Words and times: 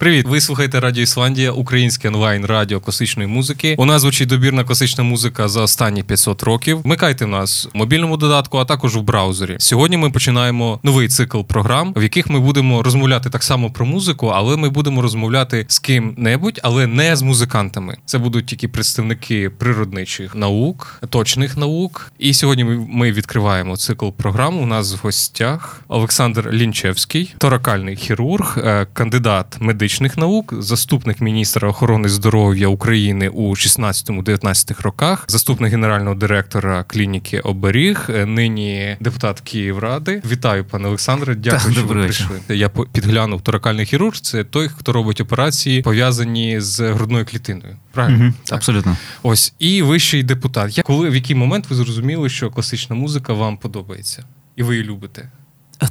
Привіт, 0.00 0.26
ви 0.28 0.40
слухаєте 0.40 0.80
Радіо 0.80 1.02
Ісландія, 1.02 1.52
українське 1.52 2.08
онлайн 2.08 2.44
радіо 2.44 2.80
класичної 2.80 3.28
музики. 3.28 3.74
У 3.78 3.84
нас 3.84 4.02
звучить 4.02 4.28
добірна 4.28 4.64
класична 4.64 5.04
музика 5.04 5.48
за 5.48 5.62
останні 5.62 6.02
500 6.02 6.42
років. 6.42 6.80
Вмикайте 6.82 7.26
нас 7.26 7.68
в 7.74 7.76
мобільному 7.76 8.16
додатку, 8.16 8.58
а 8.58 8.64
також 8.64 8.96
в 8.96 9.00
браузері. 9.00 9.56
Сьогодні 9.58 9.96
ми 9.96 10.10
починаємо 10.10 10.80
новий 10.82 11.08
цикл 11.08 11.40
програм, 11.40 11.92
в 11.96 12.02
яких 12.02 12.30
ми 12.30 12.40
будемо 12.40 12.82
розмовляти 12.82 13.30
так 13.30 13.42
само 13.42 13.70
про 13.70 13.86
музику, 13.86 14.26
але 14.26 14.56
ми 14.56 14.68
будемо 14.68 15.02
розмовляти 15.02 15.66
з 15.68 15.78
ким-небудь, 15.78 16.60
але 16.62 16.86
не 16.86 17.16
з 17.16 17.22
музикантами. 17.22 17.96
Це 18.04 18.18
будуть 18.18 18.46
тільки 18.46 18.68
представники 18.68 19.50
природничих 19.50 20.34
наук, 20.34 21.02
точних 21.10 21.56
наук. 21.56 22.12
І 22.18 22.34
сьогодні 22.34 22.64
ми 22.64 23.12
відкриваємо 23.12 23.76
цикл 23.76 24.08
програм. 24.08 24.58
У 24.58 24.66
нас 24.66 24.94
в 24.94 24.98
гостях 25.02 25.80
Олександр 25.88 26.50
Лінчевський, 26.52 27.34
торакальний 27.38 27.96
хірург, 27.96 28.58
е, 28.58 28.86
кандидат 28.92 29.56
медичних 29.60 29.87
медичних 29.88 30.16
наук, 30.16 30.54
заступник 30.58 31.20
міністра 31.20 31.68
охорони 31.68 32.08
здоров'я 32.08 32.68
України 32.68 33.28
у 33.28 33.50
16-19 33.50 34.82
роках, 34.82 35.24
заступник 35.28 35.70
генерального 35.70 36.14
директора 36.14 36.84
клініки 36.84 37.40
Оберіг, 37.40 38.06
е, 38.08 38.26
нині 38.26 38.96
депутат 39.00 39.40
Київради. 39.40 40.22
Вітаю, 40.30 40.64
пане 40.64 40.88
Олександре. 40.88 41.34
Дякую, 41.34 41.74
що 41.74 41.84
ви 41.84 41.94
прийшли. 41.94 42.40
Я 42.48 42.68
підглянув 42.68 43.40
торакальний 43.40 43.86
хірург. 43.86 44.16
Це 44.16 44.44
той, 44.44 44.68
хто 44.68 44.92
робить 44.92 45.20
операції 45.20 45.82
пов'язані 45.82 46.60
з 46.60 46.92
грудною 46.92 47.26
клітиною. 47.26 47.76
Правильно 47.92 48.24
угу, 48.24 48.34
так. 48.44 48.56
абсолютно 48.56 48.96
ось 49.22 49.54
і 49.58 49.82
вищий 49.82 50.22
депутат. 50.22 50.78
Я 50.78 50.82
коли 50.82 51.10
в 51.10 51.14
який 51.14 51.36
момент 51.36 51.66
ви 51.70 51.76
зрозуміли, 51.76 52.28
що 52.28 52.50
класична 52.50 52.96
музика 52.96 53.32
вам 53.32 53.56
подобається, 53.56 54.24
і 54.56 54.62
ви 54.62 54.76
її 54.76 54.88
любите? 54.88 55.30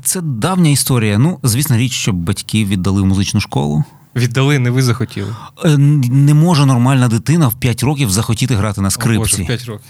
Це 0.03 0.21
давня 0.21 0.69
історія. 0.69 1.17
Ну, 1.17 1.39
звісно, 1.43 1.77
річ, 1.77 1.91
щоб 1.91 2.15
батьки 2.15 2.65
віддали 2.65 3.01
в 3.01 3.05
музичну 3.05 3.39
школу. 3.39 3.83
Віддали, 4.17 4.59
не 4.59 4.70
ви 4.70 4.81
захотіли. 4.81 5.35
Е, 5.66 5.77
не 5.77 6.34
може 6.34 6.66
нормальна 6.66 7.08
дитина 7.08 7.48
в 7.48 7.53
5 7.53 7.84
років 7.84 8.11
захотіти 8.11 8.55
грати 8.55 8.81
на 8.81 8.89
скрипці. 8.89 9.36
О, 9.36 9.38
Боже, 9.38 9.45
5 9.45 9.66
років. 9.66 9.86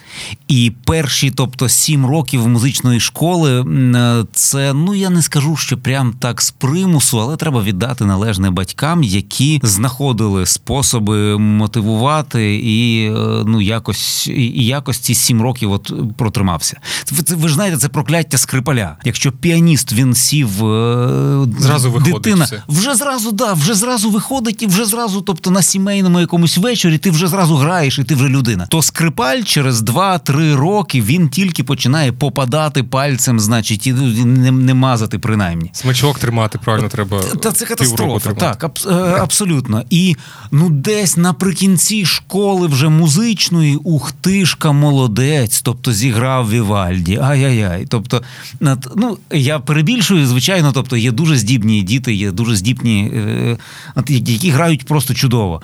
І 0.48 0.74
перші, 0.86 1.32
тобто 1.32 1.70
7 1.70 2.06
років 2.06 2.48
музичної 2.48 3.00
школи, 3.00 3.62
е, 3.62 4.26
це 4.32 4.74
ну 4.74 4.96
я 4.96 5.10
не 5.10 5.22
скажу, 5.22 5.56
що 5.56 5.78
прям 5.78 6.14
так 6.20 6.42
з 6.42 6.52
примусу, 6.52 7.22
але 7.22 7.36
треба 7.36 7.64
віддати 7.64 8.06
належне 8.06 8.50
батькам, 8.50 9.04
які 9.04 9.60
знаходили 9.64 10.46
способи 10.46 11.38
мотивувати 11.38 12.56
і 12.56 13.06
е, 13.06 13.44
ну 13.46 13.62
якось 13.62 14.28
і 14.28 14.66
якось 14.66 14.98
ці 14.98 15.16
7 15.16 15.42
років 15.42 15.72
от 15.72 15.92
протримався. 16.18 16.80
Це 17.04 17.36
ви 17.36 17.48
ж 17.48 17.54
знаєте, 17.54 17.78
це 17.78 17.90
прокляття 17.90 18.38
скрипаля. 18.38 18.98
Якщо 19.04 19.32
піаніст 19.32 19.94
він 19.94 20.14
сів 20.16 20.50
зразу 21.60 21.92
виходить 21.92 22.36
все. 22.36 22.64
вже 22.68 22.96
зразу 22.96 23.32
да, 23.32 23.54
вже 23.54 23.73
зразу 23.73 24.10
виходить 24.18 24.62
і 24.62 24.68
вже 24.68 24.86
зразу, 24.86 25.22
тобто 25.22 25.52
на 25.52 25.62
сімейному 25.62 26.20
якомусь 26.20 26.58
вечорі, 26.58 26.98
ти 26.98 27.12
вже 27.12 27.28
зразу 27.28 27.56
граєш, 27.56 28.00
і 28.00 28.04
ти 28.04 28.16
вже 28.16 28.30
людина. 28.30 28.66
То 28.66 28.82
скрипаль 28.82 29.42
через 29.42 29.82
2-3 29.82 30.56
роки 30.56 31.02
він 31.02 31.30
тільки 31.30 31.64
починає 31.64 32.12
попадати 32.12 32.84
пальцем, 32.84 33.40
значить, 33.40 33.88
і 33.88 33.94
не, 33.94 34.52
не 34.52 34.73
мазати 34.73 35.20
принаймні. 35.20 35.70
Смачок 35.73 36.20
тримати 36.20 36.60
правильно 36.64 36.90
треба. 36.90 37.22
Та 37.42 37.52
це 37.52 37.66
катастрофа. 37.66 38.34
Так, 38.34 38.64
аб, 38.64 38.80
е, 38.88 38.92
абсолютно. 38.94 39.84
І 39.90 40.16
ну 40.52 40.70
десь 40.70 41.18
наприкінці 41.18 42.06
школи 42.06 42.68
вже 42.68 42.90
музичної 42.90 43.76
ухтишка 43.76 44.72
молодець, 44.72 45.62
тобто 45.62 45.94
зіграв 45.94 46.50
Вівальді. 46.50 47.20
Ай-яй-яй. 47.22 47.86
Тобто, 47.90 48.22
ну 48.95 49.18
я 49.32 49.60
перебільшую, 49.60 50.28
звичайно, 50.28 50.72
тобто 50.72 50.98
є 50.98 51.12
дуже 51.12 51.38
здібні 51.38 51.82
діти, 51.82 52.14
є 52.14 52.32
дуже 52.32 52.56
здібні 52.56 53.12
е, 53.16 53.58
які 54.10 54.50
грають 54.50 54.86
просто 54.86 55.14
чудово. 55.14 55.62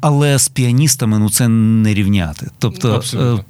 Але 0.00 0.38
з 0.38 0.48
піаністами 0.48 1.18
ну 1.18 1.30
це 1.30 1.48
не 1.48 1.94
рівняти. 1.94 2.50
Тобто 2.58 3.02
е, 3.14 3.44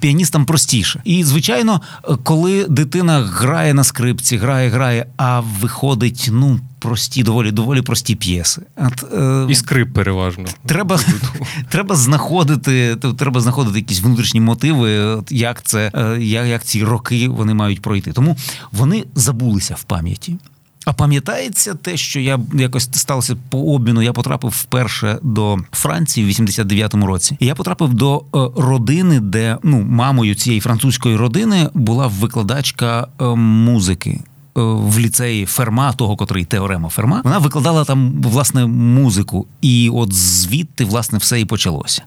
піаністам 0.00 0.46
простіше. 0.46 1.00
І 1.04 1.24
звичайно, 1.24 1.80
коли 2.22 2.64
дитина 2.68 3.20
грає 3.20 3.74
на 3.74 3.84
скрипці, 3.84 4.36
грає, 4.36 4.68
грає, 4.68 5.06
а 5.16 5.40
виходить, 5.40 6.28
ну. 6.32 6.60
Прості, 6.80 7.22
доволі 7.22 7.50
доволі 7.50 7.82
прості 7.82 8.14
п'єси. 8.14 8.62
От, 8.76 9.12
е, 9.12 9.46
І 9.52 9.54
скрип 9.54 9.94
переважно. 9.94 10.44
Треба 10.66 11.00
треба 11.68 11.96
знаходити 11.96 12.96
треба 13.18 13.40
знаходити 13.40 13.78
якісь 13.78 14.00
внутрішні 14.00 14.40
мотиви, 14.40 14.98
от 14.98 15.32
як 15.32 15.62
це, 15.62 15.90
е, 15.94 16.18
як, 16.20 16.46
як 16.46 16.64
ці 16.64 16.84
роки 16.84 17.28
вони 17.28 17.54
мають 17.54 17.82
пройти. 17.82 18.12
Тому 18.12 18.36
вони 18.72 19.04
забулися 19.14 19.74
в 19.74 19.82
пам'яті. 19.82 20.36
А 20.88 20.92
пам'ятається 20.92 21.74
те, 21.74 21.96
що 21.96 22.20
я 22.20 22.40
якось 22.54 22.88
сталося 22.92 23.36
по 23.48 23.58
обміну. 23.58 24.02
Я 24.02 24.12
потрапив 24.12 24.50
вперше 24.50 25.18
до 25.22 25.58
Франції 25.72 26.26
в 26.26 26.30
89-му 26.30 27.06
році. 27.06 27.36
І 27.40 27.46
я 27.46 27.54
потрапив 27.54 27.94
до 27.94 28.18
е, 28.18 28.22
родини, 28.56 29.20
де 29.20 29.58
ну 29.62 29.82
мамою 29.82 30.34
цієї 30.34 30.60
французької 30.60 31.16
родини 31.16 31.70
була 31.74 32.06
викладачка 32.06 33.06
е, 33.20 33.24
музики. 33.34 34.10
Е, 34.10 34.20
в 34.62 34.98
ліцеї 34.98 35.46
Ферма, 35.46 35.92
того, 35.92 36.16
котрий 36.16 36.44
теорема 36.44 36.88
Ферма, 36.88 37.20
вона 37.24 37.38
викладала 37.38 37.84
там 37.84 38.22
власне 38.22 38.66
музику, 38.66 39.46
і 39.60 39.90
от 39.94 40.12
звідти 40.12 40.84
власне 40.84 41.18
все 41.18 41.40
і 41.40 41.44
почалося. 41.44 42.02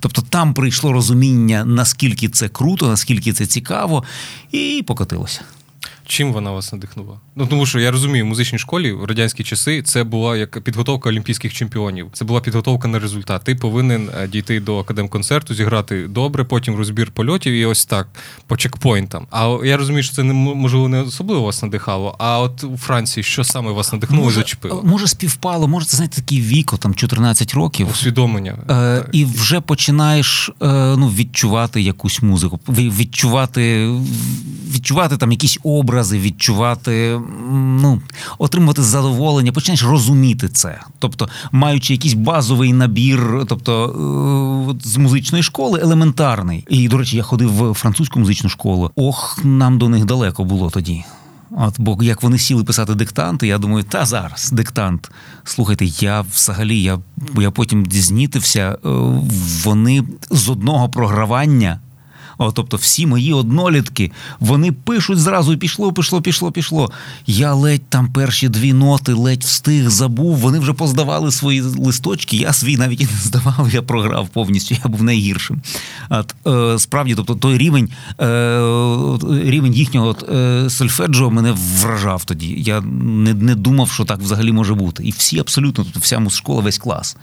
Тобто 0.00 0.22
там 0.22 0.54
прийшло 0.54 0.92
розуміння, 0.92 1.64
наскільки 1.64 2.28
це 2.28 2.48
круто, 2.48 2.88
наскільки 2.88 3.32
це 3.32 3.46
цікаво, 3.46 4.04
і 4.52 4.84
покотилося. 4.86 5.40
Чим 6.08 6.32
вона 6.32 6.50
вас 6.50 6.72
надихнула? 6.72 7.20
Ну 7.36 7.46
тому 7.46 7.66
що 7.66 7.80
я 7.80 7.90
розумію, 7.90 8.24
в 8.24 8.28
музичній 8.28 8.58
школі 8.58 8.92
в 8.92 9.04
радянські 9.04 9.44
часи 9.44 9.82
це 9.82 10.04
була 10.04 10.36
як 10.36 10.60
підготовка 10.60 11.08
олімпійських 11.08 11.52
чемпіонів. 11.52 12.08
Це 12.12 12.24
була 12.24 12.40
підготовка 12.40 12.88
на 12.88 12.98
результат. 12.98 13.44
Ти 13.44 13.54
повинен 13.54 14.10
е, 14.20 14.28
дійти 14.28 14.60
до 14.60 14.78
академконцерту, 14.78 15.54
зіграти 15.54 16.08
добре, 16.08 16.44
потім 16.44 16.76
розбір 16.76 17.10
польотів 17.10 17.52
і 17.52 17.64
ось 17.64 17.84
так 17.84 18.08
по 18.46 18.56
чекпоінтам. 18.56 19.26
А 19.30 19.58
я 19.64 19.76
розумію, 19.76 20.02
що 20.02 20.14
це 20.14 20.22
не 20.22 20.32
можливо 20.34 20.88
не 20.88 21.02
особливо 21.02 21.42
вас 21.42 21.62
надихало. 21.62 22.16
А 22.18 22.40
от 22.40 22.64
у 22.64 22.76
Франції 22.76 23.24
що 23.24 23.44
саме 23.44 23.70
вас 23.70 23.92
надихнуло 23.92 24.24
може, 24.24 24.40
і 24.40 24.42
зачепило? 24.42 24.82
Може 24.84 25.06
співпало, 25.06 25.68
може 25.68 25.86
це 25.86 25.96
знаєте, 25.96 26.16
такий 26.16 26.40
віко, 26.40 26.76
там 26.76 26.94
14 26.94 27.54
років 27.54 27.88
усвідомлення 27.90 28.54
е, 28.70 29.08
і 29.12 29.24
вже 29.24 29.60
починаєш 29.60 30.50
е, 30.62 30.66
ну 30.96 31.08
відчувати 31.08 31.82
якусь 31.82 32.22
музику, 32.22 32.60
відчувати, 32.68 33.90
відчувати 34.74 35.16
там 35.16 35.32
якісь 35.32 35.58
образи, 35.62 35.95
відчувати 36.02 37.20
ну, 37.52 38.00
отримувати 38.38 38.82
задоволення, 38.82 39.52
починаєш 39.52 39.84
розуміти 39.84 40.48
це. 40.48 40.80
Тобто, 40.98 41.28
маючи 41.52 41.92
якийсь 41.92 42.14
базовий 42.14 42.72
набір, 42.72 43.44
тобто 43.48 44.76
е, 44.82 44.88
з 44.88 44.96
музичної 44.96 45.42
школи, 45.42 45.80
елементарний. 45.82 46.64
І, 46.68 46.88
до 46.88 46.98
речі, 46.98 47.16
я 47.16 47.22
ходив 47.22 47.70
в 47.70 47.74
французьку 47.74 48.20
музичну 48.20 48.50
школу. 48.50 48.90
Ох, 48.96 49.38
нам 49.44 49.78
до 49.78 49.88
них 49.88 50.04
далеко 50.04 50.44
було 50.44 50.70
тоді. 50.70 51.04
От, 51.50 51.80
Бо 51.80 52.02
як 52.02 52.22
вони 52.22 52.38
сіли 52.38 52.64
писати 52.64 52.94
диктанти, 52.94 53.46
я 53.46 53.58
думаю, 53.58 53.84
та 53.84 54.04
зараз 54.04 54.50
диктант. 54.52 55.10
Слухайте, 55.44 55.84
я 55.84 56.20
взагалі 56.20 56.82
я 56.82 56.98
я 57.38 57.50
потім 57.50 57.86
знітився. 57.90 58.78
Е, 58.84 58.88
вони 59.64 60.04
з 60.30 60.48
одного 60.48 60.88
програвання 60.88 61.80
о, 62.38 62.52
тобто 62.52 62.76
всі 62.76 63.06
мої 63.06 63.32
однолітки, 63.32 64.12
вони 64.40 64.72
пишуть 64.72 65.18
зразу, 65.18 65.52
і 65.52 65.56
пішло, 65.56 65.92
пішло, 65.92 66.22
пішло, 66.22 66.52
пішло. 66.52 66.90
Я 67.26 67.54
ледь 67.54 67.88
там 67.88 68.12
перші 68.12 68.48
дві 68.48 68.72
ноти, 68.72 69.12
ледь 69.12 69.44
встиг, 69.44 69.90
забув. 69.90 70.36
Вони 70.36 70.58
вже 70.58 70.72
поздавали 70.72 71.32
свої 71.32 71.60
листочки. 71.60 72.36
Я 72.36 72.52
свій 72.52 72.76
навіть 72.76 73.00
і 73.00 73.04
не 73.04 73.20
здавав, 73.20 73.70
я 73.72 73.82
програв 73.82 74.28
повністю, 74.28 74.76
я 74.84 74.90
був 74.90 75.02
найгіршим. 75.02 75.62
От, 76.10 76.34
е, 76.46 76.78
Справді, 76.78 77.14
тобто 77.14 77.34
той 77.34 77.58
рівень 77.58 77.88
е, 78.20 78.60
рівень 79.50 79.74
їхнього 79.74 80.16
е, 80.32 80.70
сольфеджо 80.70 81.30
мене 81.30 81.56
вражав 81.82 82.24
тоді. 82.24 82.54
Я 82.58 82.80
не 82.80 83.34
не 83.34 83.54
думав, 83.54 83.90
що 83.90 84.04
так 84.04 84.18
взагалі 84.18 84.52
може 84.52 84.74
бути. 84.74 85.04
І 85.04 85.10
всі 85.10 85.38
абсолютно, 85.38 85.84
тобто 85.84 86.00
вся 86.00 86.18
музшкола, 86.18 86.62
весь 86.62 86.78
клас. 86.78 87.16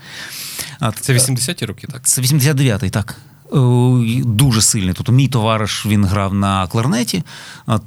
От, 0.81 0.95
Це 0.99 1.13
80-ті 1.13 1.65
роки, 1.65 1.87
так? 1.87 2.05
Це 2.05 2.21
89-й, 2.21 2.89
так. 2.89 3.17
Е, 3.53 4.21
дуже 4.25 4.61
сильний. 4.61 4.93
Тобто 4.93 5.11
мій 5.11 5.27
товариш 5.27 5.85
він 5.85 6.05
грав 6.05 6.33
на 6.33 6.67
кларнеті. 6.67 7.23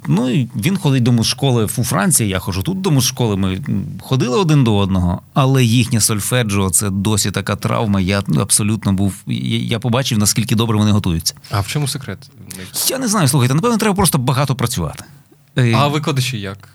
Ну 0.07 0.31
і 0.31 0.49
він 0.57 0.77
ходить 0.77 1.03
до 1.03 1.13
музшколи 1.13 1.65
у 1.65 1.85
Франції. 1.85 2.29
Я 2.29 2.39
ходжу 2.39 2.63
тут 2.63 2.81
до 2.81 2.91
музшколи. 2.91 3.37
Ми 3.37 3.61
ходили 4.01 4.39
один 4.39 4.65
до 4.65 4.77
одного, 4.77 5.23
але 5.35 5.65
їхнє 5.65 6.01
сольфеджо 6.01 6.71
це 6.71 6.91
досі 6.91 7.31
така 7.31 7.57
травма. 7.57 8.01
Я 8.01 8.23
абсолютно 8.39 8.93
був. 8.93 9.15
Я 9.27 9.79
побачив, 9.79 10.19
наскільки 10.19 10.55
добре 10.55 10.79
вони 10.79 10.91
готуються. 10.91 11.35
А 11.51 11.61
в 11.61 11.67
чому 11.67 11.89
секрет? 11.89 12.31
Я 12.89 12.99
не 12.99 13.09
знаю. 13.09 13.29
Слухайте, 13.29 13.55
напевно, 13.55 13.77
треба 13.77 13.95
просто 13.95 14.19
багато 14.19 14.55
працювати. 14.55 15.05
Е, 15.59 15.73
а 15.75 15.89
викладачі 15.89 16.41
як? 16.41 16.69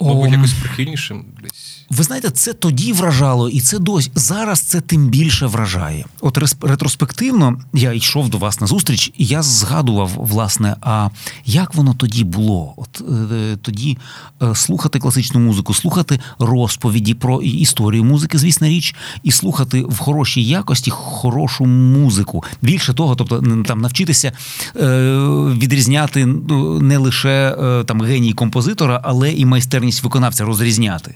Мабуть, 0.00 0.32
якось 0.32 0.52
прихильнішим 0.52 1.24
десь. 1.42 1.67
Ви 1.90 2.04
знаєте, 2.04 2.30
це 2.30 2.52
тоді 2.52 2.92
вражало, 2.92 3.48
і 3.48 3.60
це 3.60 3.78
досі 3.78 4.10
зараз 4.14 4.60
це 4.60 4.80
тим 4.80 5.08
більше 5.08 5.46
вражає. 5.46 6.04
От 6.20 6.38
ретроспективно 6.62 7.60
я 7.74 7.92
йшов 7.92 8.28
до 8.28 8.38
вас 8.38 8.60
на 8.60 8.66
зустріч, 8.66 9.12
і 9.18 9.26
я 9.26 9.42
згадував, 9.42 10.10
власне, 10.16 10.76
а 10.80 11.08
як 11.44 11.74
воно 11.74 11.94
тоді 11.94 12.24
було? 12.24 12.74
От 12.76 13.02
е, 13.32 13.56
тоді 13.62 13.98
е, 14.42 14.54
слухати 14.54 14.98
класичну 14.98 15.40
музику, 15.40 15.74
слухати 15.74 16.20
розповіді 16.38 17.14
про 17.14 17.42
історію 17.42 18.04
музики, 18.04 18.38
звісна 18.38 18.68
річ, 18.68 18.94
і 19.22 19.30
слухати 19.30 19.82
в 19.82 19.98
хорошій 19.98 20.42
якості 20.42 20.90
хорошу 20.90 21.66
музику. 21.66 22.44
Більше 22.62 22.94
того, 22.94 23.14
тобто 23.14 23.44
там 23.66 23.80
навчитися 23.80 24.32
е, 24.76 25.16
відрізняти 25.58 26.26
ну, 26.26 26.80
не 26.80 26.98
лише 26.98 27.56
е, 27.60 27.84
там 27.84 28.02
геній 28.02 28.32
композитора, 28.32 29.00
але 29.04 29.32
і 29.32 29.44
майстерність 29.44 30.04
виконавця 30.04 30.44
розрізняти 30.44 31.14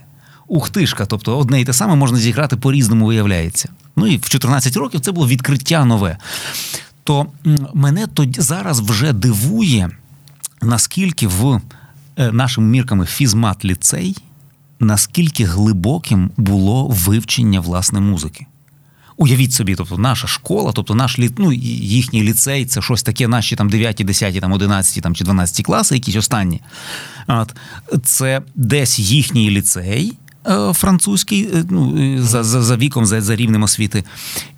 ухтишка, 0.53 1.05
тобто 1.05 1.37
одне 1.37 1.61
і 1.61 1.65
те 1.65 1.73
саме 1.73 1.95
можна 1.95 2.17
зіграти 2.17 2.57
по-різному, 2.57 3.05
виявляється. 3.05 3.69
Ну 3.95 4.07
і 4.07 4.17
в 4.17 4.29
14 4.29 4.77
років 4.77 5.01
це 5.01 5.11
було 5.11 5.27
відкриття 5.27 5.85
нове. 5.85 6.17
То 7.03 7.27
мене 7.73 8.07
тоді 8.07 8.41
зараз 8.41 8.79
вже 8.79 9.13
дивує, 9.13 9.89
наскільки 10.61 11.27
в 11.27 11.61
е, 12.17 12.31
нашими 12.31 12.67
мірками 12.67 13.05
фізмат 13.05 13.65
ліцей, 13.65 14.17
наскільки 14.79 15.45
глибоким 15.45 16.31
було 16.37 16.87
вивчення 16.87 17.59
власне 17.59 17.99
музики. 17.99 18.45
Уявіть 19.17 19.53
собі, 19.53 19.75
тобто 19.75 19.97
наша 19.97 20.27
школа, 20.27 20.71
тобто 20.71 20.95
наш 20.95 21.19
лі... 21.19 21.31
ну, 21.37 21.53
їхній 21.53 22.23
ліцей, 22.23 22.65
це 22.65 22.81
щось 22.81 23.03
таке, 23.03 23.27
наші 23.27 23.55
там 23.55 23.69
9, 23.69 24.01
10, 24.05 24.41
там 24.41 24.51
11 24.51 25.03
там, 25.03 25.15
чи 25.15 25.23
12 25.23 25.65
класи, 25.65 25.95
якісь 25.95 26.15
останні. 26.15 26.61
От, 27.27 27.55
Це 28.03 28.41
десь 28.55 28.99
їхній 28.99 29.49
ліцей, 29.49 30.13
французький, 30.73 31.49
е, 31.53 31.65
ну, 31.69 31.97
е, 31.97 32.21
за 32.21 32.43
за, 32.43 32.63
за 32.63 32.77
віком, 32.77 33.05
за, 33.05 33.21
за 33.21 33.35
рівнем 33.35 33.63
освіти. 33.63 34.03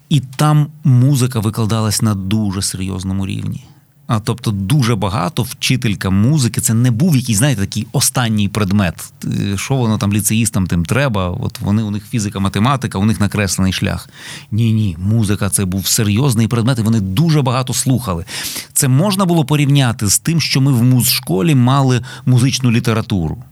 І 0.09 0.19
там 0.35 0.67
музика 0.83 1.39
викладалась 1.39 2.01
на 2.01 2.15
дуже 2.15 2.61
серйозному 2.61 3.27
рівні. 3.27 3.63
А 4.07 4.19
тобто 4.19 4.51
дуже 4.51 4.95
багато 4.95 5.43
вчителька 5.43 6.09
музики. 6.09 6.61
Це 6.61 6.73
не 6.73 6.91
був 6.91 7.15
якийсь, 7.15 7.37
знаєте, 7.37 7.61
такий 7.61 7.87
останній 7.91 8.49
предмет. 8.49 9.13
Що 9.55 9.75
воно 9.75 9.97
там 9.97 10.13
ліцеїстам 10.13 10.67
тим 10.67 10.85
треба? 10.85 11.29
От 11.29 11.59
вони 11.59 11.83
у 11.83 11.91
них 11.91 12.05
фізика, 12.09 12.39
математика, 12.39 12.97
у 12.97 13.05
них 13.05 13.19
накреслений 13.19 13.73
шлях. 13.73 14.09
Ні, 14.51 14.73
ні, 14.73 14.97
музика 14.99 15.49
це 15.49 15.65
був 15.65 15.87
серйозний 15.87 16.47
предмет, 16.47 16.79
і 16.79 16.81
вони 16.81 16.99
дуже 16.99 17.41
багато 17.41 17.73
слухали. 17.73 18.25
Це 18.73 18.87
можна 18.87 19.25
було 19.25 19.45
порівняти 19.45 20.07
з 20.07 20.19
тим, 20.19 20.41
що 20.41 20.61
ми 20.61 20.71
в 20.71 20.83
музшколі 20.83 21.55
мали 21.55 22.01
музичну 22.25 22.71
літературу. 22.71 23.43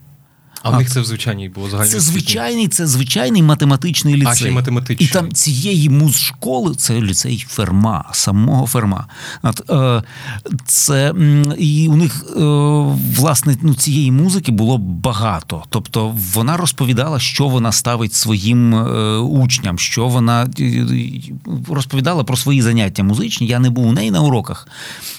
А 0.63 0.69
в 0.69 0.77
них 0.77 0.89
це 0.89 1.01
в 1.01 1.05
звичайній 1.05 1.49
було 1.49 1.69
загально. 1.69 1.91
Це 1.91 1.99
звичайний, 1.99 2.67
це 2.67 2.87
звичайний 2.87 3.43
математичний 3.43 4.15
ліцей. 4.15 4.31
А 4.31 4.35
ще 4.35 4.47
й 4.47 4.51
математичний. 4.51 5.09
І 5.09 5.11
там 5.11 5.31
цієї 5.31 5.89
музшколи, 5.89 6.75
це 6.75 7.01
ліцей 7.01 7.45
Ферма, 7.49 8.09
самого 8.11 8.67
Ферма. 8.67 9.07
От, 9.41 9.69
е, 9.69 10.03
це, 10.65 11.13
І 11.57 11.87
у 11.87 11.95
них, 11.95 12.25
е, 12.29 12.39
власне, 13.15 13.57
ну, 13.61 13.75
цієї 13.75 14.11
музики 14.11 14.51
було 14.51 14.77
багато. 14.77 15.63
Тобто 15.69 16.15
вона 16.33 16.57
розповідала, 16.57 17.19
що 17.19 17.47
вона 17.47 17.71
ставить 17.71 18.13
своїм 18.13 18.75
е, 18.75 19.17
учням, 19.17 19.79
що 19.79 20.07
вона 20.07 20.47
розповідала 21.69 22.23
про 22.23 22.37
свої 22.37 22.61
заняття 22.61 23.03
музичні. 23.03 23.47
Я 23.47 23.59
не 23.59 23.69
був 23.69 23.87
у 23.87 23.91
неї 23.91 24.11
на 24.11 24.21
уроках. 24.21 24.67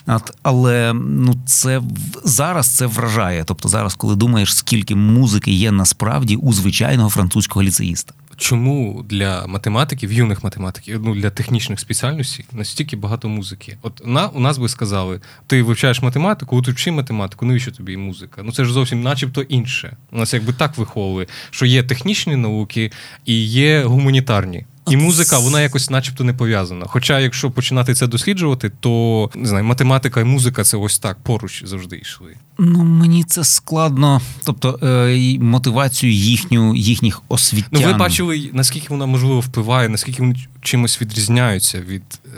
От, 0.07 0.33
Але 0.43 0.93
ну, 0.95 1.35
це 1.47 1.83
зараз 2.25 2.69
це 2.69 2.87
вражає. 2.87 3.45
Тобто, 3.45 3.69
зараз, 3.69 3.95
коли 3.95 4.17
думаєш, 4.17 4.57
скільки 4.57 4.95
музики 4.95 5.34
музики 5.35 5.51
є 5.53 5.73
насправді 5.73 6.37
у 6.37 6.53
звичайного 6.53 7.11
французького 7.11 7.63
ліцеїста. 7.63 8.15
Чому 8.37 9.05
для 9.09 9.47
математиків, 9.47 10.13
юних 10.13 10.45
математиків, 10.45 11.01
ну 11.05 11.15
для 11.15 11.31
технічних 11.31 11.81
спеціальностей 11.81 12.45
настільки 12.53 12.97
багато 12.97 13.29
музики? 13.29 13.77
От 13.83 14.03
на 14.07 14.29
у 14.29 14.41
нас 14.41 14.59
би 14.59 14.69
сказали, 14.69 15.21
ти 15.47 15.63
вивчаєш 15.63 16.03
математику, 16.03 16.57
от 16.57 16.69
вчи 16.69 16.91
математику, 16.91 17.47
навіщо 17.47 17.73
тобі 17.73 17.97
музика? 17.97 18.43
Ну 18.45 18.53
це 18.53 18.65
ж 18.65 18.73
зовсім, 18.73 19.03
начебто, 19.03 19.43
інше. 19.43 19.97
У 20.13 20.19
нас 20.19 20.35
якби 20.35 20.53
так 20.53 20.79
виховує, 20.79 21.27
що 21.51 21.67
є 21.67 21.83
технічні 21.83 22.37
науки 22.37 22.93
і 23.27 23.35
є 23.45 23.85
гуманітарні. 23.85 24.65
І 24.91 24.97
музика, 24.97 25.39
вона 25.39 25.61
якось, 25.63 25.91
начебто, 25.91 26.25
не 26.25 26.33
пов'язана. 26.33 26.87
Хоча, 26.89 27.21
якщо 27.21 27.51
починати 27.51 27.95
це 27.95 28.07
досліджувати, 28.07 28.73
то 28.81 29.31
не 29.35 29.49
знаю, 29.49 29.65
математика 29.65 30.21
і 30.21 30.25
музика 30.25 30.65
це 30.65 30.77
ось 30.77 30.99
так 30.99 31.19
поруч 31.23 31.65
завжди 31.67 31.97
йшли. 31.97 32.37
Ну 32.59 32.85
мені 32.85 33.25
це 33.25 33.45
складно, 33.45 34.21
тобто 34.45 34.79
е, 34.83 35.39
мотивацію 35.41 36.13
їхню, 36.13 36.75
їхніх 36.75 37.23
освітян. 37.29 37.69
Ну 37.73 37.81
ви 37.81 37.93
бачили, 37.93 38.51
наскільки 38.53 38.87
вона 38.91 39.07
можливо 39.07 39.41
впливає, 39.41 39.89
наскільки 39.89 40.23
вони 40.23 40.37
чимось 40.61 41.01
відрізняються 41.01 41.81
від, 41.81 42.03
е, 42.27 42.29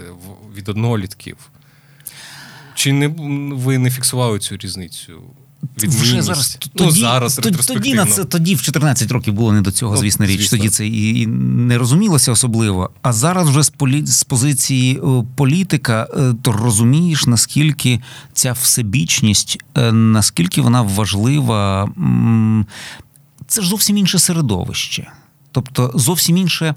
від 0.56 0.68
однолітків? 0.68 1.36
Чи 2.74 2.92
не 2.92 3.08
ви 3.54 3.78
не 3.78 3.90
фіксували 3.90 4.38
цю 4.38 4.56
різницю? 4.56 5.22
Вже 5.76 6.22
зараз 6.22 6.58
ну, 6.74 6.86
тоді, 6.86 7.00
зараз 7.00 7.34
тоді, 7.36 7.58
тоді 7.66 7.94
на 7.94 8.06
це 8.06 8.24
тоді 8.24 8.54
в 8.54 8.62
14 8.62 9.12
років 9.12 9.34
було 9.34 9.52
не 9.52 9.60
до 9.60 9.70
цього, 9.70 9.94
ну, 9.94 10.00
звісно 10.00 10.26
річ. 10.26 10.40
Звісно. 10.40 10.58
Тоді 10.58 10.70
це 10.70 10.86
і, 10.86 11.20
і 11.20 11.26
не 11.26 11.78
розумілося 11.78 12.32
особливо. 12.32 12.90
А 13.02 13.12
зараз 13.12 13.48
вже 13.48 13.62
з 13.62 13.70
полі, 13.70 14.06
з 14.06 14.24
позиції 14.24 14.96
е, 14.98 15.24
політика, 15.36 16.08
е, 16.16 16.34
то 16.42 16.52
розумієш, 16.52 17.26
наскільки 17.26 18.00
ця 18.32 18.52
всебічність, 18.52 19.58
е, 19.76 19.92
наскільки 19.92 20.60
вона 20.60 20.82
важлива. 20.82 21.90
Це 23.46 23.62
ж 23.62 23.68
зовсім 23.68 23.96
інше 23.96 24.18
середовище. 24.18 25.10
Тобто 25.52 25.92
зовсім 25.94 26.36
інше. 26.36 26.74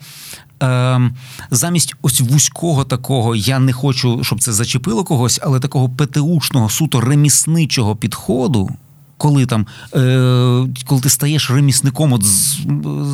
Е, 0.63 1.11
замість 1.51 1.95
ось 2.01 2.21
вузького 2.21 2.83
такого, 2.83 3.35
я 3.35 3.59
не 3.59 3.73
хочу, 3.73 4.23
щоб 4.23 4.39
це 4.39 4.53
зачепило 4.53 5.03
когось, 5.03 5.39
але 5.43 5.59
такого 5.59 5.89
ПТУшного, 5.89 6.69
суто 6.69 7.01
ремісничого 7.01 7.95
підходу 7.95 8.69
коли 9.19 9.45
там, 9.45 9.67
е, 9.95 10.67
коли 10.85 11.01
ти 11.01 11.09
стаєш 11.09 11.51
ремісником 11.51 12.13
от 12.13 12.23
з, 12.23 12.57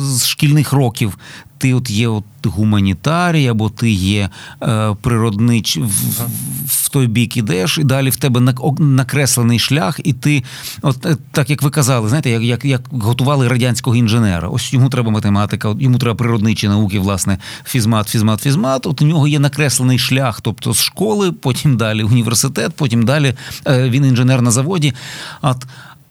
з 0.02 0.26
шкільних 0.26 0.72
років, 0.72 1.18
ти 1.58 1.74
от 1.74 1.90
є 1.90 2.08
от 2.08 2.24
гуманітарій, 2.44 3.46
або 3.46 3.70
ти 3.70 3.90
є 3.90 4.28
е, 4.62 4.94
природнич 5.02 5.76
в, 5.76 6.22
в 6.66 6.88
той 6.88 7.06
бік 7.06 7.36
ідеш, 7.36 7.78
і 7.78 7.84
далі 7.84 8.10
в 8.10 8.16
тебе 8.16 8.54
накреслений 8.78 9.58
шлях, 9.58 10.00
і 10.04 10.12
ти, 10.12 10.44
от 10.82 11.06
е, 11.06 11.16
так 11.32 11.50
як 11.50 11.62
ви 11.62 11.70
казали, 11.70 12.08
знаєте, 12.08 12.30
як 12.30 12.42
як, 12.42 12.64
як 12.64 12.82
готували 12.90 13.48
радянського 13.48 13.96
інженера. 13.96 14.48
Ось 14.48 14.72
йому 14.72 14.88
треба 14.88 15.10
математика, 15.10 15.74
йому 15.80 15.98
треба 15.98 16.14
природничі 16.14 16.68
науки, 16.68 16.98
власне, 16.98 17.38
фізмат, 17.64 18.08
фізмат, 18.08 18.40
фізмат. 18.40 18.86
От 18.86 19.02
у 19.02 19.04
нього 19.04 19.28
є 19.28 19.38
накреслений 19.38 19.98
шлях, 19.98 20.40
тобто 20.40 20.74
з 20.74 20.82
школи, 20.82 21.32
потім 21.32 21.76
далі 21.76 22.02
університет, 22.02 22.72
потім 22.76 23.04
далі 23.04 23.34
е, 23.66 23.90
він 23.90 24.04
інженер 24.04 24.42
на 24.42 24.50
заводі. 24.50 24.94
От, 25.42 25.66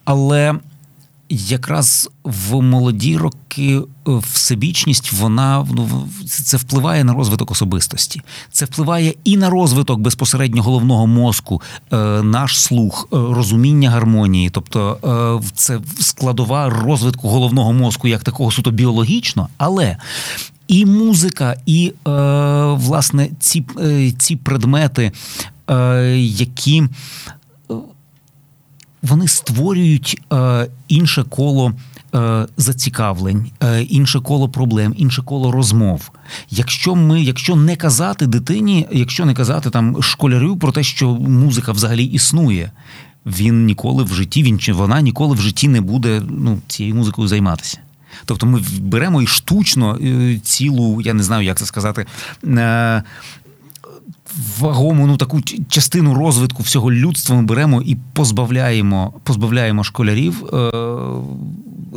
але 0.06 0.54
якраз 1.28 2.10
в 2.24 2.60
молоді 2.62 3.16
роки 3.16 3.80
е, 4.08 4.10
всебічність, 4.32 5.12
вона 5.12 5.66
ну, 5.72 6.08
це 6.26 6.56
впливає 6.56 7.04
на 7.04 7.14
розвиток 7.14 7.50
особистості. 7.50 8.20
Це 8.52 8.64
впливає 8.64 9.14
і 9.24 9.36
на 9.36 9.50
розвиток 9.50 10.00
безпосередньо 10.00 10.62
головного 10.62 11.06
мозку, 11.06 11.62
е, 11.92 11.96
наш 12.22 12.60
слух, 12.60 13.08
е, 13.12 13.16
розуміння 13.16 13.90
гармонії, 13.90 14.50
тобто 14.50 15.40
це 15.54 15.80
складова 16.00 16.70
розвитку 16.70 17.28
головного 17.28 17.72
мозку 17.72 18.08
як 18.08 18.22
такого 18.22 18.50
суто 18.50 18.70
біологічно, 18.70 19.48
але. 19.56 19.96
І 20.68 20.86
музика, 20.86 21.56
і 21.66 21.92
е, 22.08 22.10
власне 22.72 23.28
ці 23.40 23.64
е, 23.80 24.12
ці 24.18 24.36
предмети, 24.36 25.12
е, 25.70 26.16
які 26.18 26.84
вони 29.06 29.28
створюють 29.28 30.20
е, 30.32 30.68
інше 30.88 31.24
коло 31.28 31.72
е, 32.14 32.46
зацікавлень, 32.56 33.50
е, 33.62 33.82
інше 33.82 34.20
коло 34.20 34.48
проблем, 34.48 34.94
інше 34.96 35.22
коло 35.22 35.52
розмов. 35.52 36.10
Якщо 36.50 36.94
ми, 36.94 37.22
якщо 37.22 37.56
не 37.56 37.76
казати 37.76 38.26
дитині, 38.26 38.86
якщо 38.92 39.26
не 39.26 39.34
казати 39.34 39.70
там 39.70 40.02
школярю 40.02 40.56
про 40.56 40.72
те, 40.72 40.82
що 40.82 41.14
музика 41.14 41.72
взагалі 41.72 42.04
існує, 42.04 42.70
він 43.26 43.64
ніколи 43.64 44.04
в 44.04 44.14
житті, 44.14 44.42
він 44.42 44.58
чи 44.58 44.72
вона 44.72 45.00
ніколи 45.00 45.34
в 45.34 45.40
житті 45.40 45.68
не 45.68 45.80
буде 45.80 46.22
ну, 46.28 46.58
цією 46.66 46.94
музикою 46.94 47.28
займатися. 47.28 47.78
Тобто 48.24 48.46
ми 48.46 48.62
беремо 48.80 49.22
і 49.22 49.26
штучно 49.26 49.98
е, 50.04 50.40
цілу, 50.42 51.00
я 51.00 51.14
не 51.14 51.22
знаю, 51.22 51.44
як 51.44 51.58
це 51.58 51.66
сказати, 51.66 52.06
е, 52.44 53.02
вагому 54.58 55.06
ну 55.06 55.16
таку 55.16 55.40
частину 55.68 56.14
розвитку 56.14 56.62
всього 56.62 56.92
людства 56.92 57.36
ми 57.36 57.42
беремо 57.42 57.82
і 57.82 57.96
позбавляємо, 58.12 59.14
позбавляємо 59.24 59.84
школярів. 59.84 60.44
Е, 60.54 60.72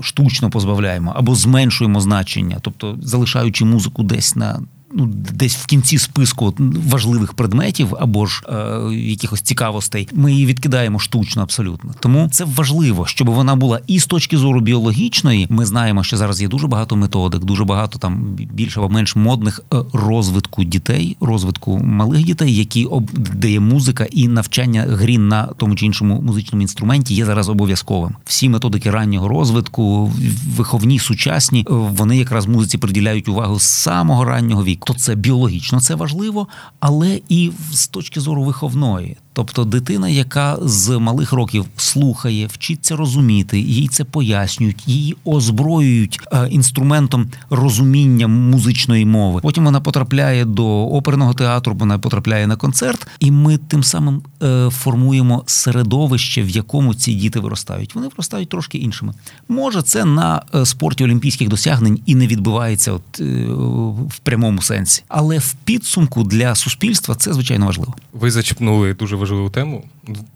Штучно 0.02 0.50
позбавляємо 0.50 1.14
або 1.16 1.36
зменшуємо 1.36 2.00
значення, 2.00 2.58
тобто 2.62 2.98
залишаючи 3.02 3.66
музику 3.66 4.04
десь 4.04 4.36
на 4.36 4.60
ну, 4.94 5.06
десь 5.34 5.56
в 5.56 5.66
кінці 5.66 5.98
списку 5.98 6.54
важливих 6.88 7.34
предметів 7.34 7.96
або 8.00 8.26
ж 8.26 8.44
е, 8.50 8.94
якихось 8.94 9.42
цікавостей, 9.42 10.10
ми 10.14 10.32
її 10.32 10.46
відкидаємо 10.46 11.00
штучно 11.00 11.42
абсолютно. 11.42 11.94
Тому 12.00 12.30
це 12.32 12.44
важливо, 12.44 13.06
щоб 13.06 13.30
вона 13.30 13.56
була 13.56 13.80
і 13.88 14.00
з 14.00 14.06
точки 14.06 14.38
зору 14.38 14.62
біологічної. 14.62 15.48
Ми 15.50 15.66
знаємо, 15.66 16.04
що 16.04 16.18
зараз 16.18 16.42
є 16.42 16.48
дуже 16.48 16.68
багато 16.68 16.96
методик, 16.96 17.44
дуже 17.44 17.64
багато 17.64 18.00
там 18.00 18.24
більше 18.54 18.80
або 18.80 18.90
менш 18.90 19.16
модних 19.16 19.62
е, 19.74 19.78
розвитку 19.94 20.64
дітей, 20.64 21.18
розвитку 21.20 21.78
малих 21.78 22.24
дітей, 22.24 22.56
які 22.56 22.86
об 22.86 23.12
де 23.12 23.52
є 23.52 23.60
музика 23.60 24.06
і 24.12 24.28
навчання 24.28 24.86
грі 24.90 25.18
на 25.18 25.44
тому 25.44 25.76
чи 25.76 25.86
іншому 25.86 26.22
музичному 26.22 26.62
інструменті 26.62 27.14
є 27.14 27.26
зараз 27.26 27.50
обов'язковим. 27.50 28.16
Всі 28.26 28.50
методики 28.50 28.92
раннього 28.92 29.28
розвитку, 29.28 30.12
виховні, 30.56 31.00
сучасні, 31.00 31.66
вони 31.70 32.18
якраз 32.18 32.46
музиці 32.48 32.78
приділяють 32.78 33.28
увагу 33.28 33.60
з 33.60 33.64
самого 33.64 34.26
раннього 34.26 34.64
віку. 34.64 34.79
То 34.86 34.94
це 34.94 35.16
біологічно 35.16 35.80
це 35.82 35.96
важливо, 35.96 36.48
але 36.80 37.22
і 37.30 37.52
з 37.72 37.88
точки 37.88 38.20
зору 38.20 38.44
виховної. 38.44 39.18
Тобто 39.34 39.66
дитина, 39.66 40.10
яка 40.10 40.58
з 40.62 41.00
малих 41.00 41.34
років 41.34 41.66
слухає, 41.78 42.48
вчиться 42.48 42.96
розуміти, 42.96 43.60
їй 43.60 43.88
це 43.88 44.04
пояснюють, 44.04 44.88
її 44.88 45.16
озброюють 45.26 46.20
е, 46.32 46.48
інструментом 46.48 47.28
розуміння 47.50 48.28
музичної 48.28 49.06
мови. 49.06 49.40
Потім 49.44 49.66
вона 49.66 49.82
потрапляє 49.82 50.46
до 50.46 50.88
оперного 50.88 51.34
театру, 51.34 51.76
вона 51.80 52.00
потрапляє 52.00 52.48
на 52.48 52.56
концерт, 52.56 53.08
і 53.20 53.32
ми 53.32 53.58
тим 53.58 53.84
самим 53.84 54.22
е, 54.44 54.70
формуємо 54.70 55.44
середовище, 55.46 56.44
в 56.44 56.50
якому 56.50 56.94
ці 56.94 57.14
діти 57.14 57.40
виростають. 57.40 57.96
Вони 57.96 58.08
виростають 58.08 58.50
трошки 58.50 58.78
іншими. 58.78 59.14
Може, 59.50 59.82
це 59.82 60.06
на 60.06 60.42
е, 60.56 60.66
спорті 60.66 61.04
олімпійських 61.04 61.50
досягнень 61.50 62.00
і 62.06 62.16
не 62.16 62.28
відбувається 62.28 62.92
от 62.92 63.20
в 64.10 64.20
прямому 64.24 64.62
сенсі, 64.62 65.04
але 65.08 65.38
в 65.38 65.54
підсумку 65.64 66.24
для 66.24 66.56
суспільства 66.56 67.16
це 67.16 67.34
звичайно 67.34 67.66
важливо. 67.66 67.96
Ви 68.14 68.32
зачепнули 68.32 68.94
дуже 68.94 69.16
важливу 69.20 69.50
тему, 69.50 69.84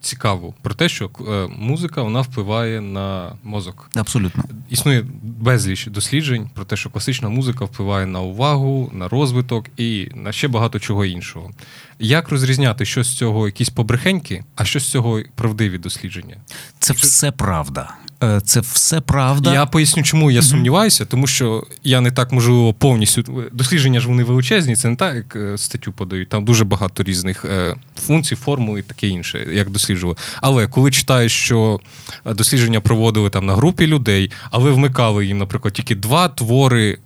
цікаву, 0.02 0.54
про 0.62 0.74
те, 0.74 0.90
що 0.90 1.10
е, 1.20 1.48
музика 1.58 2.02
вона 2.02 2.22
впливає 2.22 2.82
на 2.82 3.32
мозок. 3.44 3.90
Абсолютно. 3.96 4.44
Існує 4.70 5.06
безліч 5.24 5.88
досліджень 5.88 6.50
про 6.54 6.66
те, 6.66 6.76
що 6.76 6.90
класична 6.90 7.30
музика 7.30 7.66
впливає 7.66 8.06
на 8.06 8.22
увагу, 8.22 8.92
на 8.94 9.08
розвиток 9.08 9.66
і 9.78 10.08
на 10.16 10.32
ще 10.32 10.48
багато 10.48 10.80
чого 10.80 11.06
іншого. 11.06 11.52
Як 12.00 12.30
розрізняти, 12.30 12.86
що 12.86 13.04
з 13.04 13.18
цього 13.18 13.46
якісь 13.46 13.70
побрехеньки, 13.70 14.44
а 14.56 14.66
що 14.66 14.80
з 14.80 14.92
цього 14.92 15.22
правдиві 15.36 15.78
дослідження? 15.78 16.38
Це 16.80 16.94
все 16.94 17.32
правда. 17.32 17.96
Е, 18.24 18.42
це 18.42 18.60
все 18.60 19.02
правда. 19.02 19.54
Я 19.54 19.66
поясню, 19.66 20.04
чому 20.04 20.32
я 20.32 20.42
сумніваюся, 20.42 21.06
тому 21.06 21.28
що 21.28 21.64
я 21.84 22.02
не 22.02 22.12
так 22.12 22.32
можливо 22.32 22.74
повністю 22.74 23.44
дослідження 23.52 24.00
ж 24.00 24.08
вони 24.08 24.24
величезні. 24.24 24.76
Це 24.76 24.90
не 24.90 24.96
так, 24.96 25.16
як 25.16 25.36
е, 25.36 25.58
статтю 25.58 25.92
подають. 25.92 26.30
Там 26.30 26.46
дуже 26.46 26.66
багато 26.66 27.04
різних 27.04 27.46
е, 27.46 27.76
функцій, 28.02 28.36
формул 28.36 28.78
і 28.78 28.82
таке 28.82 29.08
інше, 29.08 29.48
як 29.64 29.74
досліджували. 29.74 30.18
Але 30.42 30.68
коли 30.68 30.92
читаєш, 30.92 31.32
що 31.32 31.80
дослідження 32.26 32.82
проводили 32.82 33.30
там 33.30 33.46
на 33.46 33.56
групі 33.56 33.88
людей, 33.88 34.32
але 34.52 34.72
вмикали 34.72 35.26
їм, 35.26 35.38
наприклад, 35.38 35.74
тільки 35.74 35.96
два 35.96 36.28
твори 36.28 36.98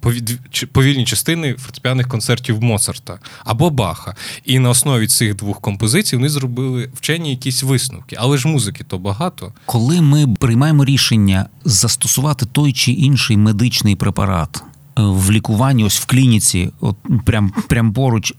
повільні 0.72 1.06
частини 1.06 1.54
фортепіаних 1.54 2.08
концертів 2.08 2.64
Моцарта 2.64 3.20
або 3.46 3.70
Баха, 3.70 4.16
і 4.46 4.60
на 4.60 4.70
основі 4.70 5.08
цих 5.08 5.36
двох 5.36 5.62
композицій 5.62 6.16
вони 6.16 6.30
зробили 6.30 6.90
вчені 6.96 7.30
якісь 7.30 7.64
висновки. 7.64 8.16
Але 8.20 8.38
ж 8.38 8.48
музики 8.48 8.84
то 8.84 8.98
багато. 8.98 9.54
Коли 9.66 10.02
ми 10.02 10.28
приймаємо 10.40 10.86
рішення 10.86 11.46
застосувати 11.66 12.46
той 12.46 12.74
чи 12.74 12.92
інший 12.92 13.38
медичний 13.38 13.96
препарат. 13.96 14.64
Е, 14.98 15.02
в 15.02 15.32
лікуванні, 15.32 15.84
ось 15.84 16.00
в 16.00 16.06
клініці, 16.06 16.70
от 16.80 16.96
прям 17.26 17.52
прям 17.68 17.94
поруч 17.94 18.32
е, 18.32 18.36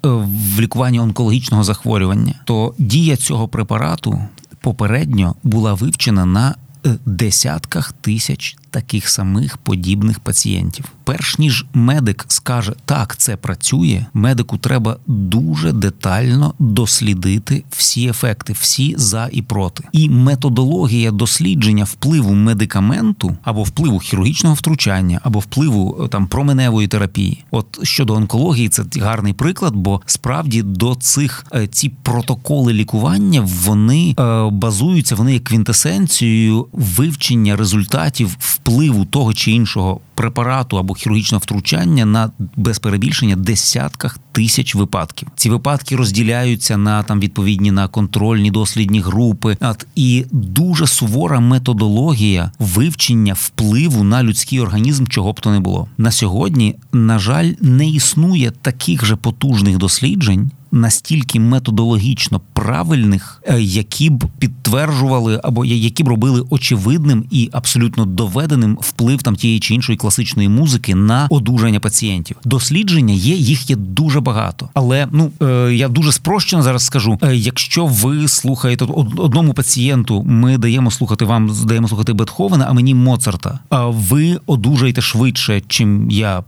в 0.55 0.61
лікуванні 0.61 1.01
онкологічного 1.01 1.65
захворювання, 1.65 2.35
то 2.45 2.75
дія 2.79 3.17
цього 3.17 3.49
препарату 3.49 4.23
попередньо 4.61 5.35
була 5.43 5.75
вивчена 5.75 6.25
на 6.25 6.55
е, 6.87 6.97
десятках 7.07 7.93
тисяч 7.93 8.57
таких 8.71 9.09
самих 9.09 9.57
подібних 9.57 10.21
пацієнтів. 10.21 10.85
Перш 11.05 11.39
ніж 11.39 11.67
медик 11.75 12.25
скаже 12.29 12.73
так, 12.85 13.17
це 13.17 13.37
працює, 13.37 14.07
медику 14.15 14.59
треба 14.59 14.97
дуже 15.07 15.73
детально 15.73 16.55
дослідити 16.59 17.65
всі 17.71 18.09
ефекти, 18.09 18.53
всі 18.61 18.95
за 18.99 19.29
і 19.33 19.43
проти. 19.43 19.85
І 19.93 20.09
методологія 20.09 21.11
дослідження 21.11 21.85
впливу 21.85 22.35
медикаменту 22.35 23.37
або 23.43 23.63
впливу 23.63 23.99
хірургічного 23.99 24.55
втручання, 24.55 25.21
або 25.23 25.39
впливу 25.39 26.01
е, 26.05 26.09
там 26.09 26.27
променевої 26.27 26.89
терапії. 26.89 27.45
От 27.51 27.79
щодо 27.83 28.15
онкології, 28.15 28.69
це 28.69 28.85
гарний 28.97 29.33
приклад, 29.33 29.77
бо 29.77 30.01
справді 30.07 30.63
до 30.63 30.95
цих 30.95 31.47
е, 31.55 31.67
ці 31.67 31.89
протоколи 32.03 32.73
лікування 32.73 33.49
вони 33.65 34.15
е, 34.19 34.51
базуються, 34.51 35.15
вони 35.15 35.33
є 35.33 35.39
квінтесенцією 35.39 36.67
вивчення 36.73 37.57
результатів 37.57 38.37
впливу 38.39 38.68
того 39.11 39.35
чи 39.35 39.51
іншого 39.51 40.01
препарату 40.15 40.79
або 40.79 40.95
хірургічного 40.95 41.41
втручання 41.41 42.05
на 42.05 42.31
без 42.57 42.79
перебільшення 42.79 43.37
десятках 43.37 44.19
тисяч 44.33 44.75
випадків. 44.75 45.29
Ці 45.37 45.51
випадки 45.51 45.97
розділяються 45.97 46.77
на 46.77 47.03
там 47.03 47.21
відповідні 47.21 47.71
на 47.71 47.89
контрольні 47.89 48.51
дослідні 48.51 49.01
групи. 49.01 49.57
От, 49.61 49.87
і 49.97 50.25
дуже 50.31 50.87
сувора 50.87 51.41
методологія 51.41 52.53
вивчення 52.59 53.35
впливу 53.35 54.05
на 54.05 54.23
людський 54.23 54.61
організм, 54.61 55.07
чого 55.07 55.33
б 55.33 55.41
то 55.41 55.51
не 55.51 55.61
було 55.61 55.89
на 55.99 56.11
сьогодні. 56.11 56.75
На 56.93 57.19
жаль, 57.19 57.53
не 57.61 57.89
існує 57.89 58.51
таких 58.51 59.05
же 59.05 59.17
потужних 59.17 59.79
досліджень 59.79 60.51
настільки 60.73 61.41
методологічно 61.41 62.41
правильних, 62.53 63.43
е, 63.47 63.61
які 63.61 64.11
б 64.11 64.25
підтверджували 64.39 65.41
або 65.45 65.65
які 65.65 66.05
б 66.05 66.09
робили 66.09 66.45
очевидним 66.51 67.25
і 67.31 67.51
абсолютно 67.53 68.05
доведеним 68.05 68.79
вплив 68.81 69.23
там 69.23 69.37
тієї 69.37 69.61
чи 69.61 69.75
іншої 69.75 69.99
класичної 69.99 70.49
музики 70.49 70.95
на 70.95 71.27
одужання 71.31 71.81
пацієнтів. 71.81 72.37
Дослідження 72.45 73.15
є, 73.15 73.35
їх 73.35 73.71
є 73.71 73.77
дуже 73.77 74.21
багато. 74.21 74.69
Але 74.75 75.09
ну 75.13 75.31
е, 75.43 75.75
я 75.75 75.89
дуже 75.89 76.13
спрощено 76.13 76.63
зараз 76.63 76.83
скажу: 76.83 77.19
е, 77.23 77.37
якщо 77.37 77.87
ви 77.87 78.29
слухаєте 78.29 78.85
одному 79.17 79.53
пацієнту, 79.53 80.23
ми 80.23 80.59
даємо 80.59 80.91
слухати 80.91 81.25
вам, 81.25 81.53
даємо 81.65 81.89
слухати 81.89 82.13
Бетховена, 82.13 82.67
а 82.69 82.73
мені 82.73 82.95
Моцарта. 82.95 83.59
А 83.71 83.87
ви 83.87 84.41
одужаєте 84.47 85.01
швидше, 85.01 85.63
чим 85.69 86.11
я, 86.11 86.45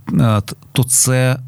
то 0.73 0.85
це 0.85 1.39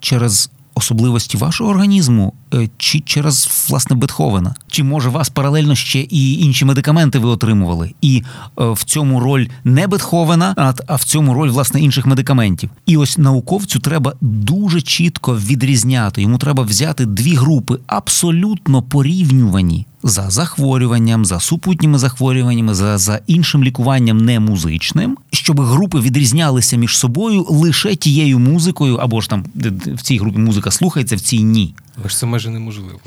через 0.00 0.50
особливості 0.82 1.36
вашого 1.36 1.70
організму, 1.70 2.32
чи 2.78 3.00
через 3.00 3.66
власне 3.70 3.96
Бетховена? 3.96 4.54
Чи 4.68 4.82
може 4.82 5.08
вас 5.08 5.28
паралельно 5.28 5.74
ще 5.74 6.00
і 6.00 6.32
інші 6.32 6.64
медикаменти 6.64 7.18
ви 7.18 7.28
отримували? 7.28 7.94
І 8.00 8.22
е, 8.60 8.70
в 8.70 8.84
цьому 8.84 9.20
роль 9.20 9.46
не 9.64 9.86
Бетховена, 9.86 10.74
а 10.86 10.94
в 10.94 11.04
цьому 11.04 11.34
роль 11.34 11.50
власне 11.50 11.80
інших 11.80 12.06
медикаментів. 12.06 12.70
І 12.86 12.96
ось 12.96 13.18
науковцю 13.18 13.78
треба 13.78 14.12
дуже 14.20 14.80
чітко 14.80 15.36
відрізняти. 15.36 16.22
Йому 16.22 16.38
треба 16.38 16.62
взяти 16.62 17.06
дві 17.06 17.34
групи 17.34 17.78
абсолютно 17.86 18.82
порівнювані 18.82 19.86
за 20.02 20.30
захворюванням, 20.30 21.24
за 21.24 21.40
супутніми 21.40 21.98
захворюваннями, 21.98 22.74
за 22.74 22.98
за 22.98 23.20
іншим 23.26 23.64
лікуванням 23.64 24.18
не 24.18 24.40
музичним, 24.40 25.18
щоб 25.30 25.60
групи 25.60 26.00
відрізнялися 26.00 26.76
між 26.76 26.98
собою 26.98 27.46
лише 27.48 27.94
тією 27.94 28.38
музикою, 28.38 28.96
або 28.96 29.20
ж 29.20 29.30
там 29.30 29.44
в 29.86 30.02
цій 30.02 30.18
групі 30.18 30.38
музика 30.38 30.70
слухається, 30.70 31.16
в 31.16 31.20
цій 31.20 31.42
ні. 31.42 31.74
Але 31.98 32.08
ж 32.08 32.16
це 32.18 32.26
майже 32.26 32.50
неможливо. 32.50 33.00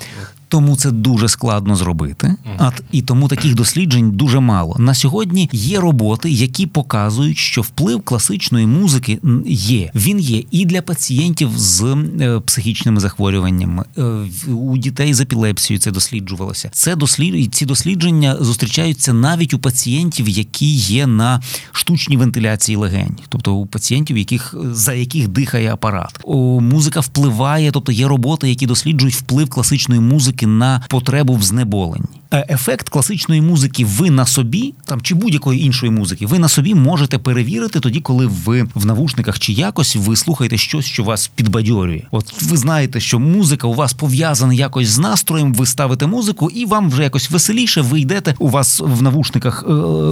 Тому 0.56 0.76
це 0.76 0.92
дуже 0.92 1.30
складно 1.30 1.76
зробити. 1.76 2.36
А 2.58 2.72
і 2.92 3.02
тому 3.02 3.28
таких 3.28 3.56
досліджень 3.56 4.12
дуже 4.12 4.40
мало. 4.40 4.76
На 4.80 4.94
сьогодні 4.94 5.50
є 5.52 5.80
роботи, 5.80 6.30
які 6.30 6.66
показують, 6.66 7.38
що 7.38 7.62
вплив 7.62 8.02
класичної 8.02 8.68
музики 8.68 9.20
є. 9.48 9.92
Він 9.96 10.20
є 10.20 10.44
і 10.52 10.66
для 10.66 10.82
пацієнтів 10.82 11.50
з 11.56 11.84
е, 12.22 12.40
психічними 12.40 13.00
захворюваннями. 13.00 13.86
Е, 13.98 14.04
у 14.52 14.78
дітей 14.78 15.14
з 15.14 15.22
епілепсією 15.22 15.80
це 15.80 15.92
досліджувалося. 15.92 16.70
Це 16.72 16.96
дослід... 16.96 17.56
ці 17.56 17.66
дослідження 17.66 18.38
зустрічаються 18.40 19.14
навіть 19.14 19.54
у 19.54 19.60
пацієнтів, 19.60 20.30
які 20.30 20.74
є 20.76 21.08
на 21.08 21.42
штучній 21.72 22.18
вентиляції 22.18 22.76
легень, 22.76 23.18
тобто 23.30 23.54
у 23.54 23.66
пацієнтів, 23.66 24.18
яких 24.18 24.56
за 24.72 24.94
яких 24.94 25.28
дихає 25.28 25.74
апарат. 25.74 26.20
О, 26.24 26.60
музика 26.60 27.00
впливає, 27.00 27.72
тобто 27.72 27.92
є 27.92 28.08
роботи, 28.08 28.50
які 28.50 28.66
досліджують 28.66 29.16
вплив 29.16 29.50
класичної 29.50 30.02
музики 30.02 30.45
музики 30.46 30.60
на 30.60 30.82
потребу 30.90 31.34
в 31.34 31.44
знеболенні. 31.44 32.06
Ефект 32.50 32.90
класичної 32.90 33.42
музики 33.42 33.86
ви 33.86 34.10
на 34.10 34.25
собі, 34.25 34.74
там 34.86 35.02
чи 35.02 35.16
будь-якої 35.16 35.66
іншої 35.66 35.92
музики, 35.92 36.25
ви 36.25 36.40
на 36.40 36.50
собі 36.50 36.75
можете 36.75 37.18
перевірити 37.18 37.80
тоді, 37.80 38.00
коли 38.00 38.25
ви 38.46 38.68
в 38.75 38.86
навушниках 38.86 39.40
чи 39.40 39.54
якось 39.54 39.96
ви 39.96 40.16
слухаєте 40.16 40.58
щось, 40.58 40.86
що 40.86 41.04
вас 41.04 41.28
підбадьорює. 41.28 42.02
От 42.12 42.42
ви 42.42 42.58
знаєте, 42.58 43.00
що 43.00 43.20
музика 43.20 43.68
у 43.68 43.74
вас 43.74 43.94
пов'язана 43.94 44.54
якось 44.54 44.88
з 44.88 45.00
настроєм. 45.00 45.54
Ви 45.54 45.66
ставите 45.66 46.08
музику, 46.08 46.50
і 46.50 46.66
вам 46.66 46.90
вже 46.90 47.04
якось 47.04 47.32
веселіше. 47.32 47.82
Ви 47.82 48.00
йдете. 48.00 48.36
У 48.40 48.50
вас 48.50 48.80
в 48.80 49.02
навушниках 49.02 49.66
е, 49.68 49.72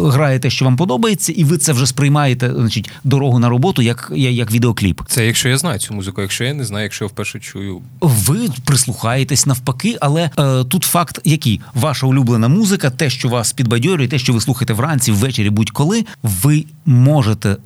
грає 0.09 0.39
те, 0.39 0.49
що 0.49 0.65
вам 0.65 0.75
подобається, 0.75 1.31
і 1.31 1.43
ви 1.43 1.57
це 1.57 1.73
вже 1.73 1.87
сприймаєте, 1.87 2.53
значить, 2.55 2.91
дорогу 3.03 3.39
на 3.39 3.49
роботу, 3.49 3.81
як 3.81 4.11
як 4.15 4.51
відеокліп. 4.51 5.01
Це 5.07 5.25
якщо 5.25 5.49
я 5.49 5.57
знаю 5.57 5.79
цю 5.79 5.93
музику, 5.93 6.21
якщо 6.21 6.43
я 6.43 6.53
не 6.53 6.65
знаю, 6.65 6.83
якщо 6.83 7.05
я 7.05 7.09
вперше 7.09 7.39
чую. 7.39 7.81
Ви 8.01 8.49
прислухаєтесь 8.65 9.45
навпаки, 9.45 9.97
але 10.01 10.12
е, 10.21 10.63
тут 10.63 10.83
факт, 10.83 11.19
який 11.25 11.61
ваша 11.73 12.07
улюблена 12.07 12.47
музика, 12.47 12.89
те, 12.89 13.09
що 13.09 13.29
вас 13.29 13.53
підбадьорює, 13.53 14.07
те, 14.07 14.19
що 14.19 14.33
ви 14.33 14.41
слухаєте 14.41 14.73
вранці, 14.73 15.11
ввечері, 15.11 15.49
будь-коли, 15.49 16.05
ви 16.23 16.65
можете 16.85 17.57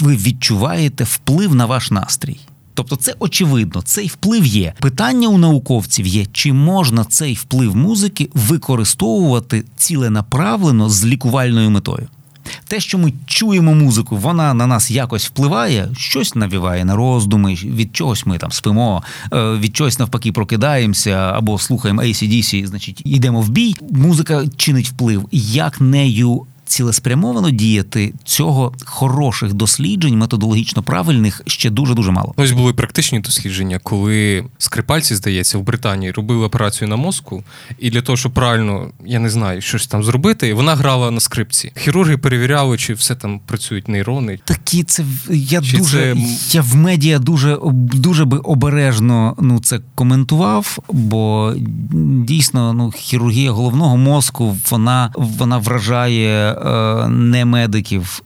ви 0.00 0.16
відчуваєте 0.16 1.04
вплив 1.04 1.54
на 1.54 1.66
ваш 1.66 1.90
настрій. 1.90 2.38
Тобто, 2.74 2.96
це 2.96 3.14
очевидно, 3.18 3.82
цей 3.82 4.06
вплив 4.06 4.46
є. 4.46 4.72
Питання 4.80 5.28
у 5.28 5.38
науковців 5.38 6.06
є, 6.06 6.26
чи 6.32 6.52
можна 6.52 7.04
цей 7.04 7.34
вплив 7.34 7.76
музики 7.76 8.30
використовувати 8.34 9.64
ціленаправлено 9.76 10.88
з 10.88 11.06
лікувальною 11.06 11.70
метою. 11.70 12.08
Те, 12.68 12.80
що 12.80 12.98
ми 12.98 13.12
чуємо 13.26 13.74
музику, 13.74 14.16
вона 14.16 14.54
на 14.54 14.66
нас 14.66 14.90
якось 14.90 15.26
впливає, 15.26 15.88
щось 15.96 16.34
навіває 16.34 16.84
на 16.84 16.96
роздуми, 16.96 17.54
від 17.54 17.96
чогось 17.96 18.26
ми 18.26 18.38
там 18.38 18.52
спимо, 18.52 19.02
е, 19.32 19.36
від 19.56 19.76
чогось 19.76 19.98
навпаки 19.98 20.32
прокидаємося 20.32 21.10
або 21.10 21.58
слухаємо 21.58 22.02
ACDC, 22.02 22.66
значить 22.66 23.02
йдемо 23.04 23.40
в 23.40 23.48
бій. 23.48 23.76
Музика 23.90 24.44
чинить 24.56 24.88
вплив, 24.88 25.28
як 25.32 25.80
нею 25.80 26.46
цілеспрямовано 26.74 27.50
діяти 27.50 28.14
цього 28.24 28.72
хороших 28.84 29.52
досліджень, 29.52 30.18
методологічно 30.18 30.82
правильних 30.82 31.42
ще 31.46 31.70
дуже 31.70 31.94
дуже 31.94 32.10
мало. 32.10 32.34
Ось 32.36 32.52
були 32.52 32.72
практичні 32.72 33.20
дослідження, 33.20 33.80
коли 33.82 34.44
скрипальці, 34.58 35.14
здається, 35.14 35.58
в 35.58 35.62
Британії 35.62 36.12
робили 36.12 36.46
операцію 36.46 36.88
на 36.88 36.96
мозку, 36.96 37.44
і 37.78 37.90
для 37.90 38.00
того, 38.00 38.16
щоб 38.16 38.32
правильно 38.32 38.90
я 39.06 39.18
не 39.18 39.30
знаю, 39.30 39.60
щось 39.60 39.86
там 39.86 40.04
зробити, 40.04 40.54
вона 40.54 40.74
грала 40.74 41.10
на 41.10 41.20
скрипці. 41.20 41.72
Хірурги 41.76 42.16
перевіряли, 42.16 42.78
чи 42.78 42.94
все 42.94 43.14
там 43.14 43.40
працюють 43.46 43.88
нейрони. 43.88 44.38
Такі 44.44 44.84
це 44.84 45.04
я 45.30 45.60
чи 45.60 45.76
дуже 45.76 45.98
це... 45.98 46.16
я 46.56 46.62
в 46.62 46.76
медіа 46.76 47.18
дуже 47.18 47.58
дуже 47.94 48.24
би 48.24 48.38
обережно 48.38 49.36
ну 49.40 49.60
це 49.60 49.80
коментував, 49.94 50.78
бо 50.92 51.52
дійсно 52.26 52.72
ну 52.72 52.90
хірургія 52.90 53.50
головного 53.50 53.96
мозку 53.96 54.56
вона 54.70 55.12
вона 55.16 55.58
вражає 55.58 56.58
не 57.08 57.44
медиків. 57.44 58.22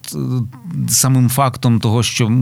Самим 0.89 1.29
фактом 1.29 1.81
того, 1.81 2.03
що 2.03 2.33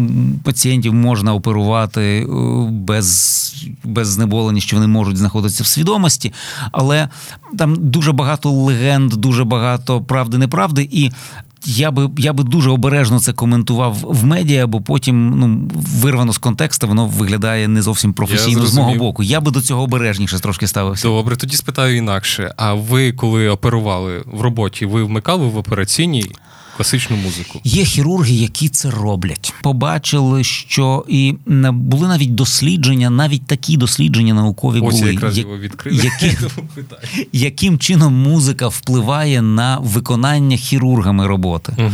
пацієнтів 0.44 0.94
можна 0.94 1.34
оперувати 1.34 2.00
е, 2.00 2.26
без 2.70 3.52
без 3.84 4.08
знеболення, 4.08 4.60
що 4.60 4.76
вони 4.76 4.86
можуть 4.86 5.16
знаходитися 5.16 5.62
в 5.62 5.66
свідомості, 5.66 6.32
але 6.72 7.08
там 7.58 7.76
дуже 7.78 8.12
багато 8.12 8.50
легенд, 8.50 9.12
дуже 9.12 9.44
багато 9.44 10.00
правди, 10.00 10.38
неправди, 10.38 10.88
і 10.92 11.10
я 11.66 11.90
би 11.90 12.10
я 12.18 12.32
би 12.32 12.44
дуже 12.44 12.70
обережно 12.70 13.20
це 13.20 13.32
коментував 13.32 13.96
в 14.02 14.24
медіа, 14.24 14.66
бо 14.66 14.80
потім 14.80 15.30
ну 15.38 15.70
вирвано 16.00 16.32
з 16.32 16.38
контексту, 16.38 16.88
воно 16.88 17.06
виглядає 17.06 17.68
не 17.68 17.82
зовсім 17.82 18.12
професійно 18.12 18.66
з 18.66 18.74
мого 18.74 18.94
боку. 18.94 19.22
Я 19.22 19.40
би 19.40 19.50
до 19.50 19.60
цього 19.60 19.82
обережніше 19.82 20.38
трошки 20.38 20.66
ставився. 20.66 21.08
Добре, 21.08 21.36
тоді 21.36 21.56
спитаю 21.56 21.96
інакше. 21.96 22.54
А 22.56 22.74
ви, 22.74 23.12
коли 23.12 23.48
оперували 23.48 24.22
в 24.26 24.40
роботі, 24.40 24.86
ви 24.86 25.02
вмикали 25.02 25.46
в 25.46 25.56
операційній 25.56 26.32
класичну 26.76 27.16
музику. 27.16 27.60
Є 27.64 27.84
хірурги, 27.84 28.34
які 28.34 28.68
це 28.68 28.90
роблять. 28.90 29.54
Побачили, 29.62 30.44
що 30.44 31.04
і 31.08 31.34
були 31.72 32.08
навіть 32.08 32.34
дослідження, 32.34 33.10
навіть 33.10 33.46
такі 33.46 33.76
дослідження 33.76 34.34
наукові 34.34 34.80
Ось 34.80 35.00
були, 35.00 35.12
якраз 35.12 35.38
його 35.38 35.58
відкрили. 35.58 35.96
Які, 36.04 36.38
яким 37.32 37.78
чином 37.78 38.14
музика 38.14 38.68
впливає 38.68 39.42
на 39.42 39.78
виконання 39.78 40.56
хірургами 40.56 41.26
роботи. 41.26 41.72
Угу 41.78 41.90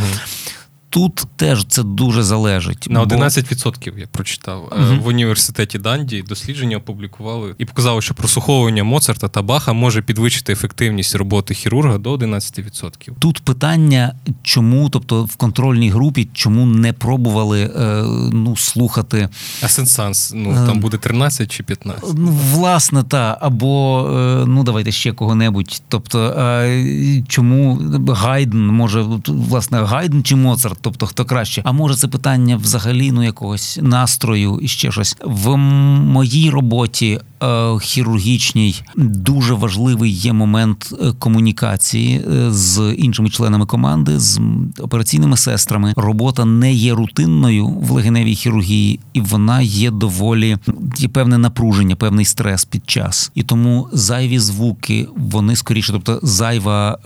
тут 0.93 1.27
теж 1.37 1.65
це 1.69 1.83
дуже 1.83 2.23
залежить. 2.23 2.87
На 2.91 3.05
11% 3.05 3.99
я 3.99 4.07
прочитав 4.07 4.73
угу. 4.73 5.03
в 5.03 5.07
університеті 5.07 5.79
Данді 5.79 6.23
дослідження 6.23 6.77
опублікували 6.77 7.55
і 7.59 7.65
показали, 7.65 8.03
що 8.03 8.15
прослуховування 8.15 8.85
Моцарта 8.85 9.29
та 9.29 9.43
Баха 9.43 9.73
може 9.73 10.03
підвищити 10.03 10.53
ефективність 10.53 11.15
роботи 11.15 11.55
хірурга 11.55 11.99
до 11.99 12.17
11%. 12.17 13.11
Тут 13.19 13.41
питання, 13.41 14.15
чому, 14.43 14.91
тобто 14.91 15.25
в 15.25 15.37
контрольній 15.37 15.91
групі, 15.91 16.29
чому 16.33 16.67
не 16.67 16.93
пробували 16.93 17.63
е, 17.63 18.03
ну, 18.33 18.57
слухати. 18.57 19.29
А 19.63 19.69
сенсанс, 19.69 20.33
ну 20.35 20.67
там 20.67 20.81
буде 20.81 20.97
13 20.97 21.51
чи 21.51 21.63
15? 21.63 22.05
Ну, 22.15 22.39
власне, 22.53 23.03
та 23.03 23.39
або 23.41 24.07
е, 24.11 24.47
ну 24.47 24.65
давайте 24.65 24.93
ще 24.93 25.13
кого-небудь. 25.13 25.83
Тобто, 25.89 26.19
е, 26.21 27.23
чому 27.29 27.81
Гайден 28.09 28.67
може 28.67 29.03
власне 29.27 29.83
Гайден 29.83 30.25
чи 30.25 30.37
Моцарт? 30.37 30.82
Тобто 30.83 31.07
хто 31.07 31.25
краще. 31.25 31.63
А 31.65 31.73
може 31.73 31.95
це 31.95 32.09
питання 32.09 32.57
взагалі 32.57 33.13
ну 33.13 33.23
якогось 33.23 33.79
настрою 33.83 34.59
і 34.63 34.69
ще 34.69 34.93
щось 34.93 35.17
в 35.25 35.57
моїй 35.57 36.51
роботі 36.51 37.21
е, 37.43 37.79
хірургічній 37.83 38.83
дуже 38.97 39.55
важливий 39.55 40.13
є 40.13 40.33
момент 40.33 40.95
е, 41.03 41.13
комунікації 41.19 42.17
е, 42.17 42.53
з 42.53 42.95
іншими 42.99 43.31
членами 43.31 43.67
команди, 43.67 44.19
з 44.21 44.41
операційними 44.79 45.37
сестрами. 45.37 45.93
Робота 45.97 46.45
не 46.45 46.73
є 46.73 46.95
рутинною 46.95 47.67
в 47.67 47.91
легеневій 47.91 48.35
хірургії, 48.35 49.01
і 49.13 49.21
вона 49.21 49.61
є 49.61 49.91
доволі 49.91 50.57
є 50.99 51.09
певне 51.09 51.39
напруження, 51.39 51.97
певний 51.97 52.25
стрес 52.25 52.65
під 52.65 52.91
час. 52.91 53.31
І 53.35 53.43
тому 53.43 53.89
зайві 53.93 54.39
звуки 54.39 55.07
вони 55.17 55.57
скоріше, 55.57 55.93
тобто 55.93 56.21
зайва 56.23 56.99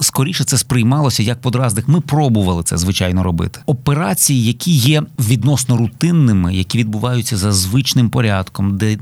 скоріше 0.00 0.44
це 0.44 0.58
сприймалося 0.58 1.22
як 1.22 1.40
подразник. 1.40 1.88
Ми 1.88 2.00
пробували 2.00 2.62
це 2.62 2.75
звичайно 2.78 3.22
робити. 3.22 3.60
Операції, 3.66 4.44
які 4.44 4.70
є 4.70 5.02
відносно 5.18 5.76
рутинними, 5.76 6.54
які 6.54 6.78
відбуваються 6.78 7.36
за 7.36 7.52
звичним 7.52 8.10
порядком, 8.10 8.76
де 8.76 8.98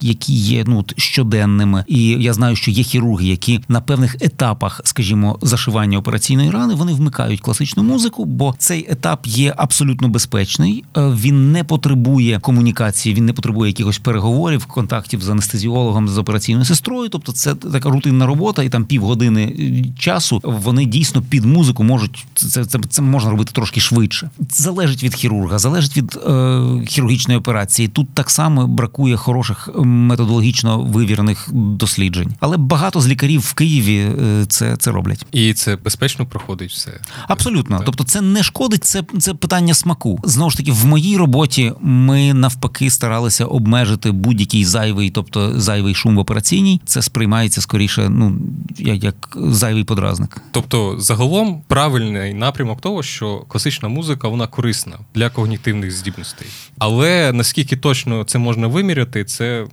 які 0.00 0.32
є 0.32 0.64
ну 0.66 0.84
щоденними, 0.96 1.84
і 1.88 2.04
я 2.04 2.32
знаю, 2.32 2.56
що 2.56 2.70
є 2.70 2.82
хірурги, 2.82 3.26
які 3.26 3.60
на 3.68 3.80
певних 3.80 4.16
етапах, 4.20 4.80
скажімо, 4.84 5.38
зашивання 5.42 5.98
операційної 5.98 6.50
рани, 6.50 6.74
вони 6.74 6.92
вмикають 6.92 7.40
класичну 7.40 7.82
музику, 7.82 8.24
бо 8.24 8.54
цей 8.58 8.86
етап 8.90 9.26
є 9.26 9.54
абсолютно 9.56 10.08
безпечний. 10.08 10.84
Е, 10.96 11.00
він 11.00 11.52
не 11.52 11.64
потребує 11.64 12.40
комунікації, 12.40 13.14
він 13.14 13.26
не 13.26 13.32
потребує 13.32 13.70
якихось 13.70 13.98
переговорів, 13.98 14.64
контактів 14.64 15.22
з 15.22 15.28
анестезіологом 15.28 16.08
з 16.08 16.18
операційною 16.18 16.64
сестрою. 16.64 17.08
Тобто, 17.08 17.32
це 17.32 17.54
така 17.54 17.90
рутинна 17.90 18.26
робота, 18.26 18.62
і 18.62 18.68
там 18.68 18.84
півгодини 18.84 19.44
е, 19.44 19.84
часу 19.98 20.40
вони 20.44 20.84
дійсно 20.84 21.22
під 21.22 21.44
музику 21.44 21.84
можуть 21.84 22.26
це 22.34 22.64
це, 22.64 22.78
це 22.92 23.02
можна 23.02 23.30
робити 23.30 23.52
трошки 23.52 23.80
швидше. 23.80 24.30
Залежить 24.50 25.02
від 25.02 25.14
хірурга, 25.14 25.58
залежить 25.58 25.96
від 25.96 26.18
е, 26.26 26.86
хірургічної 26.86 27.40
операції. 27.40 27.88
Тут 27.88 28.14
так 28.14 28.30
само 28.30 28.66
бракує 28.66 29.16
хороших 29.16 29.70
методологічно 29.84 30.82
вивірених 30.82 31.48
досліджень, 31.52 32.34
але 32.40 32.56
багато 32.56 33.00
з 33.00 33.08
лікарів 33.08 33.40
в 33.40 33.54
Києві 33.54 33.98
е, 33.98 34.46
це 34.48 34.76
це 34.76 34.90
роблять. 34.90 35.26
І 35.32 35.54
це 35.54 35.76
безпечно 35.76 36.26
проходить 36.26 36.70
все 36.70 37.00
абсолютно. 37.28 37.76
Так. 37.76 37.86
Тобто, 37.86 38.04
це 38.04 38.20
не 38.20 38.42
шкодить, 38.42 38.84
це 38.84 39.02
це 39.18 39.34
питання 39.34 39.74
смаку. 39.74 40.20
Знову 40.24 40.50
ж 40.50 40.56
таки, 40.56 40.72
в 40.72 40.86
моїй 40.86 41.16
роботі 41.16 41.72
ми 41.80 42.34
навпаки 42.34 42.90
старалися 42.90 43.44
обмежити 43.44 44.10
будь-який 44.10 44.64
зайвий, 44.64 45.10
тобто 45.10 45.60
зайвий 45.60 45.94
шум 45.94 46.16
в 46.16 46.18
операційній. 46.18 46.80
Це 46.84 47.02
сприймається 47.02 47.60
скоріше, 47.60 48.08
ну 48.08 48.36
як 48.78 49.36
зайвий 49.36 49.84
подразник. 49.84 50.42
Тобто, 50.50 50.96
загалом 50.98 51.62
правильний 51.66 52.34
напрямок 52.34 52.80
того, 52.82 53.02
що 53.02 53.38
класична 53.48 53.88
музика 53.88 54.28
вона 54.28 54.46
корисна 54.46 54.98
для 55.14 55.30
когнітивних 55.30 55.90
здібностей. 55.92 56.46
Але 56.78 57.32
наскільки 57.32 57.76
точно 57.76 58.24
це 58.24 58.38
можна 58.38 58.66
виміряти, 58.66 59.24
це 59.24 59.66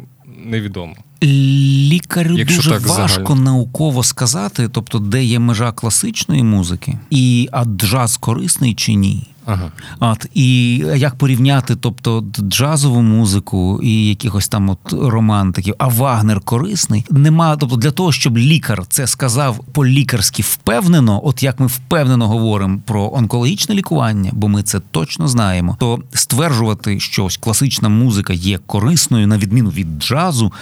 невідомо. 0.45 0.95
Лікарю 1.23 2.37
Якщо 2.37 2.57
дуже 2.57 2.71
важко 2.71 3.17
загально. 3.17 3.35
науково 3.35 4.03
сказати, 4.03 4.69
тобто, 4.71 4.99
де 4.99 5.23
є 5.23 5.39
межа 5.39 5.71
класичної 5.71 6.43
музики, 6.43 6.97
і 7.09 7.49
а 7.51 7.65
джаз 7.65 8.17
корисний 8.17 8.73
чи 8.73 8.93
ні. 8.93 9.27
Ага. 9.49 9.71
От 9.99 10.25
і 10.33 10.75
як 10.77 11.15
порівняти, 11.15 11.75
тобто 11.75 12.23
джазову 12.39 13.01
музику 13.01 13.79
і 13.83 14.07
якихось 14.07 14.47
там 14.47 14.69
от 14.69 14.93
романтиків, 14.93 15.75
а 15.77 15.87
Вагнер 15.87 16.39
корисний. 16.39 17.05
Нема, 17.09 17.57
тобто 17.57 17.75
для 17.75 17.91
того, 17.91 18.11
щоб 18.11 18.37
лікар 18.37 18.83
це 18.89 19.07
сказав 19.07 19.59
по-лікарськи 19.71 20.43
впевнено, 20.43 21.21
от 21.23 21.43
як 21.43 21.59
ми 21.59 21.67
впевнено 21.67 22.27
говоримо 22.27 22.79
про 22.85 23.11
онкологічне 23.13 23.75
лікування, 23.75 24.31
бо 24.33 24.47
ми 24.47 24.63
це 24.63 24.79
точно 24.91 25.27
знаємо, 25.27 25.77
то 25.79 25.99
стверджувати, 26.13 26.99
що 26.99 27.25
ось 27.25 27.37
класична 27.37 27.89
музика 27.89 28.33
є 28.33 28.59
корисною 28.65 29.27
на 29.27 29.37
відміну 29.37 29.69
від 29.69 29.87
джазу, 29.99 30.53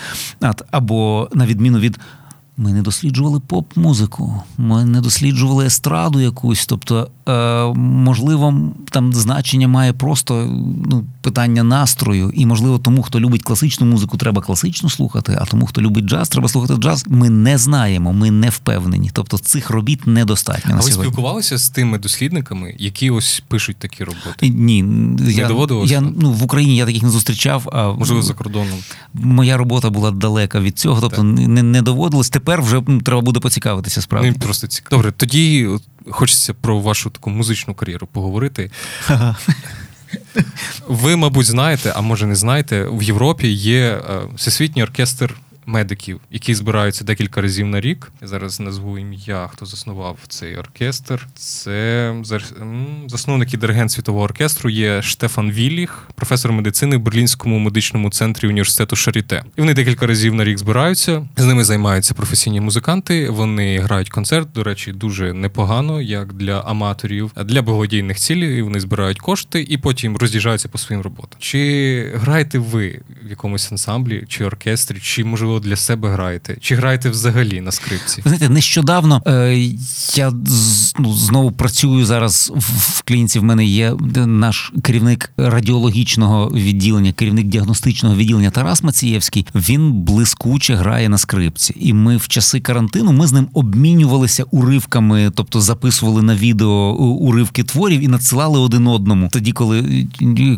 або 0.71 1.29
на 1.33 1.45
відміну 1.45 1.79
від. 1.79 1.99
Ми 2.59 2.73
не 2.73 2.81
досліджували 2.81 3.39
поп-музику, 3.39 4.43
ми 4.57 4.85
не 4.85 5.01
досліджували 5.01 5.65
естраду 5.65 6.19
якусь. 6.19 6.65
Тобто, 6.65 7.09
е, 7.27 7.63
можливо, 7.75 8.71
там 8.89 9.13
значення 9.13 9.67
має 9.67 9.93
просто 9.93 10.33
ну, 10.85 11.03
питання 11.21 11.63
настрою, 11.63 12.31
і 12.33 12.45
можливо, 12.45 12.79
тому, 12.79 13.03
хто 13.03 13.19
любить 13.19 13.43
класичну 13.43 13.87
музику, 13.87 14.17
треба 14.17 14.41
класично 14.41 14.89
слухати, 14.89 15.37
а 15.41 15.45
тому, 15.45 15.65
хто 15.65 15.81
любить 15.81 16.05
джаз, 16.05 16.29
треба 16.29 16.47
слухати 16.47 16.73
джаз. 16.81 17.05
Ми 17.07 17.29
не 17.29 17.57
знаємо, 17.57 18.13
ми 18.13 18.31
не 18.31 18.49
впевнені. 18.49 19.09
Тобто 19.13 19.37
цих 19.37 19.69
робіт 19.69 20.07
недостатньо. 20.07 20.63
А 20.65 20.69
на 20.69 20.75
ви 20.75 20.81
сьогодні. 20.81 21.03
спілкувалися 21.03 21.57
з 21.57 21.69
тими 21.69 21.97
дослідниками, 21.97 22.75
які 22.79 23.09
ось 23.09 23.43
пишуть 23.47 23.77
такі 23.77 24.03
роботи? 24.03 24.49
Ні, 24.49 24.83
не 24.83 25.31
я, 25.31 25.47
доводилося? 25.47 25.93
Я 25.93 26.01
ну 26.01 26.31
в 26.31 26.43
Україні 26.43 26.77
я 26.77 26.85
таких 26.85 27.03
не 27.03 27.09
зустрічав. 27.09 27.69
А 27.73 27.91
можливо 27.91 28.21
за 28.21 28.33
кордоном. 28.33 28.77
Моя 29.13 29.57
робота 29.57 29.89
була 29.89 30.11
далека 30.11 30.59
від 30.59 30.79
цього, 30.79 31.01
тобто 31.01 31.23
не, 31.23 31.63
не 31.63 31.81
доводилось 31.81 32.29
тепер 32.47 32.61
вже 32.61 32.81
ну, 32.87 33.01
треба 33.01 33.21
буде 33.21 33.39
поцікавитися 33.39 34.01
справді. 34.01 34.27
Мені 34.27 34.39
просто 34.39 34.67
цікаво. 34.67 34.97
Добре, 34.97 35.11
тоді 35.11 35.69
хочеться 36.09 36.53
про 36.53 36.79
вашу 36.79 37.09
таку 37.09 37.29
музичну 37.29 37.73
кар'єру 37.73 38.07
поговорити. 38.07 38.71
Ви, 40.87 41.15
мабуть, 41.15 41.45
знаєте, 41.45 41.93
а 41.95 42.01
може 42.01 42.25
не 42.25 42.35
знаєте, 42.35 42.87
в 42.91 43.03
Європі 43.03 43.47
є 43.47 43.79
е, 43.79 44.01
всесвітній 44.35 44.83
оркестр 44.83 45.35
медиків, 45.67 46.21
які 46.31 46.55
збираються 46.55 47.03
декілька 47.03 47.41
разів 47.41 47.67
на 47.67 47.81
рік. 47.81 48.11
Я 48.21 48.27
зараз 48.27 48.59
назву 48.59 48.97
ім'я, 48.97 49.47
хто 49.47 49.65
заснував 49.65 50.17
цей 50.27 50.55
оркестр. 50.55 51.27
Це 51.35 52.15
засновник 53.07 53.53
і 53.53 53.57
диригент 53.57 53.91
світового 53.91 54.23
оркестру 54.23 54.69
є 54.69 55.01
Штефан 55.01 55.51
Вілліх, 55.51 56.09
професор 56.15 56.51
медицини 56.51 56.97
в 56.97 56.99
Берлінському 56.99 57.59
медичному 57.59 58.09
центрі 58.09 58.47
університету 58.47 58.95
Шаріте. 58.95 59.43
І 59.55 59.61
вони 59.61 59.73
декілька 59.73 60.07
разів 60.07 60.33
на 60.33 60.43
рік 60.43 60.57
збираються. 60.57 61.27
З 61.37 61.45
ними 61.45 61.63
займаються 61.63 62.13
професійні 62.13 62.61
музиканти. 62.61 63.29
Вони 63.29 63.79
грають 63.79 64.09
концерт, 64.09 64.51
до 64.51 64.63
речі, 64.63 64.91
дуже 64.91 65.33
непогано, 65.33 66.01
як 66.01 66.33
для 66.33 66.59
аматорів, 66.59 67.31
а 67.35 67.43
для 67.43 67.61
благодійних 67.61 68.17
цілей. 68.17 68.61
Вони 68.61 68.79
збирають 68.79 69.19
кошти 69.19 69.65
і 69.69 69.77
потім 69.77 70.17
роз'їжджаються 70.17 70.69
по 70.69 70.77
своїм 70.77 71.01
роботам. 71.01 71.39
Чи 71.39 72.11
граєте 72.15 72.59
ви 72.59 73.01
в 73.23 73.29
якомусь 73.29 73.71
ансамблі, 73.71 74.23
чи 74.27 74.45
оркестрі, 74.45 74.99
чи 74.99 75.23
можливо? 75.23 75.56
Для 75.59 75.75
себе 75.75 76.11
граєте? 76.11 76.57
Чи 76.61 76.75
граєте 76.75 77.09
взагалі 77.09 77.61
на 77.61 77.71
скрипці? 77.71 78.21
Ви 78.25 78.29
знаєте, 78.29 78.49
нещодавно 78.49 79.21
е, 79.27 79.57
я 80.15 80.33
ну, 80.99 81.13
знову 81.13 81.51
працюю 81.51 82.05
зараз 82.05 82.51
в 82.55 83.01
клініці. 83.01 83.39
В 83.39 83.43
мене 83.43 83.65
є 83.65 83.93
наш 84.15 84.73
керівник 84.81 85.31
радіологічного 85.37 86.51
відділення, 86.53 87.11
керівник 87.11 87.47
діагностичного 87.47 88.15
відділення 88.15 88.51
Тарас 88.51 88.83
Мацієвський. 88.83 89.47
Він 89.55 89.93
блискуче 89.93 90.75
грає 90.75 91.09
на 91.09 91.17
скрипці, 91.17 91.75
і 91.79 91.93
ми 91.93 92.17
в 92.17 92.27
часи 92.27 92.59
карантину 92.59 93.11
ми 93.11 93.27
з 93.27 93.33
ним 93.33 93.47
обмінювалися 93.53 94.43
уривками, 94.51 95.31
тобто 95.35 95.61
записували 95.61 96.21
на 96.21 96.35
відео 96.35 96.95
уривки 96.97 97.63
творів 97.63 98.01
і 98.03 98.07
надсилали 98.07 98.59
один 98.59 98.87
одному. 98.87 99.29
Тоді, 99.33 99.51
коли 99.51 100.07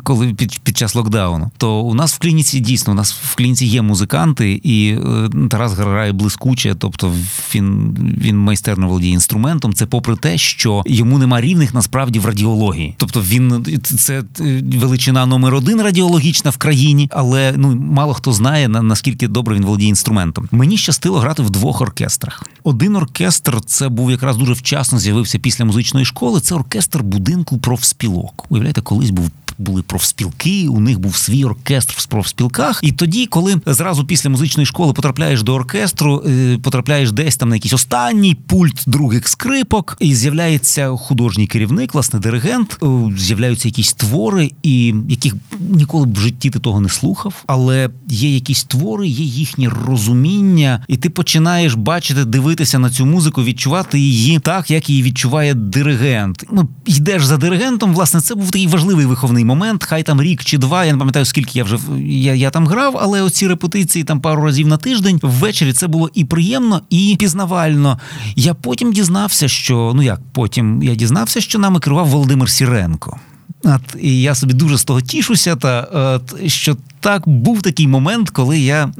коли 0.04 0.34
під, 0.34 0.60
під 0.60 0.78
час 0.78 0.96
локдауну, 0.96 1.52
то 1.58 1.82
у 1.82 1.94
нас 1.94 2.14
в 2.14 2.20
клініці 2.20 2.60
дійсно 2.60 2.94
у 2.94 2.96
нас 2.96 3.14
в 3.14 3.36
клініці 3.36 3.66
є 3.66 3.82
музиканти 3.82 4.62
і. 4.64 4.89
Е, 4.92 5.48
Тарас 5.50 5.74
грає 5.74 6.12
блискуче, 6.12 6.76
тобто 6.76 7.14
він 7.56 7.98
він 8.22 8.38
майстерно 8.38 8.88
володіє 8.88 9.14
інструментом. 9.14 9.74
Це 9.74 9.86
попри 9.86 10.16
те, 10.16 10.38
що 10.38 10.84
йому 10.86 11.18
нема 11.18 11.42
рівних 11.42 11.74
насправді 11.74 12.20
в 12.20 12.26
радіології. 12.26 12.96
Тобто 12.98 13.22
він 13.22 13.66
це 13.84 14.24
е, 14.40 14.64
величина 14.78 15.26
номер 15.26 15.56
один 15.56 15.82
радіологічна 15.82 16.52
в 16.52 16.58
країні, 16.58 17.10
але 17.12 17.54
ну 17.58 17.76
мало 17.76 18.14
хто 18.14 18.34
знає 18.34 18.68
наскільки 18.68 19.28
добре 19.28 19.56
він 19.56 19.66
володіє 19.66 19.90
інструментом. 19.90 20.48
Мені 20.52 20.78
щастило 20.78 21.20
грати 21.20 21.44
в 21.44 21.50
двох 21.50 21.82
оркестрах. 21.82 22.44
Один 22.64 22.96
оркестр 22.96 23.62
це 23.62 23.90
був 23.90 24.12
якраз 24.12 24.38
дуже 24.38 24.54
вчасно 24.54 25.00
з'явився 25.00 25.40
після 25.40 25.66
музичної 25.66 26.06
школи. 26.06 26.40
Це 26.40 26.56
оркестр 26.56 27.04
будинку 27.04 27.58
профспілок. 27.58 28.46
Уявляєте, 28.50 28.82
колись 28.82 29.10
був 29.10 29.32
були 29.60 29.82
профспілки, 29.82 30.68
у 30.68 30.80
них 30.80 31.00
був 31.00 31.16
свій 31.16 31.44
оркестр 31.44 31.96
в 31.98 32.06
профспілках. 32.06 32.80
І 32.84 32.92
тоді, 32.92 33.26
коли 33.26 33.62
зразу 33.66 34.06
після 34.06 34.30
музичної 34.30 34.66
школи 34.66 34.94
потрапляєш 34.94 35.44
до 35.44 35.54
оркестру, 35.54 36.24
е, 36.28 36.58
потрапляєш 36.64 37.12
десь 37.12 37.38
там 37.38 37.50
на 37.50 37.56
якийсь 37.56 37.74
останній 37.74 38.36
пульт 38.36 38.84
других 38.88 39.28
скрипок, 39.28 39.98
і 40.00 40.16
з'являється 40.16 40.90
художній 40.90 41.48
керівник, 41.48 41.94
власне, 41.94 42.20
диригент, 42.20 42.78
е, 42.84 42.86
з'являються 43.18 43.68
якісь 43.68 43.94
твори, 43.94 44.52
і 44.64 44.96
яких 45.10 45.36
ніколи 45.60 46.06
б 46.06 46.14
в 46.14 46.20
житті 46.20 46.50
ти 46.50 46.60
того 46.60 46.82
не 46.82 46.90
слухав. 46.90 47.44
Але 47.48 47.90
є 48.08 48.34
якісь 48.34 48.64
твори, 48.64 49.08
є 49.08 49.26
їхнє 49.26 49.70
розуміння, 49.88 50.84
і 50.88 50.98
ти 50.98 51.10
починаєш 51.10 51.74
бачити, 51.74 52.26
дивитися 52.26 52.80
на 52.80 52.90
цю 52.90 53.06
музику, 53.06 53.44
відчувати 53.44 54.00
її 54.00 54.40
так, 54.40 54.72
як 54.72 54.90
її 54.90 55.04
відчуває 55.04 55.54
диригент. 55.54 56.46
Ну 56.52 56.70
йдеш 56.86 57.26
за 57.26 57.38
диригентом. 57.38 57.94
Власне, 57.94 58.22
це 58.22 58.36
був 58.36 58.52
такий 58.52 58.68
важливий 58.68 59.06
виховний 59.06 59.46
момент. 59.50 59.84
Хай 59.84 60.04
там 60.04 60.22
рік 60.22 60.44
чи 60.44 60.58
два. 60.58 60.86
Я 60.86 60.94
не 60.94 61.00
пам'ятаю, 61.00 61.26
скільки 61.26 61.60
я 61.60 61.64
вже 61.64 61.78
я, 62.06 62.34
я 62.34 62.50
там 62.50 62.68
грав, 62.68 62.98
але 63.02 63.22
оці 63.22 63.48
репетиції 63.48 64.04
там 64.04 64.22
пару 64.22 64.44
разів 64.44 64.68
на 64.68 64.78
тиждень 64.78 65.20
ввечері 65.22 65.74
це 65.74 65.88
було 65.88 66.10
і 66.14 66.26
приємно, 66.26 66.82
і 66.90 67.16
пізнавально. 67.20 68.00
Я 68.36 68.54
потім 68.54 68.94
дізнався, 68.94 69.48
що 69.48 69.92
ну 69.96 70.02
як 70.02 70.20
потім 70.32 70.84
я 70.84 70.96
дізнався, 70.96 71.42
що 71.42 71.60
нами 71.60 71.80
керував 71.80 72.08
Володимир 72.08 72.50
Сіренко. 72.50 73.20
От, 73.64 73.82
І 74.02 74.22
я 74.22 74.36
собі 74.36 74.54
дуже 74.54 74.78
з 74.78 74.84
того 74.84 75.02
тішуся, 75.02 75.56
та 75.56 75.82
от, 75.82 76.50
що 76.50 76.78
так 77.00 77.28
був 77.28 77.62
такий 77.62 77.88
момент, 77.88 78.30
коли 78.30 78.60
я, 78.60 78.92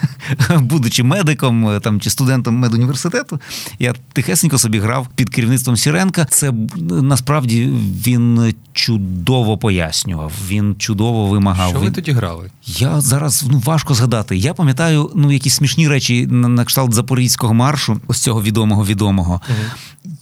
будучи 0.60 1.02
медиком 1.02 1.68
е, 1.68 1.80
там 1.80 2.00
чи 2.00 2.10
студентом 2.10 2.56
медуніверситету, 2.56 3.40
я 3.78 3.94
тихесенько 4.12 4.58
собі 4.58 4.78
грав 4.78 5.08
під 5.14 5.30
керівництвом 5.30 5.76
Сіренка. 5.76 6.24
Це 6.24 6.52
насправді 6.90 7.72
він 8.06 8.54
чудово 8.72 9.58
пояснював. 9.58 10.32
Він 10.48 10.76
чудово 10.78 11.26
вимагав. 11.26 11.70
Що 11.70 11.80
ви 11.80 11.90
тоді 11.90 12.12
грали? 12.12 12.50
Я 12.66 13.00
зараз 13.00 13.44
ну 13.50 13.62
важко 13.64 13.94
згадати. 13.94 14.36
Я 14.36 14.54
пам'ятаю 14.54 15.10
ну 15.14 15.32
якісь 15.32 15.54
смішні 15.54 15.88
речі 15.88 16.26
на, 16.26 16.48
на 16.48 16.64
кшталт 16.64 16.94
запорізького 16.94 17.54
маршу, 17.54 18.00
ось 18.06 18.18
цього 18.18 18.42
відомого 18.42 18.84
відомого. 18.84 19.40
Угу. 19.48 19.58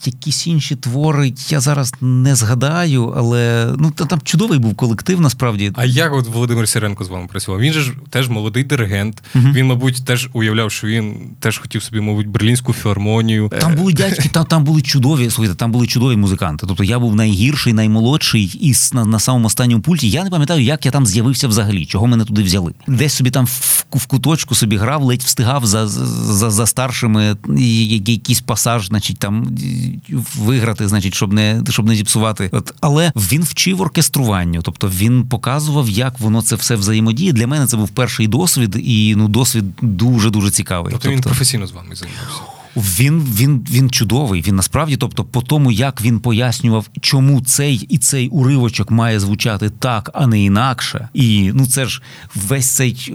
Якісь 0.05 0.46
інші 0.46 0.77
твори 0.77 1.33
я 1.49 1.61
зараз 1.61 1.94
не 2.01 2.35
згадаю, 2.35 3.14
але 3.16 3.72
ну 3.79 3.90
там 3.90 4.20
чудовий 4.25 4.59
був 4.59 4.75
колектив. 4.75 5.20
Насправді, 5.20 5.72
а 5.75 5.85
як 5.85 6.14
от 6.14 6.27
Володимир 6.27 6.68
Сіренко 6.68 7.05
з 7.05 7.09
вами? 7.09 7.25
Працював. 7.26 7.60
Він 7.60 7.72
же 7.72 7.80
ж 7.80 7.92
теж 8.10 8.28
молодий 8.28 8.64
диригент. 8.64 9.22
Uh-huh. 9.34 9.52
Він, 9.52 9.66
мабуть, 9.66 10.04
теж 10.04 10.28
уявляв, 10.32 10.72
що 10.72 10.86
він 10.86 11.14
теж 11.40 11.58
хотів 11.58 11.82
собі, 11.82 12.00
мабуть, 12.00 12.26
берлінську 12.26 12.72
філармонію. 12.72 13.52
Там 13.60 13.74
були 13.74 13.92
дядьки, 13.92 14.28
там 14.28 14.44
там 14.44 14.64
були 14.64 14.82
чудові. 14.82 15.30
Слухайте, 15.30 15.58
там 15.58 15.72
були 15.72 15.86
чудові 15.86 16.16
музиканти. 16.16 16.66
Тобто 16.66 16.84
я 16.84 16.98
був 16.98 17.16
найгірший, 17.16 17.72
наймолодший 17.72 18.58
і 18.60 18.74
на, 18.92 19.04
на 19.04 19.18
самому 19.18 19.46
останньому 19.46 19.82
пульті. 19.82 20.10
Я 20.10 20.24
не 20.24 20.30
пам'ятаю, 20.30 20.62
як 20.62 20.86
я 20.86 20.92
там 20.92 21.06
з'явився 21.06 21.48
взагалі, 21.48 21.86
чого 21.86 22.06
мене 22.06 22.24
туди 22.24 22.42
взяли. 22.42 22.72
Десь 22.86 23.12
собі 23.12 23.30
там 23.30 23.46
в, 23.46 23.84
в 23.90 24.06
куточку 24.06 24.54
собі 24.54 24.76
грав, 24.76 25.02
ледь 25.02 25.22
встигав 25.22 25.66
за 25.66 25.86
за, 25.86 26.50
за 26.50 26.66
старшими 26.66 27.36
якийсь 27.58 28.40
пасаж, 28.40 28.86
значить, 28.86 29.18
там 29.18 29.56
виграти, 30.36 30.88
значить, 30.88 31.14
щоб 31.14 31.32
не 31.32 31.62
щоб 31.68 31.86
не 31.86 31.94
зіпсувати. 31.94 32.50
От 32.52 32.74
але 32.80 33.12
він 33.16 33.42
вчив 33.42 33.80
оркеструванню, 33.80 34.62
тобто 34.62 34.88
він 34.88 35.28
показував, 35.28 35.88
як 35.88 36.20
воно 36.20 36.42
це 36.42 36.56
все 36.56 36.76
взаємодіє 36.76 37.15
події. 37.16 37.33
Для 37.33 37.46
мене 37.46 37.66
це 37.66 37.76
був 37.76 37.88
перший 37.88 38.29
досвід, 38.29 38.76
і 38.85 39.14
ну 39.16 39.29
досвід 39.29 39.64
дуже 39.83 40.31
дуже 40.31 40.50
цікавий. 40.50 40.92
Тобто, 40.92 41.02
тобто 41.02 41.16
він 41.16 41.22
професійно 41.22 41.66
з 41.66 41.72
вами 41.72 41.94
займався. 41.94 42.56
Він 42.76 43.22
він 43.36 43.66
він 43.70 43.90
чудовий. 43.90 44.42
Він 44.46 44.56
насправді, 44.56 44.96
тобто, 44.96 45.24
по 45.24 45.42
тому, 45.42 45.72
як 45.72 46.02
він 46.02 46.20
пояснював, 46.20 46.86
чому 47.00 47.40
цей 47.40 47.86
і 47.88 47.98
цей 47.98 48.28
уривочок 48.28 48.90
має 48.90 49.20
звучати 49.20 49.70
так, 49.70 50.10
а 50.14 50.26
не 50.26 50.44
інакше. 50.44 51.08
І 51.14 51.50
ну 51.54 51.66
це 51.66 51.86
ж 51.86 52.02
весь 52.34 52.66
цей 52.66 53.14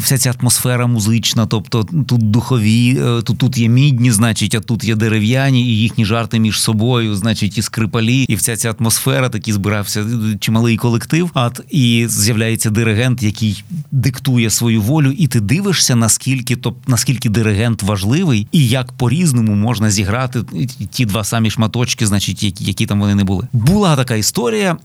вся 0.00 0.18
ця 0.18 0.34
атмосфера 0.40 0.86
музична, 0.86 1.46
тобто 1.46 1.84
тут 1.84 2.30
духові, 2.30 2.98
е, 3.00 3.22
тут 3.22 3.38
тут 3.38 3.58
є 3.58 3.68
мідні, 3.68 4.12
значить, 4.12 4.54
а 4.54 4.60
тут 4.60 4.84
є 4.84 4.94
дерев'яні, 4.94 5.62
і 5.62 5.78
їхні 5.78 6.04
жарти 6.04 6.38
між 6.38 6.60
собою, 6.60 7.14
значить, 7.14 7.58
і 7.58 7.62
скрипалі, 7.62 8.22
і 8.22 8.34
вся 8.34 8.56
ця 8.56 8.74
атмосфера 8.80 9.28
такий 9.28 9.54
збирався 9.54 10.00
е, 10.00 10.38
чималий 10.40 10.76
колектив. 10.76 11.30
От 11.34 11.60
і 11.70 12.06
з'являється 12.08 12.70
диригент, 12.70 13.22
який 13.22 13.64
диктує 13.92 14.50
свою 14.50 14.82
волю, 14.82 15.10
і 15.18 15.26
ти 15.26 15.40
дивишся, 15.40 15.96
наскільки 15.96 16.56
то 16.56 16.74
наскільки 16.86 17.28
диригент 17.28 17.82
важливий. 17.82 18.46
І 18.52 18.73
як 18.74 18.92
по-різному 18.92 19.54
можна 19.54 19.90
зіграти 19.90 20.42
ті 20.90 21.06
два 21.06 21.24
самі 21.24 21.50
шматочки, 21.50 22.06
значить, 22.06 22.42
які, 22.42 22.64
які 22.64 22.86
там 22.86 23.00
вони 23.00 23.14
не 23.14 23.24
були. 23.24 23.48
Була 23.52 23.96
така 23.96 24.14
історія. 24.14 24.76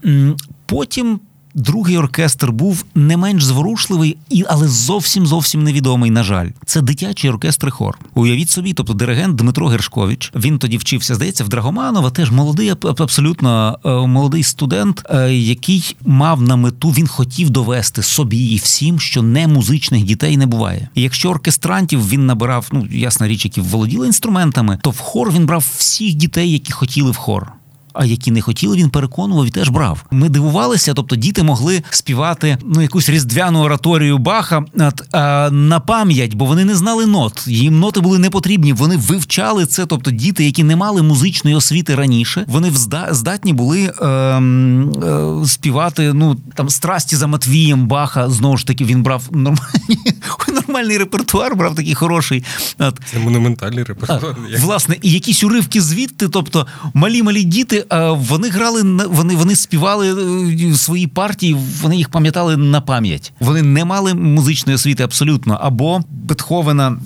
Потім 0.65 1.19
Другий 1.59 1.97
оркестр 1.97 2.51
був 2.51 2.85
не 2.95 3.17
менш 3.17 3.43
зворушливий, 3.43 4.17
і 4.29 4.43
але 4.49 4.67
зовсім 4.67 5.27
зовсім 5.27 5.63
невідомий. 5.63 6.11
На 6.11 6.23
жаль, 6.23 6.49
це 6.65 6.81
дитячий 6.81 7.29
оркестр 7.29 7.71
хор. 7.71 7.99
Уявіть 8.15 8.49
собі, 8.49 8.73
тобто 8.73 8.93
диригент 8.93 9.35
Дмитро 9.35 9.67
Гершкович. 9.67 10.31
Він 10.35 10.59
тоді 10.59 10.77
вчився, 10.77 11.15
здається, 11.15 11.43
в 11.43 11.49
Драгоманова. 11.49 12.09
Теж 12.09 12.31
молодий, 12.31 12.73
абсолютно 12.83 13.79
е, 13.85 13.89
молодий 13.89 14.43
студент, 14.43 15.05
е, 15.09 15.33
який 15.33 15.95
мав 16.05 16.41
на 16.41 16.55
мету, 16.55 16.89
він 16.89 17.07
хотів 17.07 17.49
довести 17.49 18.03
собі 18.03 18.47
і 18.47 18.57
всім, 18.57 18.99
що 18.99 19.21
не 19.21 19.47
музичних 19.47 20.03
дітей 20.03 20.37
не 20.37 20.45
буває. 20.45 20.89
І 20.95 21.01
якщо 21.01 21.29
оркестрантів 21.29 22.09
він 22.09 22.25
набирав, 22.25 22.67
ну 22.71 22.87
ясна 22.91 23.27
річ, 23.27 23.45
які 23.45 23.61
володіли 23.61 24.07
інструментами, 24.07 24.79
то 24.81 24.89
в 24.89 24.99
хор 24.99 25.31
він 25.31 25.45
брав 25.45 25.65
всіх 25.77 26.13
дітей, 26.13 26.51
які 26.51 26.71
хотіли 26.71 27.11
в 27.11 27.15
хор 27.15 27.53
а 27.93 28.05
які 28.05 28.31
не 28.31 28.41
хотіли, 28.41 28.77
він 28.77 28.89
переконував 28.89 29.45
і 29.45 29.49
теж 29.49 29.69
брав. 29.69 30.05
Ми 30.11 30.29
дивувалися, 30.29 30.93
тобто 30.93 31.15
діти 31.15 31.43
могли 31.43 31.83
співати 31.89 32.57
ну 32.65 32.81
якусь 32.81 33.09
різдвяну 33.09 33.59
ораторію 33.59 34.17
Баха 34.17 34.65
а, 35.11 35.49
на 35.51 35.79
пам'ять, 35.79 36.33
бо 36.33 36.45
вони 36.45 36.65
не 36.65 36.75
знали 36.75 37.05
нот. 37.05 37.47
Їм 37.47 37.79
ноти 37.79 37.99
були 37.99 38.19
не 38.19 38.29
потрібні. 38.29 38.73
Вони 38.73 38.97
вивчали 38.97 39.65
це. 39.65 39.85
Тобто, 39.85 40.11
діти, 40.11 40.45
які 40.45 40.63
не 40.63 40.75
мали 40.75 41.01
музичної 41.01 41.55
освіти 41.55 41.95
раніше, 41.95 42.45
вони 42.47 42.71
здатні 43.09 43.53
були 43.53 43.93
е, 44.01 44.07
е, 44.07 45.45
співати. 45.45 46.13
Ну 46.13 46.35
там 46.55 46.69
страсті 46.69 47.15
за 47.15 47.27
Матвієм 47.27 47.87
Баха. 47.87 48.29
Знову 48.29 48.57
ж 48.57 48.67
таки, 48.67 48.85
він 48.85 49.03
брав 49.03 49.23
нормальні, 49.31 49.97
нормальний 50.67 50.97
репертуар, 50.97 51.55
брав 51.55 51.75
такий 51.75 51.95
хороший. 51.95 52.43
От. 52.79 52.99
Це 53.11 53.19
монументальний 53.19 53.83
репертуар. 53.83 54.35
А, 54.55 54.59
власне, 54.59 54.95
і 55.01 55.11
якісь 55.11 55.43
уривки 55.43 55.81
звідти, 55.81 56.29
тобто 56.29 56.67
малі 56.93 57.23
малі 57.23 57.43
діти 57.43 57.85
вони 58.15 58.49
грали 58.49 58.83
вони 59.05 59.35
вони 59.35 59.55
співали 59.55 60.09
е, 60.71 60.75
свої 60.75 61.07
партії, 61.07 61.57
вони 61.81 61.97
їх 61.97 62.09
пам'ятали 62.09 62.57
на 62.57 62.81
пам'ять. 62.81 63.33
Вони 63.39 63.61
не 63.61 63.85
мали 63.85 64.13
музичної 64.13 64.75
освіти 64.75 65.03
абсолютно. 65.03 65.59
Або 65.61 66.01
Бетховена 66.09 66.97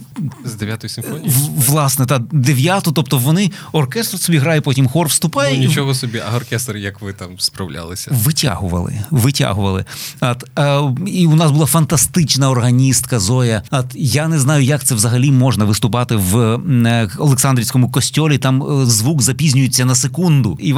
з 0.45 0.53
дев'ятої 0.53 0.89
симфонії. 0.89 1.34
Власне, 1.56 2.06
та 2.06 2.19
дев'яту, 2.32 2.91
тобто 2.91 3.17
вони 3.17 3.51
оркестр 3.71 4.19
собі 4.19 4.38
грає, 4.38 4.62
потім 4.62 4.88
хор 4.88 5.08
вступає. 5.08 5.58
Ну, 5.58 5.67
Нічого 5.67 5.93
собі, 5.93 6.21
а 6.32 6.36
оркестр, 6.36 6.77
як 6.77 7.01
ви 7.01 7.13
там 7.13 7.29
справлялися? 7.39 8.12
Витягували, 8.13 8.99
витягували. 9.12 9.86
От, 10.21 10.43
а, 10.56 10.91
І 11.08 11.27
у 11.27 11.36
нас 11.36 11.51
була 11.51 11.65
фантастична 11.65 12.49
органістка 12.49 13.19
Зоя. 13.34 13.62
От 13.72 13.86
я 13.96 14.28
не 14.28 14.39
знаю, 14.39 14.63
як 14.63 14.84
це 14.84 14.96
взагалі 14.96 15.32
можна 15.32 15.65
виступати 15.65 16.15
в 16.15 16.38
е, 16.38 17.10
Олександрівському 17.17 17.91
костьолі. 17.91 18.38
Там 18.38 18.63
е, 18.63 18.86
звук 18.86 19.22
запізнюється 19.22 19.86
на 19.86 19.96
секунду. 19.96 20.58
І 20.62 20.76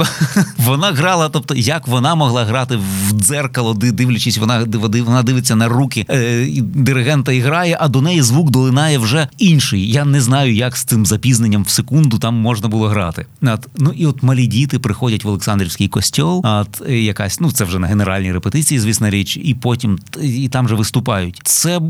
вона 0.58 0.92
грала, 0.92 1.28
тобто 1.28 1.54
як 1.54 1.88
вона 1.88 2.14
могла 2.14 2.44
грати 2.44 2.76
в 2.76 3.12
дзеркало, 3.12 3.74
дивлячись, 3.74 4.38
вона 4.38 4.66
вона 5.04 5.22
дивиться 5.22 5.56
на 5.56 5.68
руки 5.68 6.06
е, 6.10 6.46
диригента 6.60 7.32
і 7.32 7.40
грає, 7.40 7.76
а 7.80 7.88
до 7.88 8.02
неї 8.02 8.22
звук 8.22 8.50
долинає 8.50 8.98
вже 8.98 9.28
інший. 9.38 9.90
Я 9.90 10.04
не 10.04 10.20
знаю, 10.20 10.54
як 10.54 10.76
з 10.76 10.84
цим 10.84 11.06
запізненням 11.06 11.62
в 11.62 11.68
секунду 11.68 12.18
там 12.18 12.34
можна 12.34 12.68
було 12.68 12.88
грати. 12.88 13.26
От, 13.42 13.68
Ну 13.78 13.92
і 13.96 14.06
от 14.06 14.22
малі 14.22 14.46
діти 14.46 14.78
приходять 14.78 15.24
в 15.24 15.28
Олександрівський 15.28 15.88
костьол, 15.88 16.40
от 16.44 16.88
якась, 16.88 17.40
ну 17.40 17.50
це 17.50 17.64
вже 17.64 17.78
на 17.78 17.86
генеральній 17.86 18.32
репетиції, 18.32 18.80
звісна 18.80 19.10
річ, 19.10 19.38
і 19.42 19.54
потім 19.54 19.98
і 20.22 20.48
там 20.48 20.68
же 20.68 20.74
виступають. 20.74 21.40
Це 21.44 21.80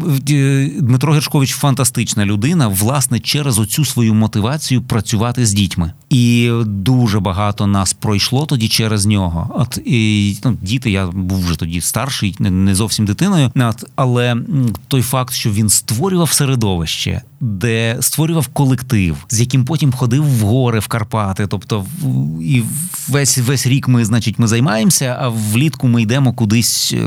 Дмитро 0.64 1.12
Гершкович 1.12 1.51
фантастична 1.51 2.27
людина, 2.27 2.69
власне, 2.69 3.21
через 3.21 3.59
оцю 3.59 3.85
свою 3.85 4.14
мотивацію 4.14 4.83
працювати 4.83 5.47
з 5.47 5.53
дітьми. 5.53 5.92
І 6.11 6.51
дуже 6.66 7.21
багато 7.21 7.66
нас 7.66 7.92
пройшло 7.92 8.47
тоді 8.47 8.69
через 8.69 9.07
нього. 9.07 9.51
От 9.59 9.79
і 9.85 10.37
ну, 10.45 10.59
діти, 10.62 10.90
я 10.90 11.07
був 11.07 11.45
вже 11.45 11.59
тоді 11.59 11.81
старший, 11.81 12.37
не 12.38 12.75
зовсім 12.75 13.07
дитиною. 13.07 13.51
От, 13.57 13.85
але 13.97 14.37
той 14.88 15.03
факт, 15.03 15.35
що 15.35 15.51
він 15.51 15.69
створював 15.69 16.33
середовище, 16.33 17.23
де 17.40 17.97
створював 18.01 18.47
колектив, 18.47 19.16
з 19.29 19.40
яким 19.40 19.64
потім 19.64 19.92
ходив 19.92 20.25
в 20.25 20.40
гори 20.40 20.79
в 20.79 20.87
Карпати. 20.87 21.47
Тобто, 21.47 21.87
і 22.42 22.62
весь 23.09 23.38
весь 23.38 23.66
рік 23.66 23.88
ми, 23.88 24.05
значить, 24.05 24.38
ми 24.38 24.47
займаємося, 24.47 25.16
а 25.21 25.29
влітку 25.29 25.88
ми 25.88 26.03
йдемо 26.03 26.33
кудись 26.33 26.92
е, 26.92 27.07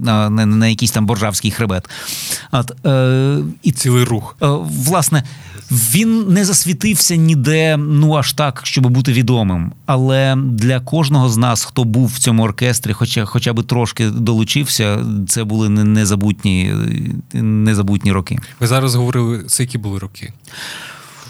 на 0.00 0.30
на, 0.30 0.46
на 0.46 0.68
якийсь 0.68 0.90
там 0.90 1.06
боржавський 1.06 1.50
хребет. 1.50 1.88
От, 2.52 2.73
е, 2.86 3.38
і 3.62 3.72
цілий 3.72 4.04
рух. 4.04 4.36
Е, 4.42 4.46
власне. 4.86 5.22
Він 5.70 6.24
не 6.28 6.44
засвітився 6.44 7.16
ніде, 7.16 7.76
ну 7.76 8.14
аж 8.14 8.32
так, 8.32 8.60
щоб 8.64 8.86
бути 8.86 9.12
відомим. 9.12 9.72
Але 9.86 10.36
для 10.36 10.80
кожного 10.80 11.28
з 11.28 11.36
нас, 11.36 11.64
хто 11.64 11.84
був 11.84 12.06
в 12.06 12.18
цьому 12.18 12.42
оркестрі, 12.42 12.92
хоча 12.92 13.24
хоча 13.24 13.52
б 13.52 13.62
трошки 13.62 14.10
долучився, 14.10 15.04
це 15.28 15.44
були 15.44 15.68
незабутні, 15.68 16.74
незабутні 17.32 18.12
роки. 18.12 18.38
Ви 18.60 18.66
зараз 18.66 18.94
говорили, 18.94 19.44
це 19.44 19.62
які 19.62 19.78
були 19.78 19.98
роки? 19.98 20.32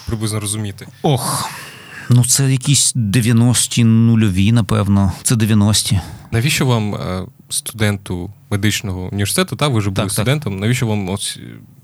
Приблизно 0.06 0.40
розуміти. 0.40 0.86
Ох. 1.02 1.50
Ну, 2.10 2.24
це 2.24 2.52
якісь 2.52 2.94
90-ті 2.96 3.84
нульові, 3.84 4.52
напевно. 4.52 5.12
Це 5.22 5.34
90-ті. 5.34 6.00
Навіщо 6.32 6.66
вам, 6.66 6.94
е, 6.94 7.22
студенту 7.54 8.32
медичного 8.50 9.08
університету, 9.12 9.56
та 9.56 9.68
ви 9.68 9.78
вже 9.78 9.90
були 9.90 10.06
так, 10.06 10.12
студентом? 10.12 10.52
Так. 10.52 10.60
Навіщо 10.60 10.86
вам 10.86 11.08
ось 11.08 11.38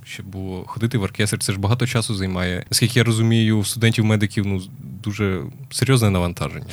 ще 0.04 0.22
було 0.22 0.64
ходити 0.66 0.98
в 0.98 1.02
оркестр, 1.02 1.38
це 1.38 1.52
ж 1.52 1.58
багато 1.58 1.86
часу 1.86 2.14
займає. 2.14 2.64
Наскільки 2.70 2.98
я 2.98 3.04
розумію, 3.04 3.64
студентів-медиків 3.64 4.46
ну 4.46 4.62
дуже 5.02 5.42
серйозне 5.70 6.10
навантаження. 6.10 6.66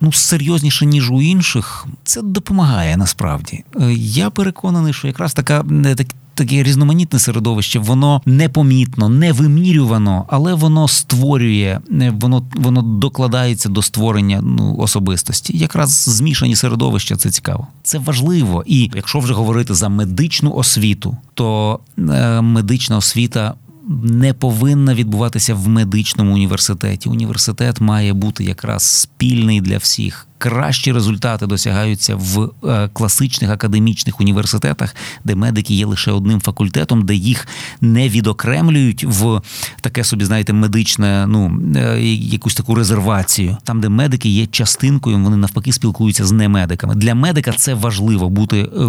Ну, 0.00 0.12
серйозніше, 0.12 0.86
ніж 0.86 1.10
у 1.10 1.22
інших, 1.22 1.86
це 2.04 2.22
допомагає 2.22 2.96
насправді. 2.96 3.64
Е, 3.80 3.92
я 3.92 4.30
переконаний, 4.30 4.92
що 4.92 5.06
якраз 5.06 5.34
така 5.34 5.64
так, 5.96 6.06
таке 6.40 6.62
різноманітне 6.62 7.18
середовище, 7.18 7.78
воно 7.78 8.22
непомітно, 8.26 9.08
невимірювано, 9.08 10.24
але 10.28 10.54
воно 10.54 10.88
створює, 10.88 11.78
воно 12.20 12.42
воно 12.54 12.82
докладається 12.82 13.68
до 13.68 13.82
створення 13.82 14.40
ну, 14.42 14.76
особистості. 14.78 15.58
Якраз 15.58 15.90
змішані 15.90 16.56
середовища 16.56 17.16
це 17.16 17.30
цікаво. 17.30 17.66
Це 17.82 17.98
важливо. 17.98 18.64
І 18.66 18.90
якщо 18.94 19.18
вже 19.18 19.34
говорити 19.34 19.74
за 19.74 19.88
медичну 19.88 20.52
освіту, 20.52 21.16
то 21.34 21.78
е, 21.98 22.40
медична 22.40 22.96
освіта 22.96 23.54
не 23.88 24.32
повинна 24.34 24.94
відбуватися 24.94 25.54
в 25.54 25.68
медичному 25.68 26.34
університеті. 26.34 27.08
Університет 27.08 27.80
має 27.80 28.12
бути 28.12 28.44
якраз 28.44 28.82
спільний 28.82 29.60
для 29.60 29.78
всіх. 29.78 30.26
Кращі 30.38 30.92
результати 30.92 31.46
досягаються 31.46 32.16
в 32.16 32.50
е, 32.64 32.88
класичних 32.92 33.50
академічних 33.50 34.20
університетах, 34.20 34.96
де 35.24 35.34
медики 35.34 35.74
є 35.74 35.86
лише 35.86 36.12
одним 36.12 36.40
факультетом, 36.40 37.06
де 37.06 37.14
їх 37.14 37.48
не 37.80 38.08
відокремлюють 38.08 39.04
в 39.04 39.40
таке 39.80 40.04
собі, 40.04 40.24
знаєте, 40.24 40.52
медичне, 40.52 41.26
ну 41.26 41.60
е, 41.76 42.02
якусь 42.04 42.54
таку 42.54 42.74
резервацію. 42.74 43.56
Там, 43.64 43.80
де 43.80 43.88
медики 43.88 44.28
є 44.28 44.46
частинкою, 44.46 45.18
вони 45.18 45.36
навпаки 45.36 45.72
спілкуються 45.72 46.26
з 46.26 46.32
немедиками. 46.32 46.94
Для 46.94 47.14
медика 47.14 47.52
це 47.52 47.74
важливо 47.74 48.28
бути, 48.28 48.58
е, 48.58 48.84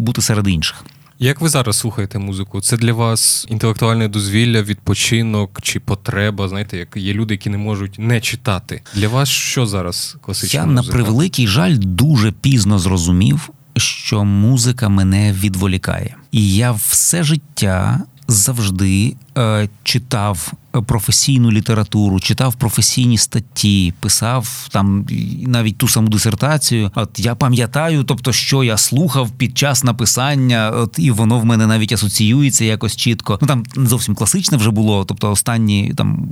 бути 0.00 0.22
серед 0.22 0.48
інших. 0.48 0.84
Як 1.24 1.40
ви 1.40 1.48
зараз 1.48 1.76
слухаєте 1.76 2.18
музику? 2.18 2.60
Це 2.60 2.76
для 2.76 2.92
вас 2.92 3.46
інтелектуальне 3.48 4.08
дозвілля, 4.08 4.62
відпочинок 4.62 5.58
чи 5.62 5.80
потреба? 5.80 6.48
Знаєте, 6.48 6.76
як 6.76 6.96
є 6.96 7.12
люди, 7.14 7.34
які 7.34 7.50
не 7.50 7.58
можуть 7.58 7.98
не 7.98 8.20
читати. 8.20 8.82
Для 8.94 9.08
вас 9.08 9.28
що 9.28 9.66
зараз 9.66 10.16
класична 10.20 10.60
Я, 10.60 10.66
музика? 10.66 10.86
на 10.86 10.92
превеликий 10.92 11.46
жаль 11.46 11.76
дуже 11.78 12.32
пізно 12.32 12.78
зрозумів, 12.78 13.50
що 13.76 14.24
музика 14.24 14.88
мене 14.88 15.32
відволікає, 15.32 16.16
і 16.32 16.54
я 16.54 16.72
все 16.72 17.22
життя 17.22 18.00
завжди 18.28 19.16
е, 19.38 19.68
читав 19.82 20.52
професійну 20.82 21.50
літературу, 21.52 22.20
читав 22.20 22.54
професійні 22.54 23.18
статті, 23.18 23.94
писав 24.00 24.68
там 24.70 25.06
навіть 25.46 25.78
ту 25.78 25.88
саму 25.88 26.08
дисертацію. 26.08 26.90
От 26.94 27.18
я 27.18 27.34
пам'ятаю, 27.34 28.04
тобто, 28.04 28.32
що 28.32 28.64
я 28.64 28.76
слухав 28.76 29.30
під 29.30 29.58
час 29.58 29.84
написання, 29.84 30.70
от 30.70 30.98
і 30.98 31.10
воно 31.10 31.38
в 31.38 31.44
мене 31.44 31.66
навіть 31.66 31.92
асоціюється 31.92 32.64
якось 32.64 32.96
чітко. 32.96 33.38
Ну 33.42 33.48
там 33.48 33.62
не 33.76 33.86
зовсім 33.86 34.14
класичне 34.14 34.58
вже 34.58 34.70
було. 34.70 35.04
Тобто, 35.04 35.30
останні 35.30 35.92
там 35.96 36.28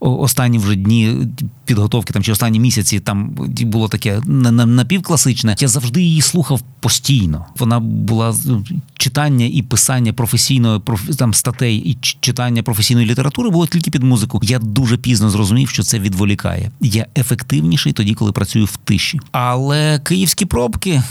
останні 0.00 0.58
вже 0.58 0.74
дні 0.74 1.16
підготовки, 1.64 2.12
там 2.12 2.22
чи 2.22 2.32
останні 2.32 2.60
місяці 2.60 3.00
там 3.00 3.30
було 3.60 3.88
таке 3.88 4.20
напівкласичне. 4.26 5.56
Я 5.58 5.68
завжди 5.68 6.02
її 6.02 6.20
слухав 6.20 6.60
постійно. 6.80 7.46
Вона 7.58 7.80
була 7.80 8.34
ну, 8.44 8.64
читання 8.98 9.46
і 9.52 9.62
писання 9.62 10.12
професійної 10.12 10.80
там 11.18 11.34
статей 11.34 11.76
і 11.76 11.98
читання 12.20 12.62
професійної 12.62 13.06
літератури 13.06 13.35
партитури 13.36 13.52
було 13.52 13.66
тільки 13.66 13.90
під 13.90 14.02
музику. 14.02 14.40
Я 14.42 14.58
дуже 14.58 14.96
пізно 14.96 15.30
зрозумів, 15.30 15.68
що 15.68 15.82
це 15.82 15.98
відволікає. 15.98 16.70
Я 16.80 17.06
ефективніший 17.18 17.92
тоді, 17.92 18.14
коли 18.14 18.32
працюю 18.32 18.64
в 18.64 18.76
тиші. 18.76 19.20
Але 19.32 19.98
київські 19.98 20.44
пробки, 20.44 21.02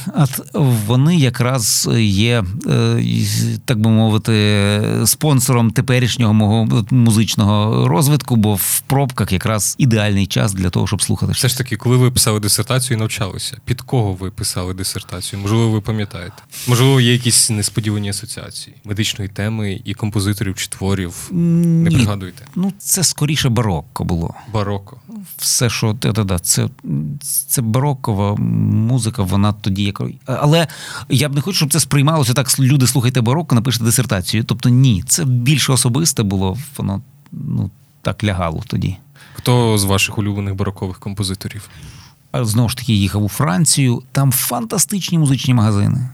вони 0.87 1.15
якраз 1.15 1.89
є, 1.99 2.43
е, 2.67 3.03
так 3.65 3.79
би 3.79 3.89
мовити, 3.89 4.81
спонсором 5.05 5.71
теперішнього 5.71 6.33
мого 6.33 6.85
музичного 6.91 7.87
розвитку, 7.87 8.35
бо 8.35 8.55
в 8.55 8.79
пробках 8.79 9.31
якраз 9.31 9.75
ідеальний 9.77 10.27
час 10.27 10.53
для 10.53 10.69
того, 10.69 10.87
щоб 10.87 11.01
слухати. 11.01 11.31
Все 11.31 11.47
ж 11.47 11.57
таки, 11.57 11.75
коли 11.75 11.97
ви 11.97 12.11
писали 12.11 12.39
дисертацію 12.39 12.97
і 12.97 12.99
навчалися, 12.99 13.57
під 13.65 13.81
кого 13.81 14.13
ви 14.13 14.31
писали 14.31 14.73
дисертацію? 14.73 15.41
Можливо, 15.41 15.69
ви 15.69 15.81
пам'ятаєте? 15.81 16.35
Можливо, 16.67 17.01
є 17.01 17.13
якісь 17.13 17.49
несподівані 17.49 18.09
асоціації 18.09 18.75
медичної 18.85 19.29
теми 19.29 19.81
і 19.85 19.93
композиторів 19.93 20.55
чи 20.55 20.67
творів. 20.67 21.29
Не 21.31 21.89
Ні. 21.89 21.97
Пригадуєте? 22.15 22.45
Ну, 22.55 22.73
це 22.77 23.03
скоріше 23.03 23.49
барокко 23.49 24.03
було. 24.03 24.33
Бароко. 24.53 24.97
Все, 25.37 25.69
що 25.69 25.93
да, 25.93 26.39
це, 26.39 26.69
це 27.47 27.61
барокова 27.61 28.35
музика, 28.35 29.23
вона 29.23 29.53
тоді 29.53 29.83
як. 29.83 30.01
Але 30.25 30.67
я 31.09 31.29
б 31.29 31.35
не 31.35 31.41
хочу, 31.41 31.57
щоб 31.57 31.71
це 31.71 31.79
сприймалося 31.79 32.33
так. 32.33 32.59
Люди 32.59 32.87
слухайте 32.87 33.21
барокко, 33.21 33.55
напишете 33.55 33.85
дисертацію. 33.85 34.43
Тобто 34.43 34.69
ні, 34.69 35.03
це 35.07 35.25
більше 35.25 35.73
особисте 35.73 36.23
було, 36.23 36.57
воно 36.77 37.01
ну, 37.31 37.69
так 38.01 38.23
лягало 38.23 38.63
тоді. 38.67 38.97
Хто 39.33 39.77
з 39.77 39.83
ваших 39.83 40.17
улюблених 40.17 40.55
барокових 40.55 40.99
композиторів? 40.99 41.69
Знову 42.33 42.69
ж 42.69 42.77
таки 42.77 42.93
їхав 42.93 43.23
у 43.23 43.29
Францію. 43.29 44.03
Там 44.11 44.31
фантастичні 44.31 45.17
музичні 45.17 45.53
магазини. 45.53 46.09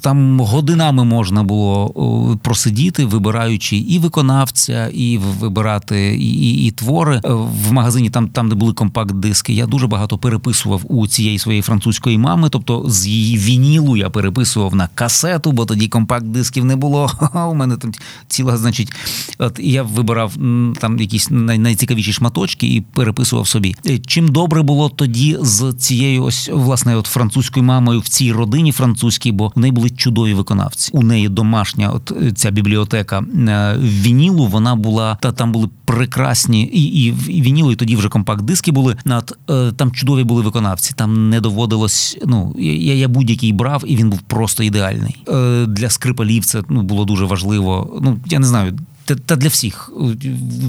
Там 0.00 0.40
годинами 0.40 1.04
можна 1.04 1.42
було 1.42 2.38
просидіти, 2.42 3.04
вибираючи 3.04 3.76
і 3.76 3.98
виконавця, 3.98 4.88
і 4.88 5.18
вибирати 5.18 6.16
і, 6.16 6.30
і, 6.32 6.66
і 6.66 6.70
твори 6.70 7.20
Е, 7.24 7.32
в 7.68 7.72
магазині, 7.72 8.10
там, 8.10 8.28
там, 8.28 8.48
де 8.48 8.54
були 8.54 8.72
компакт-диски. 8.72 9.52
Я 9.52 9.66
дуже 9.66 9.86
багато 9.86 10.18
переписував 10.18 10.82
у 10.88 11.06
цієї 11.06 11.38
своєї 11.38 11.62
французької 11.62 12.18
мами. 12.18 12.48
Тобто 12.48 12.84
з 12.88 13.06
її 13.06 13.38
вінілу 13.38 13.96
я 13.96 14.10
переписував 14.10 14.74
на 14.74 14.88
касету, 14.94 15.52
бо 15.52 15.64
тоді 15.66 15.88
компакт-дисків 15.88 16.64
не 16.64 16.76
було. 16.76 17.10
У 17.50 17.54
мене 17.54 17.76
там 17.76 17.92
ціла, 18.28 18.56
значить, 18.56 18.92
от 19.38 19.58
я 19.58 19.82
вибирав 19.82 20.32
там 20.80 20.98
якісь 20.98 21.30
най- 21.30 21.58
найцікавіші 21.58 22.12
шматочки 22.12 22.66
і 22.66 22.80
переписував 22.80 23.48
собі. 23.48 23.76
Е, 23.86 23.98
Чим 23.98 24.28
добре 24.28 24.62
було 24.62 24.88
тоді 24.88 25.38
з 25.40 25.72
цією 25.72 26.24
ось 26.24 26.50
власне 26.52 26.96
от 26.96 27.06
французькою 27.06 27.64
мамою 27.64 28.00
в 28.00 28.08
цій 28.08 28.32
родині 28.32 28.72
французькій, 28.72 29.32
бо 29.32 29.52
неї 29.62 29.72
були 29.72 29.90
чудові 29.90 30.34
виконавці. 30.34 30.90
У 30.94 31.02
неї 31.02 31.28
домашня, 31.28 31.90
от 31.90 32.12
е, 32.22 32.32
ця 32.32 32.50
бібліотека 32.50 33.20
в 33.20 33.78
вінілу, 33.78 34.46
вона 34.46 34.76
була 34.76 35.18
та 35.20 35.32
там 35.32 35.52
були 35.52 35.68
прекрасні 35.84 36.62
і, 36.62 37.04
і, 37.04 37.12
вінілу, 37.42 37.72
і 37.72 37.76
тоді 37.76 37.96
вже 37.96 38.08
компакт-диски 38.08 38.72
були. 38.72 38.96
Над 39.04 39.38
е, 39.50 39.72
там 39.72 39.92
чудові 39.92 40.24
були 40.24 40.42
виконавці. 40.42 40.94
Там 40.96 41.30
не 41.30 41.40
доводилось. 41.40 42.18
Ну 42.26 42.54
я, 42.58 42.94
я 42.94 43.08
будь-який 43.08 43.52
брав, 43.52 43.84
і 43.86 43.96
він 43.96 44.10
був 44.10 44.20
просто 44.20 44.62
ідеальний. 44.62 45.16
Е, 45.28 45.66
Для 45.66 45.90
скрипалів 45.90 46.44
це 46.44 46.62
ну 46.68 46.82
було 46.82 47.04
дуже 47.04 47.24
важливо. 47.24 48.00
Ну 48.02 48.18
я 48.26 48.38
не 48.38 48.46
знаю. 48.46 48.78
Та, 49.04 49.36
для 49.36 49.48
всіх 49.48 49.90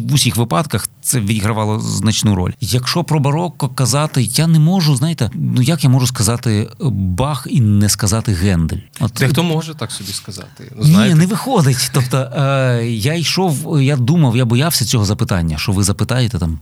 в 0.10 0.13
усіх 0.13 0.38
випадках 0.38 0.89
це 1.02 1.19
відігравало 1.19 1.80
значну 1.80 2.36
роль. 2.36 2.52
Якщо 2.62 3.04
про 3.04 3.19
барокко 3.19 3.69
казати, 3.69 4.24
я 4.24 4.48
не 4.48 4.60
можу, 4.60 4.96
знаєте, 4.96 5.32
ну 5.34 5.62
як 5.62 5.84
я 5.84 5.89
можу 5.89 6.08
сказати 6.08 6.69
Бах 6.89 7.48
і 7.50 7.62
не 7.62 7.89
сказати 7.89 8.34
Гендель? 8.34 8.78
От 9.00 9.12
Дехто 9.19 9.43
може 9.43 9.76
так 9.76 9.91
собі 9.91 10.12
сказати. 10.12 10.72
Ну, 10.78 11.06
ні, 11.06 11.13
не 11.13 11.26
виходить. 11.26 11.91
Тобто 11.93 12.17
е, 12.17 12.86
я 12.88 13.13
йшов, 13.13 13.82
я 13.82 13.98
думав, 13.98 14.38
я 14.38 14.46
боявся 14.46 14.86
цього 14.86 15.06
запитання, 15.06 15.58
що 15.58 15.72
ви 15.72 15.84
запитаєте 15.84 16.39
там. 16.39 16.60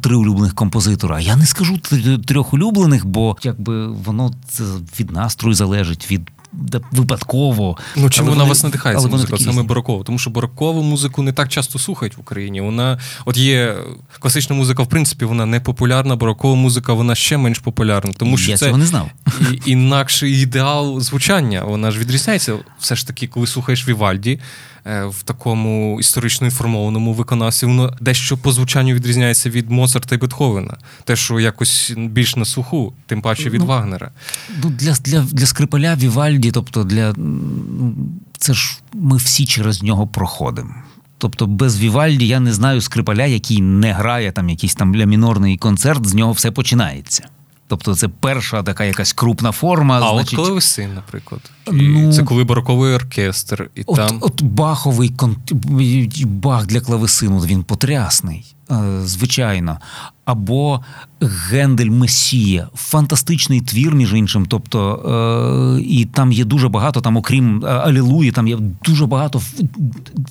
Три 0.00 0.16
улюблених 0.16 0.54
композитора. 0.54 1.20
Я 1.20 1.36
не 1.36 1.46
скажу 1.46 1.78
трьох 2.26 2.54
улюблених, 2.54 3.06
бо 3.06 3.36
якби 3.42 3.86
воно 3.86 4.32
це 4.48 4.64
від 5.00 5.10
настрою 5.10 5.54
залежить, 5.54 6.10
від 6.10 6.30
да, 6.54 6.80
випадково. 6.92 7.76
Ну, 7.96 8.10
чому 8.10 8.30
вона 8.30 8.44
вас 8.44 8.64
надихає, 8.64 8.96
але 8.96 9.08
музика, 9.08 9.38
саме 9.38 9.62
різні. 9.62 10.02
Тому 10.04 10.18
що 10.18 10.30
барокову 10.30 10.82
музику 10.82 11.22
не 11.22 11.32
так 11.32 11.48
часто 11.48 11.78
слухають 11.78 12.16
в 12.16 12.20
Україні. 12.20 12.60
Вона, 12.60 12.98
от 13.24 13.36
є 13.36 13.76
класична 14.18 14.56
музика, 14.56 14.82
в 14.82 14.88
принципі, 14.88 15.24
вона 15.24 15.46
не 15.46 15.60
популярна, 15.60 16.16
барокова 16.16 16.54
музика 16.54 16.92
вона 16.92 17.14
ще 17.14 17.36
менш 17.36 17.58
популярна. 17.58 18.12
Тому 18.16 18.38
що 18.38 18.50
я 18.50 18.56
це 18.56 18.66
цього 18.66 18.78
не 18.78 18.86
знав. 18.86 19.10
і- 19.40 19.70
інакший 19.70 20.40
ідеал 20.40 21.00
звучання. 21.00 21.64
Вона 21.64 21.90
ж 21.90 21.98
відрізняється. 21.98 22.54
Все 22.78 22.96
ж 22.96 23.06
таки, 23.06 23.26
коли 23.26 23.46
слухаєш 23.46 23.88
Вівальді 23.88 24.40
в 24.84 25.22
такому 25.24 25.96
історично 26.00 26.46
інформованому 26.46 27.12
виконавстві, 27.12 27.66
воно 27.66 27.96
дещо 28.00 28.36
по 28.36 28.52
звучанню 28.52 28.94
відрізняється 28.94 29.50
від 29.50 29.70
Моцарта 29.70 30.14
і 30.14 30.18
Бетховена. 30.18 30.76
Те, 31.04 31.16
що 31.16 31.40
якось 31.40 31.92
більш 31.96 32.36
на 32.36 32.44
слуху, 32.44 32.92
тим 33.06 33.22
паче 33.22 33.50
від 33.50 33.60
Ну, 33.60 33.66
Вагнера. 33.66 34.10
Ну, 34.62 34.70
для, 34.70 34.92
для, 34.92 35.20
для 35.22 35.46
скрипаля 35.46 35.94
Вівальді, 35.94 36.50
тобто 36.50 36.84
для 36.84 37.14
це 38.38 38.54
ж 38.54 38.78
ми 38.92 39.16
всі 39.16 39.46
через 39.46 39.82
нього 39.82 40.06
проходимо. 40.06 40.74
Тобто 41.18 41.46
без 41.46 41.80
Вівальді 41.80 42.26
я 42.26 42.40
не 42.40 42.52
знаю 42.52 42.80
скрипаля, 42.80 43.26
який 43.26 43.60
не 43.60 43.92
грає 43.92 44.32
там 44.32 44.50
якийсь 44.50 44.74
там 44.74 44.96
лямінорний 44.96 45.56
концерт, 45.56 46.06
з 46.06 46.14
нього 46.14 46.32
все 46.32 46.50
починається. 46.50 47.28
Тобто 47.66 47.94
це 47.94 48.08
перша 48.08 48.62
така 48.62 48.84
якась 48.84 49.12
крупна 49.12 49.52
форма. 49.52 50.00
А 50.02 50.14
значить, 50.14 50.38
от 50.38 50.46
клавесин, 50.46 50.94
наприклад. 50.94 51.40
Ну, 51.72 52.12
це 52.12 52.22
коли 52.22 52.44
бароковий 52.44 52.94
оркестр, 52.94 53.70
і 53.74 53.82
От, 53.86 53.96
там. 53.96 54.18
от 54.20 54.42
Баховий 54.42 55.08
кон... 55.08 55.36
Бах 56.24 56.66
для 56.66 56.80
клавесину, 56.80 57.38
він 57.38 57.62
потрясний, 57.62 58.54
звичайно. 59.04 59.78
Або 60.24 60.80
Гендель 61.20 61.90
Месія, 61.90 62.68
фантастичний 62.74 63.60
твір, 63.60 63.94
між 63.94 64.14
іншим. 64.14 64.46
Тобто, 64.46 65.76
е, 65.78 65.82
і 65.82 66.04
там 66.04 66.32
є 66.32 66.44
дуже 66.44 66.68
багато, 66.68 67.00
там, 67.00 67.16
окрім 67.16 67.64
е, 67.64 67.68
Алілуї, 67.68 68.32
там 68.32 68.48
є 68.48 68.58
дуже 68.84 69.06
багато 69.06 69.42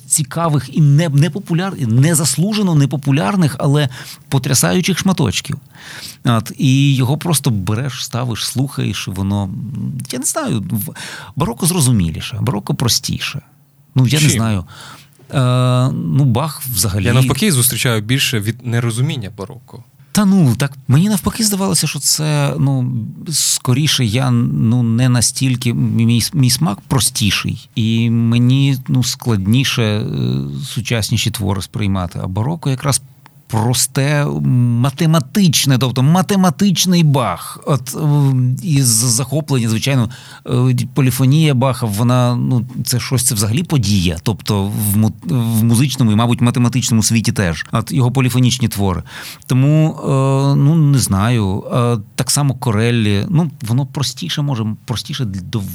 цікавих 0.06 0.76
і 0.76 0.80
не, 0.80 1.08
непопулярних, 1.08 1.88
незаслужено 1.88 2.74
непопулярних, 2.74 3.56
але 3.58 3.88
потрясаючих 4.28 4.98
шматочків. 4.98 5.56
От, 6.24 6.52
і 6.58 6.94
його 6.94 7.18
просто 7.18 7.50
береш, 7.50 8.04
ставиш, 8.04 8.46
слухаєш, 8.46 9.08
і 9.08 9.10
воно. 9.10 9.50
Я 10.10 10.18
не 10.18 10.24
знаю, 10.24 10.64
бароко 11.36 11.66
зрозуміліше, 11.66 12.38
бароко 12.40 12.74
простіше. 12.74 13.40
Ну, 13.94 14.06
я 14.06 14.18
Чим? 14.18 14.28
не 14.28 14.34
знаю. 14.34 14.64
Е, 15.34 15.90
ну, 15.92 16.24
Бах 16.24 16.62
взагалі. 16.72 17.04
Я 17.04 17.12
навпаки 17.12 17.52
зустрічаю 17.52 18.00
більше 18.00 18.40
від 18.40 18.66
нерозуміння 18.66 19.30
бароко. 19.38 19.84
Та 20.14 20.24
ну 20.24 20.56
так 20.56 20.72
мені 20.88 21.08
навпаки 21.08 21.44
здавалося, 21.44 21.86
що 21.86 21.98
це 21.98 22.54
ну 22.58 22.94
скоріше 23.32 24.04
я 24.04 24.30
ну 24.30 24.82
не 24.82 25.08
настільки 25.08 25.74
мій, 25.74 26.22
мій 26.34 26.50
смак 26.50 26.80
простіший, 26.80 27.68
і 27.74 28.10
мені 28.10 28.78
ну 28.88 29.04
складніше 29.04 29.82
е, 29.82 30.06
сучасніші 30.66 31.30
твори 31.30 31.62
сприймати. 31.62 32.20
А 32.22 32.26
бароко 32.26 32.70
якраз. 32.70 33.02
Просте 33.62 34.26
математичне, 34.80 35.78
тобто 35.78 36.02
математичний 36.02 37.02
бах. 37.02 37.60
От 37.66 37.96
е, 37.96 38.06
із 38.62 38.86
захоплення, 38.86 39.68
звичайно, 39.68 40.10
е, 40.46 40.76
поліфонія 40.94 41.54
Баха, 41.54 41.86
вона 41.86 42.36
ну 42.36 42.66
це 42.84 43.00
щось 43.00 43.24
це 43.24 43.34
взагалі 43.34 43.62
подія. 43.62 44.16
Тобто 44.22 44.64
в, 44.64 45.12
в 45.26 45.64
музичному 45.64 46.12
і, 46.12 46.14
мабуть, 46.14 46.40
математичному 46.40 47.02
світі 47.02 47.32
теж. 47.32 47.66
От 47.72 47.92
його 47.92 48.10
поліфонічні 48.10 48.68
твори. 48.68 49.02
Тому 49.46 49.96
е, 50.02 50.06
ну 50.56 50.74
не 50.74 50.98
знаю. 50.98 51.64
Так 52.14 52.30
само 52.30 52.54
Кореллі, 52.54 53.26
ну 53.28 53.50
воно 53.62 53.86
простіше 53.86 54.42
може, 54.42 54.66
простіше 54.84 55.24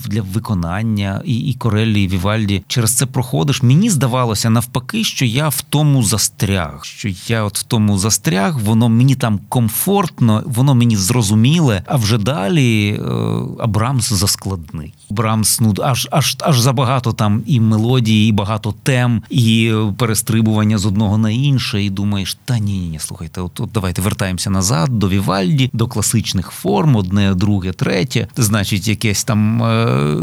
для 0.05 0.21
виконання, 0.21 1.21
і, 1.25 1.37
і 1.37 1.53
Кореллі, 1.53 2.03
і 2.03 2.07
Вівальді. 2.07 2.63
Через 2.67 2.95
це 2.95 3.05
проходиш. 3.05 3.63
Мені 3.63 3.89
здавалося 3.89 4.49
навпаки, 4.49 5.03
що 5.03 5.25
я 5.25 5.49
в 5.49 5.61
тому 5.61 6.03
застряг. 6.03 6.79
Що 6.83 7.09
я 7.27 7.43
от 7.43 7.57
в 7.57 7.63
тому 7.69 7.97
застряг, 7.97 8.59
воно 8.59 8.89
мені 8.89 9.15
там 9.15 9.39
комфортно, 9.49 10.43
воно 10.45 10.75
мені 10.75 10.95
зрозуміле. 10.95 11.83
А 11.85 11.95
вже 11.95 12.17
далі 12.17 12.89
е, 12.89 13.11
а 13.59 13.93
заскладний. 13.99 14.93
Брамс, 15.09 15.59
ну 15.59 15.73
аж 15.83 16.07
аж 16.11 16.37
аж 16.39 16.59
забагато 16.59 17.11
там 17.11 17.43
і 17.45 17.59
мелодії, 17.59 18.29
і 18.29 18.31
багато 18.31 18.73
тем, 18.83 19.23
і 19.29 19.73
перестрибування 19.97 20.77
з 20.77 20.85
одного 20.85 21.17
на 21.17 21.29
інше. 21.29 21.83
І 21.83 21.89
думаєш, 21.89 22.37
та 22.45 22.59
ні, 22.59 22.79
ні, 22.79 22.89
ні, 22.89 22.99
слухайте, 22.99 23.41
от, 23.41 23.59
от 23.59 23.69
давайте 23.73 24.01
вертаємося 24.01 24.49
назад 24.49 24.99
до 24.99 25.09
Вівальді, 25.09 25.69
до 25.73 25.87
класичних 25.87 26.51
форм, 26.51 26.95
одне, 26.95 27.33
друге, 27.33 27.71
третє. 27.71 28.27
Значить, 28.37 28.87
якесь 28.87 29.23
там. 29.23 29.63
Е, 29.63 30.17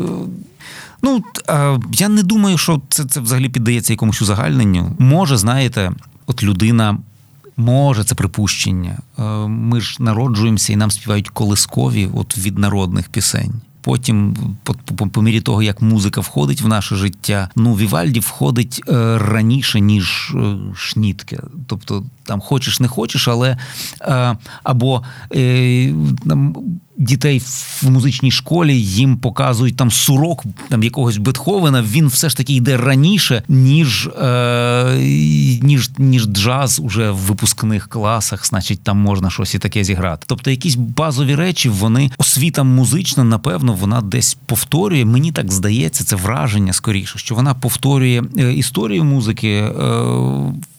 Ну, 1.03 1.25
я 1.93 2.09
не 2.09 2.23
думаю, 2.23 2.59
що 2.59 2.81
це, 2.89 3.05
це 3.05 3.21
взагалі 3.21 3.49
піддається 3.49 3.93
якомусь 3.93 4.23
узагальненню. 4.23 4.93
Може, 4.99 5.37
знаєте, 5.37 5.93
от 6.27 6.43
людина. 6.43 6.99
Може, 7.57 8.05
це 8.05 8.15
припущення. 8.15 8.99
Е, 9.19 9.23
Ми 9.49 9.81
ж 9.81 9.97
народжуємося 10.03 10.73
і 10.73 10.77
нам 10.77 10.91
співають 10.91 11.29
колискові 11.29 12.09
от 12.15 12.39
від 12.39 12.59
народних 12.59 13.09
пісень. 13.09 13.53
потім, 13.87 14.37
по, 14.63 14.75
по, 14.75 15.07
по 15.07 15.23
мірі 15.23 15.41
того, 15.41 15.63
як 15.63 15.83
музика 15.83 16.21
входить 16.21 16.61
в 16.63 16.69
наше 16.69 16.97
життя, 16.97 17.51
ну 17.57 17.75
Вівальді 17.75 18.21
входить 18.21 18.83
е, 18.89 19.19
раніше, 19.19 19.81
ніж 19.81 20.35
е, 20.35 20.57
Шнітке. 20.75 21.41
Тобто 21.67 22.05
там 22.25 22.41
хочеш, 22.41 22.81
не 22.81 22.89
хочеш, 22.89 23.29
але 23.29 23.59
е, 24.01 24.37
або 24.63 25.03
е, 25.35 25.95
там, 26.29 26.57
дітей 26.99 27.43
в 27.83 27.91
музичній 27.91 28.31
школі 28.31 28.81
їм 28.81 29.17
показують 29.17 29.77
там 29.77 29.91
сурок 29.91 30.45
там 30.69 30.83
якогось 30.83 31.17
Бетховена, 31.17 31.83
він 31.83 32.07
все 32.07 32.29
ж 32.29 32.37
таки 32.37 32.55
йде 32.55 32.77
раніше, 32.77 33.43
ніж 33.49 34.07
е, 34.07 34.97
ніж, 35.63 35.91
ніж 35.99 36.27
джаз 36.27 36.81
уже 36.85 37.11
в 37.11 37.17
випускних 37.17 37.89
класах, 37.89 38.47
значить, 38.47 38.83
там 38.83 38.99
можна 38.99 39.31
щось 39.31 39.55
і 39.55 39.59
таке 39.59 39.85
зіграти. 39.85 40.25
Тобто 40.27 40.51
якісь 40.51 40.75
базові 40.75 41.35
речі, 41.35 41.69
вони 41.69 42.11
освіта 42.19 42.63
музична, 42.63 43.25
напевно, 43.25 43.73
вона 43.73 44.01
десь 44.01 44.37
повторює. 44.47 45.05
Мені 45.05 45.33
так 45.33 45.53
здається, 45.53 46.05
це 46.05 46.17
враження 46.17 46.73
скоріше, 46.73 47.19
що 47.19 47.35
вона 47.35 47.55
повторює 47.55 48.23
е, 48.39 48.53
історію 48.53 49.05
музики. 49.05 49.49
Е, 49.49 49.73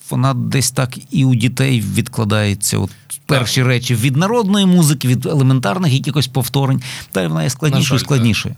вона 0.10 0.34
десь 0.34 0.72
так 0.72 0.98
і 1.12 1.26
у 1.26 1.36
дітей 1.36 1.82
відкладається. 1.82 2.78
От 2.78 2.90
перші 3.26 3.64
речі 3.64 3.96
від 3.96 4.16
народної 4.16 4.66
музики, 4.66 5.08
від 5.08 5.26
елементарних 5.26 5.94
якихось 5.94 6.28
повторень, 6.28 6.82
та 7.12 7.28
вона 7.28 7.44
є 7.44 7.50
складнішою 7.50 8.00
складнішою. 8.00 8.56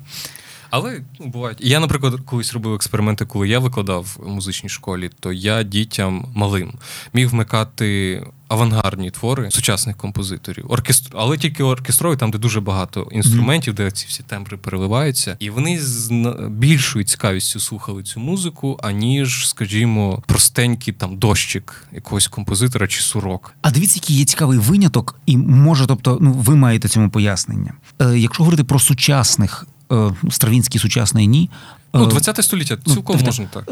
Але 0.70 1.02
ну, 1.20 1.28
бувають. 1.28 1.58
Я, 1.62 1.80
наприклад, 1.80 2.20
колись 2.26 2.54
робив 2.54 2.74
експерименти, 2.74 3.26
коли 3.26 3.50
я 3.50 3.60
викладав 3.60 4.18
в 4.20 4.30
музичній 4.30 4.70
школі, 4.70 5.10
то 5.20 5.32
я 5.34 5.64
дітям 5.64 6.26
малим 6.36 6.74
міг 7.14 7.30
вмикати 7.30 8.24
авангардні 8.50 9.12
твори 9.12 9.52
сучасних 9.52 9.98
композиторів, 9.98 10.66
оркестр, 10.70 11.12
але 11.16 11.38
тільки 11.38 11.64
оркестрові, 11.64 12.18
там 12.18 12.32
де 12.32 12.38
дуже 12.38 12.62
багато 12.62 13.08
інструментів, 13.12 13.74
де 13.74 13.92
ці 13.92 14.06
всі 14.10 14.24
тембри 14.24 14.58
переливаються, 14.58 15.38
і 15.40 15.50
вони 15.50 15.80
з 15.80 16.12
більшою 16.50 17.06
цікавістю 17.06 17.60
слухали 17.60 18.04
цю 18.04 18.20
музику, 18.20 18.80
аніж, 18.84 19.48
скажімо, 19.48 20.24
простенький 20.26 20.94
там 20.94 21.18
дощик 21.18 21.88
якогось 21.92 22.28
композитора 22.28 22.88
чи 22.88 23.02
сурок. 23.02 23.54
А 23.62 23.72
дивіться, 23.72 24.00
який 24.04 24.16
є 24.16 24.26
цікавий 24.26 24.58
виняток, 24.58 25.20
і 25.26 25.38
може, 25.38 25.86
тобто, 25.88 26.18
ну 26.22 26.32
ви 26.32 26.56
маєте 26.56 26.88
цьому 26.88 27.10
пояснення. 27.10 27.74
Е, 28.02 28.20
Якщо 28.20 28.44
говорити 28.44 28.64
про 28.64 28.80
сучасних. 28.80 29.68
Е, 29.92 30.12
Стравінський 30.30 30.82
сучасний 30.82 31.28
ні. 31.28 31.50
Ну, 31.94 32.06
20 32.06 32.44
століття 32.44 32.78
ну, 32.86 32.94
цілком 32.94 33.18
ну, 33.20 33.26
можна 33.26 33.46
так. 33.46 33.72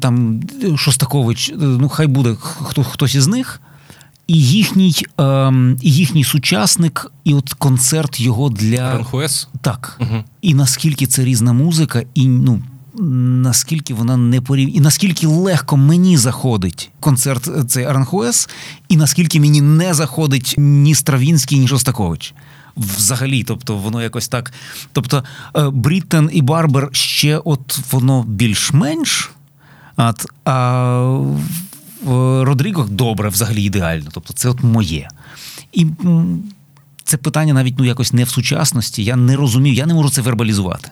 Там 0.00 0.42
Шостакович, 0.76 1.52
ну 1.56 1.88
хай 1.88 2.06
буде 2.06 2.36
хто 2.40 2.84
хтось 2.84 3.14
із 3.14 3.26
них, 3.26 3.60
і 4.28 4.42
їхній 4.42 4.94
е, 5.20 5.52
і 5.82 5.92
їхній 5.92 6.24
сучасник, 6.24 7.12
і 7.24 7.34
от 7.34 7.52
концерт 7.52 8.20
його 8.20 8.50
для 8.50 8.78
Аранхуес? 8.78 9.48
Так. 9.60 9.96
Угу. 10.00 10.24
І 10.42 10.54
наскільки 10.54 11.06
це 11.06 11.24
різна 11.24 11.52
музика, 11.52 12.02
і 12.14 12.26
ну. 12.26 12.62
Наскільки 13.00 13.94
вона 13.94 14.16
не 14.16 14.40
порів... 14.40 14.76
і 14.76 14.80
наскільки 14.80 15.26
легко 15.26 15.76
мені 15.76 16.16
заходить 16.16 16.90
концерт 17.00 17.48
е, 17.48 17.64
цей 17.64 17.84
Аранхуес, 17.84 18.48
і 18.88 18.96
наскільки 18.96 19.40
мені 19.40 19.60
не 19.60 19.94
заходить 19.94 20.54
ні 20.58 20.94
Стравінський, 20.94 21.58
ні 21.58 21.68
Шостакович. 21.68 22.34
Взагалі, 22.76 23.44
тобто 23.44 23.76
воно 23.76 24.02
якось 24.02 24.28
так. 24.28 24.52
Тобто 24.92 25.24
е, 25.56 25.70
Бріттен 25.70 26.30
і 26.32 26.42
Барбер 26.42 26.88
ще 26.92 27.38
от 27.38 27.78
воно 27.92 28.22
більш-менш, 28.22 29.30
а 29.96 30.12
Родріго 32.40 32.86
добре, 32.90 33.28
взагалі 33.28 33.62
ідеально. 33.62 34.10
Тобто, 34.12 34.32
це 34.32 34.48
от 34.48 34.62
моє. 34.62 35.08
І 35.72 35.86
це 37.04 37.16
питання 37.16 37.54
навіть 37.54 37.74
ну 37.78 37.84
якось 37.84 38.12
не 38.12 38.24
в 38.24 38.28
сучасності. 38.28 39.04
Я 39.04 39.16
не 39.16 39.36
розумів, 39.36 39.74
я 39.74 39.86
не 39.86 39.94
можу 39.94 40.10
це 40.10 40.22
вербалізувати. 40.22 40.90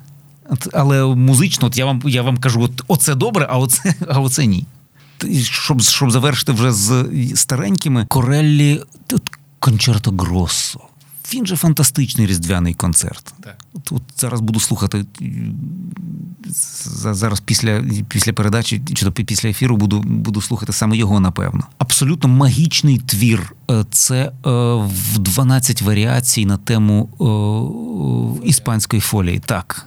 Але 0.73 1.05
музично, 1.05 1.67
от 1.67 1.77
я 1.77 1.87
вам 1.87 2.03
я 2.05 2.23
вам 2.23 2.37
кажу, 2.37 2.63
от 2.63 2.83
оце 2.89 3.15
добре, 3.15 3.47
а 3.51 3.59
оце, 3.59 3.95
а 4.09 4.21
оце 4.21 4.47
ні. 4.47 4.67
Щоб 5.43 5.83
щоб 5.83 6.11
завершити 6.11 6.53
вже 6.53 6.73
з 6.73 7.07
старенькими, 7.35 8.07
Кореллі 8.09 8.81
Кончерто 9.59 10.11
Гроссо. 10.11 10.81
Він 11.35 11.47
же 11.47 11.57
фантастичний 11.57 12.27
різдвяний 12.27 12.75
концерт. 12.75 13.35
Так. 13.41 13.57
От 13.91 14.03
зараз 14.17 14.41
буду 14.41 14.61
слухати 14.61 15.05
зараз 16.95 17.41
після 17.41 17.85
після 18.09 18.33
передачі 18.33 18.83
чи 18.95 19.05
то 19.05 19.13
після 19.13 19.49
ефіру 19.49 19.77
буду 19.77 20.01
буду 20.01 20.41
слухати 20.41 20.73
саме 20.73 20.97
його, 20.97 21.21
напевно. 21.21 21.67
Абсолютно 21.79 22.29
магічний 22.29 22.99
твір. 22.99 23.55
Е, 23.71 23.85
це 23.91 24.25
е, 24.25 24.31
в 24.85 25.19
12 25.19 25.83
варіацій 25.83 26.47
на 26.47 26.57
тему 26.57 27.09
е, 28.43 28.49
іспанської 28.49 29.01
фолії. 29.01 29.39
Так. 29.39 29.87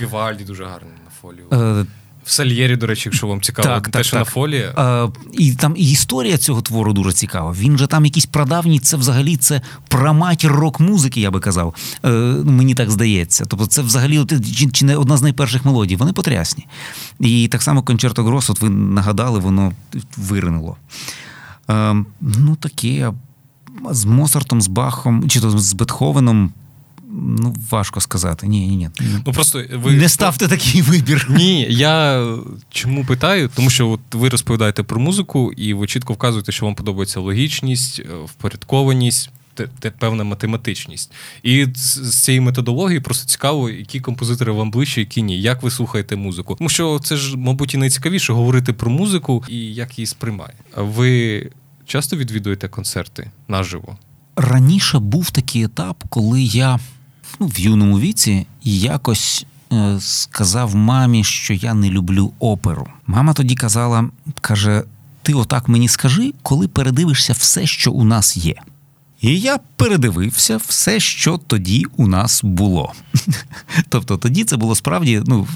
Вівальді 0.00 0.44
дуже 0.44 0.64
гарний 0.64 0.92
на 1.04 1.10
фолію. 1.20 1.86
В 2.26 2.30
Сальєрі, 2.30 2.76
до 2.76 2.86
речі, 2.86 3.02
якщо 3.08 3.26
вам 3.26 3.40
цікаво, 3.40 3.68
так, 3.68 3.84
те, 3.84 3.90
так, 3.90 4.04
що 4.04 4.16
так. 4.16 4.26
на 4.26 4.32
фолі. 4.32 4.72
А, 4.76 5.08
І 5.32 5.52
там 5.52 5.74
і 5.76 5.90
історія 5.90 6.38
цього 6.38 6.62
твору 6.62 6.92
дуже 6.92 7.12
цікава. 7.12 7.52
Він 7.52 7.78
же 7.78 7.86
там 7.86 8.04
якийсь 8.04 8.26
прадавній, 8.26 8.78
це 8.78 8.96
взагалі 8.96 9.36
це 9.36 9.60
праматір 9.88 10.52
рок-музики, 10.52 11.20
я 11.20 11.30
би 11.30 11.40
казав. 11.40 11.74
Е, 12.04 12.08
Мені 12.44 12.74
так 12.74 12.90
здається. 12.90 13.44
Тобто, 13.48 13.66
це 13.66 13.82
взагалі 13.82 14.24
чи, 14.56 14.70
чи 14.70 14.84
не 14.84 14.96
одна 14.96 15.16
з 15.16 15.22
найперших 15.22 15.64
мелодій. 15.64 15.96
Вони 15.96 16.12
потрясні. 16.12 16.66
І 17.20 17.48
так 17.48 17.62
само 17.62 17.82
концерто 17.82 18.24
Грос, 18.24 18.50
от 18.50 18.60
ви 18.60 18.70
нагадали, 18.70 19.38
воно 19.38 19.72
виринуло. 20.16 20.76
Е, 21.70 21.94
Ну, 22.20 22.56
таке. 22.60 23.12
З 23.90 24.04
Моцартом, 24.04 24.62
з 24.62 24.66
Бахом, 24.66 25.28
чи 25.28 25.40
то 25.40 25.58
з 25.58 25.72
Бетховеном. 25.72 26.52
Ну, 27.18 27.54
важко 27.70 28.00
сказати. 28.00 28.46
Ні, 28.46 28.66
ні, 28.66 28.76
ні. 28.76 28.90
Ну 29.26 29.32
просто 29.32 29.64
ви 29.74 29.92
не 29.92 30.08
ставте 30.08 30.48
такий 30.48 30.82
вибір. 30.82 31.26
Ні, 31.30 31.66
я 31.70 32.26
чому 32.70 33.04
питаю? 33.04 33.50
Тому 33.54 33.70
що 33.70 33.88
от 33.88 34.00
ви 34.12 34.28
розповідаєте 34.28 34.82
про 34.82 35.00
музику, 35.00 35.52
і 35.56 35.74
ви 35.74 35.86
чітко 35.86 36.12
вказуєте, 36.12 36.52
що 36.52 36.66
вам 36.66 36.74
подобається 36.74 37.20
логічність, 37.20 38.00
е, 38.00 38.04
впорядкованість. 38.24 39.30
Те 39.80 39.90
певна 39.90 40.24
математичність. 40.24 41.12
І 41.42 41.66
з 41.74 42.22
цієї 42.22 42.40
методології 42.40 43.00
просто 43.00 43.26
цікаво, 43.26 43.70
які 43.70 44.00
композитори 44.00 44.52
вам 44.52 44.70
ближче, 44.70 45.00
які 45.00 45.22
ні. 45.22 45.40
Як 45.40 45.62
ви 45.62 45.70
слухаєте 45.70 46.16
музику? 46.16 46.54
Тому 46.54 46.68
що 46.68 47.00
це 47.04 47.16
ж, 47.16 47.36
мабуть, 47.36 47.74
і 47.74 47.76
найцікавіше 47.76 48.32
говорити 48.32 48.72
про 48.72 48.90
музику 48.90 49.44
і 49.48 49.74
як 49.74 49.98
її 49.98 50.06
сприймає. 50.06 50.54
Ви 50.76 51.50
часто 51.86 52.16
відвідуєте 52.16 52.68
концерти 52.68 53.30
наживо? 53.48 53.96
Раніше 54.36 54.98
був 54.98 55.30
такий 55.30 55.64
етап, 55.64 56.04
коли 56.08 56.42
я 56.42 56.78
ну, 57.40 57.46
в 57.46 57.60
юному 57.60 57.98
віці 57.98 58.46
якось 58.64 59.46
е, 59.72 59.96
сказав 60.00 60.74
мамі, 60.74 61.24
що 61.24 61.54
я 61.54 61.74
не 61.74 61.90
люблю 61.90 62.32
оперу. 62.38 62.86
Мама 63.06 63.32
тоді 63.32 63.54
казала: 63.54 64.10
каже: 64.40 64.82
Ти 65.22 65.34
отак 65.34 65.68
мені 65.68 65.88
скажи, 65.88 66.32
коли 66.42 66.68
передивишся 66.68 67.32
все, 67.32 67.66
що 67.66 67.92
у 67.92 68.04
нас 68.04 68.36
є. 68.36 68.54
І 69.20 69.40
я 69.40 69.58
передивився 69.76 70.56
все, 70.56 71.00
що 71.00 71.38
тоді 71.46 71.86
у 71.96 72.06
нас 72.06 72.44
було. 72.44 72.92
Тобто 73.88 74.16
тоді 74.16 74.44
це 74.44 74.56
було 74.56 74.74
справді, 74.74 75.22
ну 75.26 75.46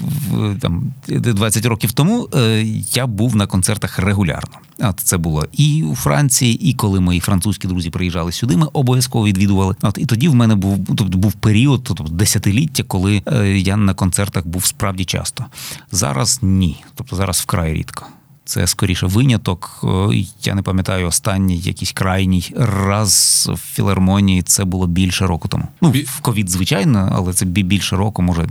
там 0.61 0.93
20 1.07 1.65
років 1.65 1.91
тому 1.91 2.29
е, 2.35 2.63
я 2.93 3.07
був 3.07 3.35
на 3.35 3.47
концертах 3.47 3.99
регулярно. 3.99 4.57
От 4.79 4.99
це 4.99 5.17
було 5.17 5.45
і 5.51 5.83
у 5.83 5.95
Франції, 5.95 6.69
і 6.69 6.73
коли 6.73 6.99
мої 6.99 7.19
французькі 7.19 7.67
друзі 7.67 7.89
приїжджали 7.89 8.31
сюди, 8.31 8.57
ми 8.57 8.67
обов'язково 8.73 9.25
відвідували. 9.25 9.75
От 9.81 9.97
і 9.97 10.05
тоді 10.05 10.27
в 10.27 10.35
мене 10.35 10.55
був 10.55 10.85
тобто 10.87 11.17
був 11.17 11.33
період, 11.33 11.83
тобто 11.83 12.03
десятиліття, 12.03 12.83
коли 12.83 13.21
е, 13.25 13.59
я 13.59 13.77
на 13.77 13.93
концертах 13.93 14.47
був 14.47 14.65
справді 14.65 15.05
часто. 15.05 15.45
Зараз 15.91 16.39
ні, 16.41 16.83
тобто 16.95 17.15
зараз 17.15 17.39
вкрай 17.39 17.73
рідко. 17.73 18.05
Це 18.51 18.67
скоріше 18.67 19.05
виняток. 19.05 19.79
Е, 19.83 20.23
я 20.43 20.55
не 20.55 20.61
пам'ятаю 20.61 21.07
останній 21.07 21.57
якийсь 21.57 21.91
крайній 21.91 22.53
раз 22.55 23.49
в 23.53 23.57
філармонії. 23.57 24.41
Це 24.41 24.65
було 24.65 24.87
більше 24.87 25.27
року 25.27 25.47
тому. 25.47 25.67
Ну 25.81 25.91
в 25.91 26.19
ковід, 26.19 26.49
звичайно, 26.49 27.09
але 27.15 27.33
це 27.33 27.45
більше 27.45 27.95
року, 27.95 28.21
може 28.21 28.47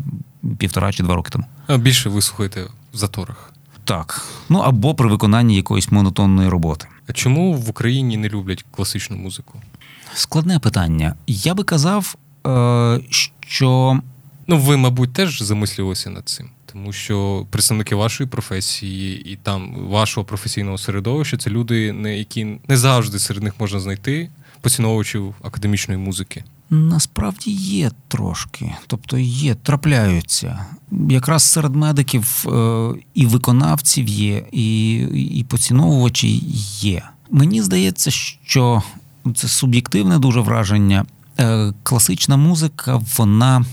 півтора 0.59 0.93
чи 0.93 1.03
два 1.03 1.15
роки 1.15 1.31
тому. 1.31 1.45
А 1.67 1.77
більше 1.77 2.09
ви 2.09 2.23
слухаєте 2.23 2.67
в 2.95 2.97
заторах. 2.97 3.53
Так, 3.85 4.27
ну 4.49 4.59
або 4.59 4.95
при 4.95 5.09
виконанні 5.09 5.57
якоїсь 5.57 5.93
монотонної 5.93 6.49
роботи. 6.49 6.87
А 7.09 7.13
чому 7.13 7.55
в 7.55 7.71
Україні 7.71 8.17
не 8.17 8.29
люблять 8.29 8.65
класичну 8.71 9.17
музику? 9.17 9.59
Складне 10.15 10.59
питання. 10.59 11.15
Я 11.27 11.55
би 11.55 11.65
казав, 11.65 12.17
е, 12.47 13.01
що 13.47 14.01
ну 14.51 14.59
ви, 14.59 14.77
мабуть, 14.77 15.13
теж 15.13 15.43
замислювалися 15.43 16.11
над 16.11 16.29
цим 16.29 16.51
тому 16.73 16.93
що 16.93 17.47
представники 17.51 17.95
вашої 17.95 18.29
професії 18.29 19.33
і 19.33 19.37
там 19.37 19.75
вашого 19.75 20.25
професійного 20.25 20.79
середовища 20.79 21.37
це 21.37 21.51
люди, 21.51 21.81
які 22.17 22.45
не 22.69 22.77
завжди 22.77 23.19
серед 23.19 23.43
них 23.43 23.55
можна 23.59 23.81
знайти 23.81 24.31
поціновувачів 24.61 25.35
академічної 25.43 26.01
музики. 26.01 26.45
Насправді 26.71 27.51
є 27.51 27.91
трошки, 28.09 28.73
тобто 28.87 29.19
є, 29.19 29.55
трапляються. 29.55 30.67
Якраз 31.09 31.43
серед 31.43 31.77
медиків 31.77 32.45
е, 32.49 32.91
і 33.15 33.27
виконавців 33.27 34.09
є, 34.09 34.45
і, 34.53 34.95
і 35.39 35.45
поціновувачі 35.45 36.43
є. 36.81 37.03
Мені 37.31 37.63
здається, 37.63 38.11
що 38.11 38.83
це 39.35 39.49
суб'єктивне 39.49 40.19
дуже 40.19 40.41
враження. 40.41 41.05
Е, 41.39 41.73
класична 41.83 42.37
музика, 42.37 43.01
вона 43.17 43.65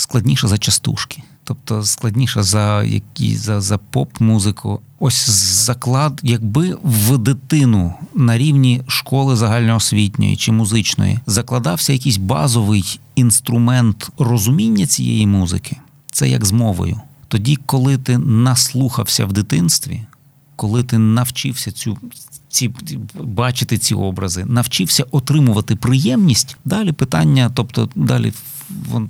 складніша 0.00 0.48
за 0.48 0.58
частушки. 0.58 1.22
Тобто 1.44 1.82
складніша 1.82 2.42
за 2.42 2.82
які 2.84 3.36
за, 3.36 3.60
за 3.60 3.78
поп-музику. 3.78 4.80
Ось 4.98 5.30
заклад, 5.66 6.20
якби 6.22 6.76
в 6.82 7.18
дитину 7.18 7.94
на 8.14 8.38
рівні 8.38 8.82
школи 8.86 9.36
загальноосвітньої 9.36 10.36
чи 10.36 10.52
музичної 10.52 11.18
закладався 11.26 11.92
якийсь 11.92 12.16
базовий 12.16 13.00
інструмент 13.14 14.10
розуміння 14.18 14.86
цієї 14.86 15.26
музики, 15.26 15.76
це 16.12 16.28
як 16.28 16.44
з 16.44 16.52
мовою. 16.52 17.00
Тоді, 17.28 17.56
коли 17.56 17.98
ти 17.98 18.18
наслухався 18.18 19.26
в 19.26 19.32
дитинстві, 19.32 20.02
коли 20.56 20.82
ти 20.82 20.98
навчився 20.98 21.72
цю 21.72 21.98
ці 22.48 22.70
бачити 23.14 23.78
ці 23.78 23.94
образи, 23.94 24.44
навчився 24.44 25.04
отримувати 25.10 25.76
приємність. 25.76 26.56
Далі 26.64 26.92
питання, 26.92 27.50
тобто 27.54 27.88
далі 27.94 28.32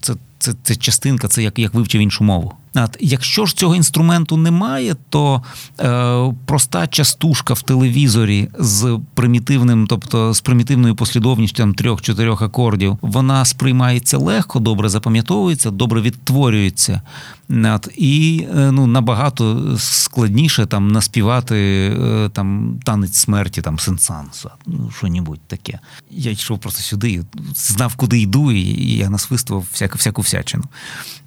це 0.00 0.14
це, 0.38 0.54
це 0.62 0.76
частинка, 0.76 1.28
це 1.28 1.42
як 1.42 1.58
як 1.58 1.74
вивчив 1.74 2.00
іншу 2.00 2.24
мову. 2.24 2.52
От, 2.74 2.96
Якщо 3.00 3.46
ж 3.46 3.56
цього 3.56 3.76
інструменту 3.76 4.36
немає, 4.36 4.96
то 5.08 5.42
е, 5.80 6.34
проста 6.46 6.86
частушка 6.86 7.54
в 7.54 7.62
телевізорі 7.62 8.48
з 8.58 8.98
примітивним, 9.14 9.86
тобто 9.86 10.34
з 10.34 10.40
примітивною 10.40 10.94
послідовністю 10.94 11.72
трьох-чотирьох 11.72 12.42
акордів, 12.42 12.98
вона 13.02 13.44
сприймається 13.44 14.18
легко, 14.18 14.60
добре 14.60 14.88
запам'ятовується, 14.88 15.70
добре 15.70 16.00
відтворюється. 16.00 17.02
От, 17.50 17.88
І 17.96 18.46
е, 18.56 18.72
ну, 18.72 18.86
набагато 18.86 19.74
складніше 19.78 20.66
там 20.66 20.88
наспівати 20.88 21.56
е, 22.00 22.30
там 22.32 22.80
танець 22.84 23.16
смерті, 23.16 23.62
там 23.62 23.78
сенсанса, 23.78 24.50
ну 24.66 24.90
що-небудь 24.98 25.40
таке. 25.46 25.78
Я 26.10 26.30
йшов 26.30 26.58
просто 26.58 26.82
сюди, 26.82 27.24
знав, 27.54 27.94
куди 27.96 28.20
йду, 28.20 28.52
і 28.52 28.96
я 28.96 29.10
насвистував 29.10 29.66
всяку 29.72 29.98
всяку 29.98 30.22
всячину. 30.22 30.64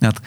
От, 0.01 0.21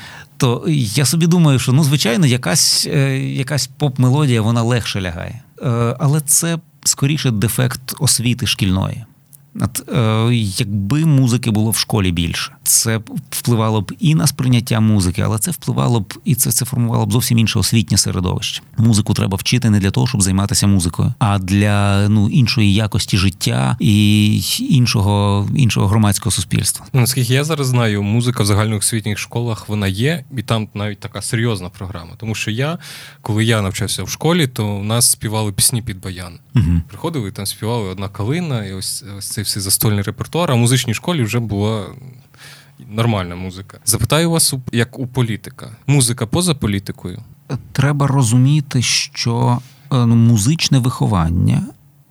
то 0.45 0.65
я 0.69 1.05
собі 1.05 1.27
думаю, 1.27 1.59
що 1.59 1.73
ну, 1.73 1.85
звичайно, 1.85 2.27
якась 2.27 2.87
е, 2.87 3.19
якась 3.19 3.71
поп-мелодія 3.79 4.41
вона 4.41 4.63
легше 4.63 5.01
лягає. 5.01 5.43
Е, 5.63 5.97
але 5.99 6.21
це 6.21 6.59
скоріше 6.85 7.31
дефект 7.31 7.95
освіти 7.99 8.47
шкільної. 8.47 9.05
От, 9.61 9.89
е, 9.89 10.35
Якби 10.35 11.05
музики 11.05 11.51
було 11.51 11.71
в 11.71 11.77
школі 11.77 12.13
більше, 12.13 12.53
це 12.63 13.01
впливало 13.31 13.81
б 13.81 13.93
і 13.99 14.15
на 14.15 14.27
сприйняття 14.27 14.81
музики, 14.81 15.23
але 15.23 15.39
це 15.39 15.51
впливало 15.51 16.01
б 16.01 16.15
і 16.25 16.35
це 16.35 16.53
це 16.53 16.65
формувало 16.65 17.07
б 17.07 17.13
зовсім 17.13 17.39
інше 17.39 17.59
освітнє 17.59 17.99
середовище. 17.99 18.63
Музику 18.77 19.15
треба 19.15 19.37
вчити 19.37 19.71
не 19.71 19.81
для 19.81 19.91
того, 19.91 20.07
щоб 20.07 20.23
займатися 20.23 20.67
музикою, 20.67 21.15
а 21.19 21.39
для 21.39 22.09
ну 22.09 22.29
іншої 22.29 22.75
якості 22.75 23.17
життя 23.17 23.77
і 23.81 24.41
іншого 24.59 25.49
іншого 25.57 25.87
громадського 25.87 26.31
суспільства. 26.31 26.87
Ну, 26.93 27.01
наскільки 27.01 27.35
я 27.35 27.45
зараз 27.45 27.67
знаю, 27.67 28.03
музика 28.03 28.43
в 28.43 28.47
загальноосвітніх 28.47 29.19
школах 29.19 29.69
вона 29.69 29.87
є, 29.87 30.25
і 30.37 30.43
там 30.43 30.69
навіть 30.75 31.01
така 31.01 31.23
серйозна 31.23 31.69
програма. 31.69 32.11
Тому 32.17 32.35
що 32.35 32.51
я, 32.51 32.79
коли 33.23 33.45
я 33.45 33.63
навчався 33.63 34.03
в 34.03 34.09
школі, 34.09 34.47
то 34.47 34.67
у 34.67 34.85
нас 34.85 35.11
співали 35.11 35.53
пісні 35.53 35.83
під 35.83 36.01
баян. 36.01 36.39
Угу. 36.55 36.83
Приходили 36.89 37.31
там 37.31 37.47
співали 37.47 37.89
одна 37.89 38.09
калина, 38.09 38.65
і 38.65 38.73
ось 38.73 39.05
ось 39.19 39.29
цей 39.29 39.44
всі 39.45 39.61
застольний 39.61 40.03
репертуар. 40.03 40.51
А 40.51 40.55
в 40.55 40.59
музичній 40.59 40.95
школі 40.95 41.23
вже 41.23 41.41
була 41.41 41.87
нормальна 42.89 43.37
музика. 43.37 43.79
Запитаю 43.85 44.31
вас, 44.31 44.55
як 44.73 44.99
у 44.99 45.07
політика, 45.07 45.71
музика 45.87 46.27
поза 46.27 46.55
політикою? 46.55 47.23
Треба 47.73 48.07
розуміти, 48.07 48.83
що 48.83 49.59
е, 49.93 50.07
ну, 50.07 50.17
музичне 50.17 50.79
виховання, 50.79 51.63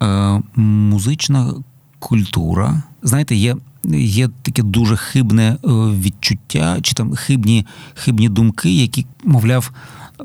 е, 0.03 0.41
музична 0.55 1.53
культура, 1.99 2.81
знаєте, 3.01 3.35
є. 3.35 3.55
Є 3.95 4.29
таке 4.41 4.63
дуже 4.63 4.95
хибне 4.95 5.43
е, 5.43 5.57
відчуття, 5.73 6.77
чи 6.81 6.93
там 6.93 7.15
хибні 7.15 7.65
хибні 7.95 8.29
думки, 8.29 8.71
які, 8.71 9.05
мовляв, 9.23 9.71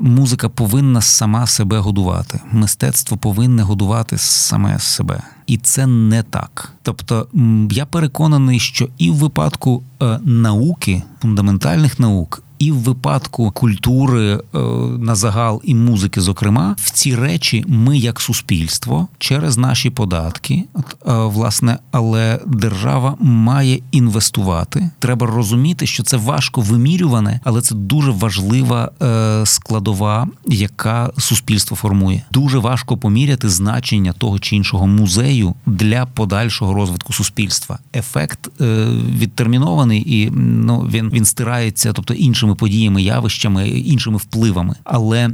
музика 0.01 0.49
повинна 0.49 1.01
сама 1.01 1.47
себе 1.47 1.79
годувати. 1.79 2.39
Мистецтво 2.51 3.17
повинне 3.17 3.63
годувати 3.63 4.17
саме 4.17 4.79
себе. 4.79 5.21
І 5.47 5.57
це 5.57 5.87
не 5.87 6.23
так. 6.23 6.73
Тобто 6.81 7.27
я 7.71 7.85
переконаний, 7.85 8.59
що 8.59 8.89
і 8.97 9.11
в 9.11 9.15
випадку 9.15 9.83
е, 10.01 10.19
науки, 10.23 11.03
фундаментальних 11.21 11.99
наук, 11.99 12.43
і 12.59 12.71
в 12.71 12.75
випадку 12.75 13.51
культури 13.51 14.31
е, 14.31 14.59
на 14.99 15.15
загал 15.15 15.61
і 15.63 15.75
музики, 15.75 16.21
зокрема, 16.21 16.75
в 16.79 16.91
ці 16.91 17.15
речі 17.15 17.65
ми, 17.67 17.97
як 17.97 18.21
суспільство, 18.21 19.07
через 19.17 19.57
наші 19.57 19.89
податки, 19.89 20.63
е, 20.75 20.83
власне, 21.05 21.77
але 21.91 22.39
держава 22.45 23.15
має 23.19 23.79
інвестувати. 23.91 24.89
Треба 24.99 25.27
розуміти, 25.27 25.87
що 25.87 26.03
це 26.03 26.17
важко 26.17 26.61
вимірюване, 26.61 27.39
але 27.43 27.61
це 27.61 27.75
дуже 27.75 28.11
важлива 28.11 28.91
е, 29.01 29.45
складова, 29.45 30.27
яка 30.47 31.11
суспільство 31.17 31.77
формує. 31.77 32.21
Дуже 32.31 32.57
важко 32.57 32.97
поміряти 32.97 33.49
значення 33.49 34.13
того 34.13 34.39
чи 34.39 34.55
іншого 34.55 34.87
музею 34.87 35.53
для 35.65 36.05
подальшого 36.05 36.73
розвитку 36.73 37.13
суспільства. 37.13 37.79
Ефект 37.95 38.49
відтермінований 39.19 40.19
і 40.21 40.31
ну 40.31 40.79
він 40.79 41.09
він 41.09 41.25
стирається, 41.25 41.93
тобто 41.93 42.13
іншим 42.13 42.48
іншими 42.49 42.55
подіями, 42.55 43.01
явищами, 43.01 43.69
іншими 43.69 44.17
впливами, 44.17 44.75
але 44.83 45.29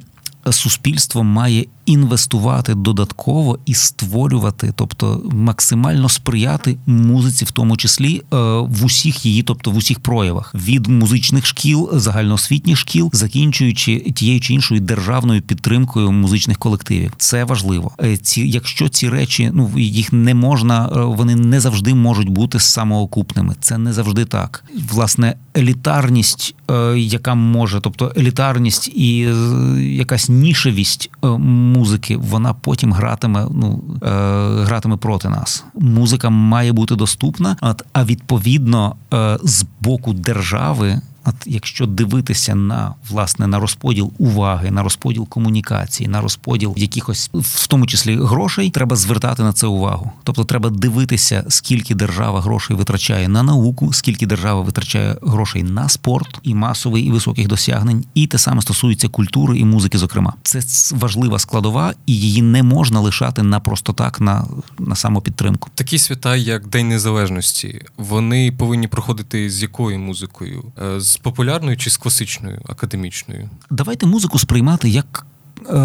суспільство 0.52 1.24
має 1.24 1.66
інвестувати 1.86 2.76
додатково 2.76 3.60
і 3.66 3.74
створювати, 3.74 4.74
тобто 4.76 5.22
максимально 5.32 6.10
сприяти 6.10 6.78
музиці, 6.86 7.46
в 7.46 7.52
тому 7.52 7.78
числі 7.78 8.18
е, 8.18 8.38
в 8.60 8.86
усіх 8.86 9.26
її, 9.26 9.44
тобто 9.44 9.72
в 9.72 9.76
усіх 9.76 10.00
проявах 10.00 10.56
від 10.56 10.88
музичних 10.88 11.46
шкіл, 11.46 11.90
загальноосвітніх 11.94 12.78
шкіл, 12.78 13.10
закінчуючи 13.14 14.00
тією 14.00 14.40
чи 14.40 14.54
іншою 14.54 14.82
державною 14.82 15.42
підтримкою 15.42 16.12
музичних 16.12 16.58
колективів. 16.58 17.14
Це 17.18 17.44
важливо. 17.44 17.92
Е, 18.04 18.18
ці, 18.18 18.42
якщо 18.42 18.90
ці 18.90 19.10
речі, 19.10 19.52
ну 19.54 19.72
їх 19.78 20.14
не 20.14 20.34
можна, 20.34 20.90
е, 20.96 21.00
вони 21.00 21.36
не 21.36 21.60
завжди 21.60 21.94
можуть 21.94 22.30
бути 22.30 22.60
самоокупними. 22.60 23.56
Це 23.60 23.78
не 23.78 23.94
завжди 23.94 24.26
так. 24.26 24.64
Власне, 24.92 25.36
елітарність, 25.58 26.56
яка 26.96 27.36
може, 27.36 27.80
тобто 27.82 28.14
елітарність 28.18 28.88
і 28.88 29.18
якась 29.78 30.30
нішевість 30.30 31.10
музики, 31.76 32.18
вона 32.18 32.54
потім 32.54 32.94
гратиме, 32.94 33.48
ну 33.52 33.84
е, 34.04 34.08
гратиме 34.64 34.98
проти 34.98 35.30
нас. 35.30 35.66
Музика 35.74 36.30
має 36.30 36.72
бути 36.72 36.96
доступна, 36.96 37.58
а 37.94 38.06
відповідно 38.06 38.96
е, 39.14 39.38
з 39.44 39.66
боку 39.82 40.14
держави. 40.14 41.02
Якщо 41.46 41.86
дивитися 41.86 42.56
на 42.56 42.94
власне 43.10 43.48
на 43.48 43.60
розподіл 43.60 44.12
уваги, 44.18 44.72
на 44.72 44.84
розподіл 44.84 45.28
комунікації, 45.28 46.10
на 46.10 46.22
розподіл 46.22 46.74
якихось, 46.78 47.30
в 47.34 47.68
тому 47.68 47.88
числі 47.88 48.16
грошей, 48.16 48.70
треба 48.70 48.96
звертати 48.96 49.44
на 49.44 49.54
це 49.54 49.68
увагу. 49.68 50.12
Тобто, 50.24 50.44
треба 50.44 50.70
дивитися, 50.70 51.46
скільки 51.50 51.96
держава 51.96 52.42
грошей 52.42 52.76
витрачає 52.76 53.28
на 53.28 53.44
науку, 53.44 53.94
скільки 53.94 54.26
держава 54.26 54.62
витрачає 54.62 55.18
грошей 55.22 55.64
на 55.64 55.90
спорт 55.90 56.40
і 56.44 56.56
масовий 56.56 57.04
і 57.04 57.12
високих 57.12 57.48
досягнень, 57.48 58.06
і 58.14 58.28
те 58.28 58.38
саме 58.38 58.62
стосується 58.62 59.08
культури 59.08 59.60
і 59.60 59.66
музики. 59.66 59.98
Зокрема, 59.98 60.34
це 60.44 60.60
важлива 60.96 61.40
складова, 61.40 61.94
і 62.06 62.18
її 62.18 62.42
не 62.42 62.64
можна 62.64 63.00
лишати 63.00 63.44
на 63.44 63.60
просто 63.60 63.94
так 63.94 64.22
на, 64.22 64.46
на 64.80 64.96
самопідтримку. 64.96 65.70
Такі 65.76 65.98
свята, 65.98 66.36
як 66.36 66.68
День 66.68 66.88
Незалежності, 66.88 67.82
вони 67.98 68.52
повинні 68.52 68.88
проходити 68.88 69.50
з 69.50 69.62
якою 69.62 70.00
музикою? 70.00 70.64
Е, 70.82 71.02
з 71.16 71.18
популярною 71.18 71.78
чи 71.78 71.90
з 71.90 71.98
класичною 71.98 72.62
академічною? 72.70 73.50
Давайте 73.70 74.06
музику 74.06 74.40
сприймати 74.40 74.90
як 74.90 75.26
е, 75.70 75.76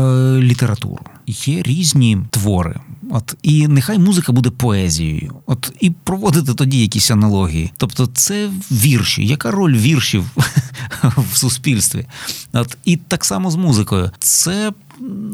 літературу. 0.41 1.05
Є 1.27 1.63
різні 1.63 2.19
твори. 2.31 2.81
От 3.11 3.35
і 3.43 3.69
нехай 3.69 3.99
музика 3.99 4.33
буде 4.33 4.51
поезією, 4.51 5.35
от 5.47 5.73
і 5.81 5.91
проводити 5.91 6.55
тоді 6.55 6.81
якісь 6.81 7.11
аналогії. 7.11 7.73
Тобто, 7.77 8.07
це 8.07 8.51
вірші. 8.71 9.27
Яка 9.27 9.51
роль 9.51 9.77
віршів 9.77 10.25
в 11.03 11.37
суспільстві? 11.37 12.07
От 12.53 12.77
і 12.85 12.97
так 12.97 13.25
само 13.25 13.51
з 13.51 13.57
музикою. 13.57 14.11
Це 14.19 14.73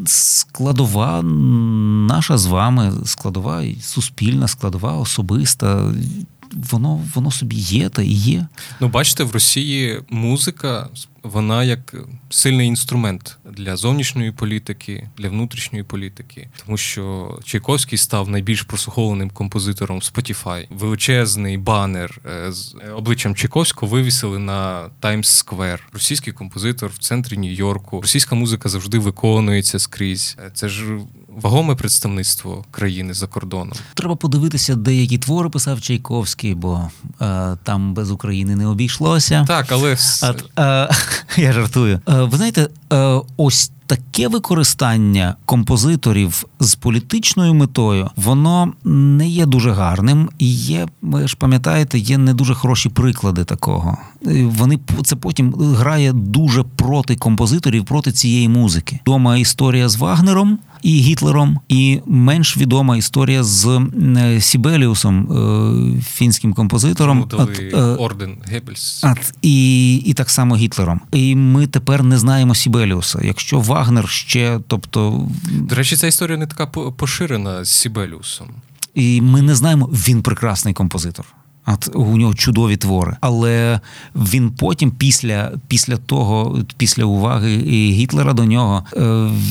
складова 0.07 1.22
наша 1.22 2.38
з 2.38 2.47
вами, 2.47 2.92
складова 3.05 3.62
суспільна, 3.82 4.49
складова 4.49 4.92
особиста 4.92 5.92
воно 6.70 7.00
воно 7.14 7.30
собі 7.30 7.57
є 7.57 7.88
та 7.88 8.02
і 8.02 8.12
є. 8.12 8.46
Ну, 8.80 8.88
бачите, 8.88 9.24
в 9.24 9.30
Росії 9.30 10.02
музика 10.11 10.88
вона 11.32 11.64
як 11.64 11.94
сильний 12.30 12.66
інструмент 12.66 13.38
для 13.44 13.76
зовнішньої 13.76 14.32
політики, 14.32 15.08
для 15.18 15.28
внутрішньої 15.28 15.84
політики, 15.84 16.48
тому 16.64 16.76
що 16.76 17.38
Чайковський 17.44 17.98
став 17.98 18.28
найбільш 18.28 18.62
прослухованим 18.62 19.30
композитором 19.30 20.00
Spotify. 20.00 20.66
Величезний 20.70 21.58
банер 21.58 22.20
е, 22.26 22.52
з 22.52 22.76
обличчям 22.96 23.34
Чайковського 23.34 23.92
вивісили 23.92 24.38
на 24.38 24.88
Таймс 25.00 25.28
Сквер. 25.28 25.88
Російський 25.92 26.32
композитор 26.32 26.90
в 26.90 26.98
центрі 26.98 27.36
Нью-Йорку. 27.36 28.00
Російська 28.00 28.34
музика 28.34 28.68
завжди 28.68 28.98
виконується 28.98 29.78
скрізь. 29.78 30.36
Е, 30.46 30.50
це 30.54 30.68
ж 30.68 30.84
вагоме 31.36 31.74
представництво 31.74 32.64
країни 32.70 33.14
за 33.14 33.26
кордоном. 33.26 33.72
Треба 33.94 34.16
подивитися, 34.16 34.74
деякі 34.74 35.18
твори 35.18 35.50
писав 35.50 35.80
Чайковський, 35.80 36.54
бо 36.54 36.90
е, 37.20 37.56
там 37.62 37.94
без 37.94 38.10
України 38.10 38.56
не 38.56 38.66
обійшлося. 38.66 39.44
Так, 39.48 39.66
але 39.72 39.96
а, 40.22 40.34
е, 40.62 40.94
я 41.36 41.52
жартую. 41.52 42.00
Е, 42.08 42.22
ви 42.22 42.36
знаєте, 42.36 42.68
е, 42.92 43.20
ось 43.36 43.70
таке 43.86 44.28
використання 44.28 45.36
композиторів 45.44 46.44
з 46.60 46.74
політичною 46.74 47.54
метою, 47.54 48.10
воно 48.16 48.72
не 48.84 49.28
є 49.28 49.46
дуже 49.46 49.70
гарним, 49.70 50.30
і 50.38 50.52
є, 50.52 50.86
ви 51.02 51.28
ж 51.28 51.36
пам'ятаєте, 51.36 51.98
є 51.98 52.18
не 52.18 52.34
дуже 52.34 52.54
хороші 52.54 52.88
приклади 52.88 53.44
такого. 53.44 53.98
Вони 54.42 54.78
це 55.04 55.16
потім 55.16 55.54
грає 55.54 56.12
дуже 56.12 56.62
проти 56.62 57.16
композиторів, 57.16 57.84
проти 57.84 58.12
цієї 58.12 58.48
музики. 58.48 59.00
Дома 59.06 59.36
історія 59.36 59.88
з 59.88 59.96
Вагнером. 59.96 60.58
І 60.82 61.00
Гітлером, 61.00 61.60
і 61.68 62.00
менш 62.06 62.56
відома 62.56 62.96
історія 62.96 63.44
з 63.44 63.80
Сібеліусом, 64.40 65.32
е, 65.98 66.02
фінським 66.02 66.52
композитором. 66.52 67.26
От, 67.32 67.58
е, 67.58 67.76
орден 67.76 68.36
Геббельс. 68.44 69.04
От, 69.04 69.34
і 69.42 69.96
і 69.96 70.14
так 70.14 70.30
само 70.30 70.56
Гітлером. 70.56 71.00
І 71.12 71.36
ми 71.36 71.66
тепер 71.66 72.02
не 72.02 72.18
знаємо 72.18 72.54
Сібеліуса. 72.54 73.20
Якщо 73.24 73.60
Вагнер 73.60 74.08
ще, 74.08 74.60
тобто. 74.68 75.28
До 75.50 75.74
речі, 75.74 75.96
ця 75.96 76.06
історія 76.06 76.38
не 76.38 76.46
така 76.46 76.66
поширена 76.66 77.64
з 77.64 77.70
Сібеліусом. 77.70 78.48
І 78.94 79.20
ми 79.20 79.42
не 79.42 79.54
знаємо, 79.54 79.86
він 79.92 80.22
прекрасний 80.22 80.74
композитор. 80.74 81.26
От 81.66 81.90
у 81.94 82.16
нього 82.16 82.34
чудові 82.34 82.76
твори, 82.76 83.16
але 83.20 83.80
він 84.14 84.50
потім, 84.50 84.90
після 84.90 85.52
після 85.68 85.96
того, 85.96 86.58
після 86.76 87.04
уваги 87.04 87.56
Гітлера 87.90 88.32
до 88.32 88.44
нього, 88.44 88.84
е, 88.96 89.00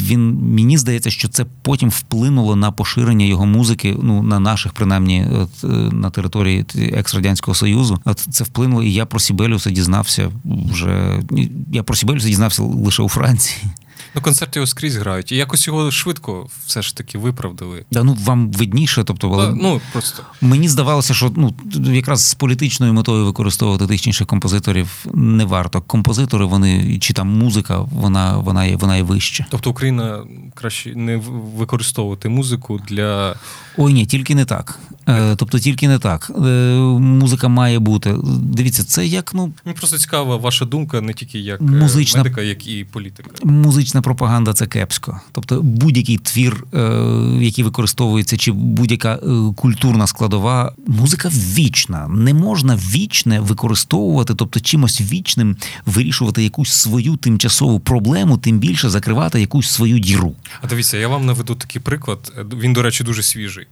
він 0.03 0.33
мені 0.33 0.77
здається, 0.77 1.09
що 1.09 1.27
це 1.27 1.45
потім 1.61 1.89
вплинуло 1.89 2.55
на 2.55 2.71
поширення 2.71 3.25
його 3.25 3.45
музики. 3.45 3.95
Ну 4.03 4.23
на 4.23 4.39
наших, 4.39 4.73
принаймні, 4.73 5.27
от, 5.41 5.63
е, 5.63 5.67
на 5.91 6.09
території 6.09 6.65
екс-радянського 6.93 7.55
союзу. 7.55 7.99
От 8.05 8.19
це 8.19 8.43
вплинуло, 8.43 8.83
і 8.83 8.93
я 8.93 9.05
про 9.05 9.19
Сібелюса 9.19 9.69
дізнався 9.71 10.31
вже. 10.45 11.21
Я 11.71 11.83
про 11.83 11.95
Сібелюса 11.95 12.27
дізнався 12.27 12.63
лише 12.63 13.03
у 13.03 13.09
Франції. 13.09 13.57
Ну, 14.15 14.21
концерти 14.21 14.59
його 14.59 14.67
скрізь 14.67 14.95
грають. 14.95 15.31
І 15.31 15.35
якось 15.35 15.67
його 15.67 15.91
швидко 15.91 16.47
все 16.65 16.81
ж 16.81 16.97
таки 16.97 17.17
виправдали. 17.17 17.85
Да, 17.91 18.03
ну 18.03 18.17
вам 18.23 18.51
видніше, 18.51 19.03
тобто 19.03 19.31
але 19.31 19.55
ну 19.55 19.81
просто 19.91 20.23
мені 20.41 20.69
здавалося, 20.69 21.13
що 21.13 21.31
ну 21.35 21.53
якраз 21.93 22.29
з 22.29 22.33
політичною 22.33 22.93
метою 22.93 23.25
використовувати 23.25 23.87
тих 23.87 24.01
чи 24.01 24.09
інших 24.09 24.27
композиторів 24.27 25.05
не 25.13 25.45
варто. 25.45 25.81
Композитори, 25.81 26.45
вони 26.45 26.99
чи 26.99 27.13
там 27.13 27.27
музика, 27.27 27.79
вона 27.79 28.37
вона 28.37 28.65
є 28.65 28.75
вона 28.75 28.97
є 28.97 29.03
вища. 29.03 29.45
Тобто 29.49 29.69
Україна 29.69 30.19
краще 30.53 30.95
не 30.95 31.17
використовувати 31.57 32.29
музику 32.29 32.81
для 32.87 33.35
ой, 33.77 33.93
ні, 33.93 34.05
тільки 34.05 34.35
не 34.35 34.45
так. 34.45 34.79
Е, 35.07 35.35
тобто 35.35 35.59
тільки 35.59 35.87
не 35.87 35.99
так. 35.99 36.31
Е, 36.45 36.49
музика 36.99 37.47
має 37.47 37.79
бути. 37.79 38.15
Дивіться, 38.23 38.83
це 38.83 39.05
як 39.05 39.33
ну 39.33 39.53
мені 39.65 39.77
просто 39.77 39.97
цікава 39.97 40.37
ваша 40.37 40.65
думка, 40.65 41.01
не 41.01 41.13
тільки 41.13 41.39
як 41.39 41.61
е, 41.61 41.63
музична, 41.63 42.23
медика, 42.23 42.41
як 42.41 42.67
і 42.67 42.83
політика. 42.83 43.29
Музична 43.43 43.84
пропаганда 43.93 44.53
це 44.53 44.67
кепсько. 44.67 45.21
Тобто 45.31 45.61
будь-який 45.61 46.17
твір, 46.17 46.65
який 47.41 47.63
використовується, 47.63 48.37
чи 48.37 48.51
будь-яка 48.51 49.19
культурна 49.55 50.07
складова, 50.07 50.73
музика 50.87 51.29
вічна. 51.33 52.07
Не 52.07 52.33
можна 52.33 52.75
вічне 52.75 53.39
використовувати, 53.39 54.35
тобто 54.35 54.59
чимось 54.59 55.01
вічним 55.01 55.55
вирішувати 55.85 56.43
якусь 56.43 56.71
свою 56.71 57.15
тимчасову 57.15 57.79
проблему, 57.79 58.37
тим 58.37 58.59
більше 58.59 58.89
закривати 58.89 59.41
якусь 59.41 59.69
свою 59.69 59.99
діру. 59.99 60.35
А 60.61 60.67
дивіться, 60.67 60.97
я 60.97 61.07
вам 61.07 61.25
наведу 61.25 61.55
такий 61.55 61.81
приклад. 61.81 62.33
Він, 62.59 62.73
до 62.73 62.81
речі, 62.81 63.03
дуже 63.03 63.23
свіжий 63.23 63.67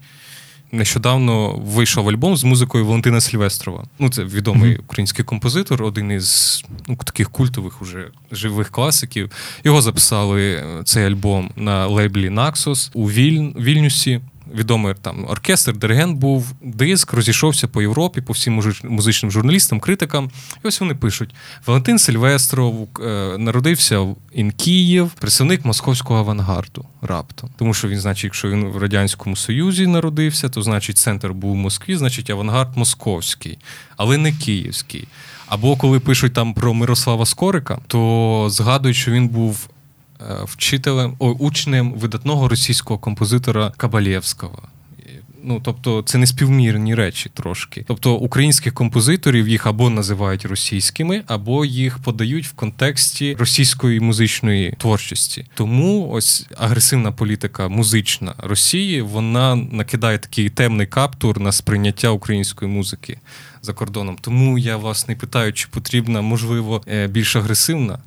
нещодавно 0.74 1.50
вийшов 1.50 2.10
альбом 2.10 2.38
з 2.38 2.44
музикою 2.44 2.86
Валентина 2.86 3.22
Сільвестрова. 3.22 3.84
Ну, 4.00 4.10
це 4.10 4.24
відомий 4.24 4.72
mm-hmm. 4.72 4.82
український 4.82 5.26
композитор, 5.26 5.84
один 5.84 6.12
із 6.12 6.64
ну, 6.88 6.96
таких 6.96 7.30
культових 7.30 7.82
уже 7.82 8.08
живих 8.32 8.70
класиків. 8.70 9.32
Його 9.64 9.82
записали 9.82 10.54
е, 10.54 10.84
цей 10.86 11.06
альбом 11.06 11.52
на 11.56 11.88
лейблі 11.88 12.30
Naxos 12.30 12.92
у 12.94 13.10
Віль... 13.10 13.52
Вільнюсі 13.60 14.22
відомий 14.54 14.94
там 15.02 15.26
оркестр, 15.30 15.78
диригент 15.78 16.18
був, 16.18 16.52
диск 16.62 17.14
розійшовся 17.14 17.68
по 17.68 17.82
Європі, 17.82 18.22
по 18.22 18.34
всім 18.34 18.62
музичним 18.84 19.32
журналістам, 19.32 19.80
критикам. 19.80 20.32
І 20.64 20.68
ось 20.68 20.80
вони 20.80 20.96
пишуть: 20.96 21.36
Валентин 21.66 22.00
Сильвестров 22.00 22.88
е, 23.00 23.38
народився 23.38 24.00
в 24.00 24.18
Ін 24.34 24.52
Київ, 24.52 25.12
представник 25.12 25.66
московського 25.66 26.20
авангарду 26.20 26.86
раптом. 27.02 27.50
Тому 27.58 27.74
що 27.74 27.88
він, 27.88 28.00
значить, 28.00 28.24
якщо 28.24 28.50
він 28.50 28.66
в 28.66 28.78
Радянському 28.78 29.36
Союзі 29.36 29.88
народився, 29.88 30.50
то 30.50 30.62
значить 30.62 30.98
центр 30.98 31.30
був 31.32 31.52
у 31.52 31.56
Москві, 31.56 31.96
значить 31.96 32.30
авангард 32.30 32.78
московський, 32.78 33.58
але 33.98 34.18
не 34.18 34.34
київський. 34.34 35.08
Або 35.48 35.76
коли 35.76 36.00
пишуть 36.00 36.34
там 36.34 36.54
про 36.54 36.74
Мирослава 36.74 37.26
Скорика, 37.26 37.80
то 37.88 38.48
згадують, 38.50 38.98
що 38.98 39.12
він 39.12 39.28
був 39.28 39.70
вчителем, 40.44 41.16
о, 41.20 41.30
учнем 41.30 41.94
видатного 41.94 42.48
російського 42.48 43.00
композитора 43.00 43.72
Кабалєвського. 43.78 44.60
Ну, 45.46 45.62
тобто, 45.64 46.02
це 46.02 46.18
не 46.18 46.28
співмірні 46.28 46.96
речі 46.96 47.32
трошки. 47.34 47.84
Тобто 47.88 48.16
українських 48.16 48.74
композиторів 48.74 49.48
їх 49.48 49.68
або 49.68 49.90
називають 49.90 50.46
російськими, 50.46 51.24
або 51.28 51.66
їх 51.66 52.00
подають 52.00 52.48
в 52.48 52.54
контексті 52.54 53.36
російської 53.40 54.00
музичної 54.00 54.76
творчості. 54.78 55.46
Тому 55.54 56.10
ось 56.10 56.48
агресивна 56.58 57.12
політика 57.12 57.68
музична 57.68 58.34
Росії 58.38 59.02
вона 59.02 59.56
накидає 59.56 60.18
такий 60.18 60.50
темний 60.50 60.88
каптур 60.88 61.40
на 61.40 61.52
сприйняття 61.52 62.10
української 62.10 62.72
музики 62.72 63.20
за 63.62 63.74
кордоном. 63.74 64.18
Тому 64.22 64.58
я 64.58 64.78
власне 64.78 65.16
питаю, 65.16 65.54
чи 65.54 65.68
потрібна 65.72 66.22
можливо 66.22 66.82
е, 66.88 67.08
більш 67.08 67.36
агресивна 67.36 68.00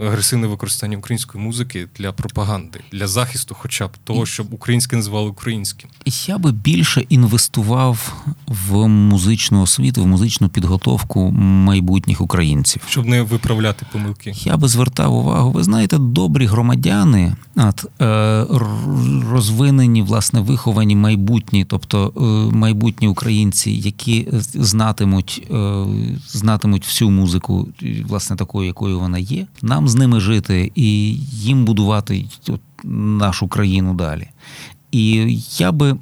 агресивне 0.00 0.46
використання 0.46 0.98
української 0.98 1.44
музики 1.44 1.88
для 1.98 2.12
пропаганди, 2.12 2.80
для 2.92 3.06
захисту, 3.06 3.56
хоча 3.58 3.86
б 3.86 3.90
того, 4.04 4.26
щоб 4.26 4.54
українське 4.54 4.96
називали 4.96 5.28
українським. 5.28 5.90
Я 6.26 6.38
би 6.38 6.52
більше 6.52 7.00
інвестував 7.08 8.24
в 8.46 8.88
музичну 8.88 9.62
освіту, 9.62 10.02
в 10.02 10.06
музичну 10.06 10.48
підготовку 10.48 11.30
майбутніх 11.30 12.20
українців, 12.20 12.82
щоб 12.88 13.06
не 13.06 13.22
виправляти 13.22 13.86
помилки. 13.92 14.32
Я 14.36 14.56
би 14.56 14.68
звертав 14.68 15.14
увагу. 15.14 15.50
Ви 15.50 15.62
знаєте, 15.62 15.98
добрі 15.98 16.46
громадяни, 16.46 17.36
от, 17.56 17.86
е, 18.00 18.46
розвинені, 19.30 20.02
власне, 20.02 20.40
виховані 20.40 20.96
майбутні, 20.96 21.64
тобто 21.64 22.12
е, 22.16 22.56
майбутні 22.56 23.08
українці, 23.08 23.70
які 23.70 24.28
знатимуть, 24.54 25.46
е, 25.50 25.84
знатимуть 26.28 26.84
всю 26.84 27.10
музику, 27.10 27.68
власне, 28.04 28.36
такою, 28.36 28.66
якою 28.66 29.00
вона 29.00 29.18
є. 29.18 29.46
Нам 29.62 29.85
з 29.88 29.94
ними 29.94 30.20
жити 30.20 30.72
і 30.74 31.14
їм 31.16 31.64
будувати 31.64 32.26
нашу 32.84 33.48
країну 33.48 33.94
далі. 33.94 34.28
І 34.92 35.38
я 35.58 35.72
би 35.72 35.96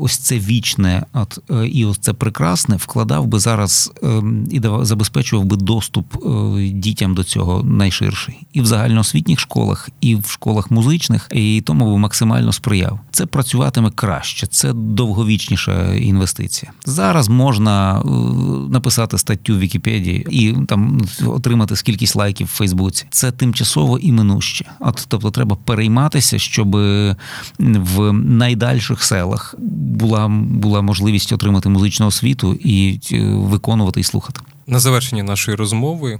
ось 0.00 0.18
це 0.18 0.38
вічне, 0.38 1.06
от 1.12 1.38
е, 1.50 1.66
і 1.66 1.84
ось 1.84 1.98
це 1.98 2.12
прекрасне 2.12 2.76
вкладав 2.76 3.26
би 3.26 3.38
зараз 3.38 3.92
ем, 4.02 4.48
і 4.50 4.60
забезпечував 4.82 5.46
би 5.46 5.56
доступ 5.56 6.16
е, 6.16 6.68
дітям 6.68 7.14
до 7.14 7.24
цього 7.24 7.62
найширший 7.62 8.46
і 8.52 8.60
в 8.60 8.66
загальноосвітніх 8.66 9.40
школах, 9.40 9.88
і 10.00 10.14
в 10.14 10.26
школах 10.26 10.70
музичних, 10.70 11.28
і 11.32 11.60
тому 11.60 11.92
би 11.92 11.98
максимально 11.98 12.52
сприяв. 12.52 13.00
Це 13.10 13.26
працюватиме 13.26 13.90
краще, 13.94 14.46
це 14.46 14.72
довговічніша 14.72 15.94
інвестиція. 15.94 16.72
Зараз 16.84 17.28
можна 17.28 18.02
написати 18.70 19.18
статтю 19.18 19.54
в 19.54 19.58
Вікіпедії 19.58 20.26
і 20.30 20.56
там 20.66 21.00
отримати 21.26 21.76
скількись 21.76 22.14
лайків 22.14 22.46
в 22.46 22.50
Фейсбуці. 22.50 23.06
Це 23.10 23.32
тимчасово 23.32 23.98
і 23.98 24.12
минуще. 24.12 24.64
От 24.80 25.04
тобто, 25.08 25.30
треба 25.30 25.56
перейматися, 25.56 26.38
щоб 26.38 26.76
в 27.58 28.12
найдальших 28.12 29.02
селах 29.02 29.47
була 29.58 30.28
була 30.28 30.82
можливість 30.82 31.32
отримати 31.32 31.68
музичну 31.68 32.06
освіту 32.06 32.54
і 32.54 33.00
е, 33.12 33.18
виконувати 33.34 34.00
і 34.00 34.04
слухати. 34.04 34.40
На 34.66 34.78
завершення 34.78 35.22
нашої 35.22 35.56
розмови 35.56 36.18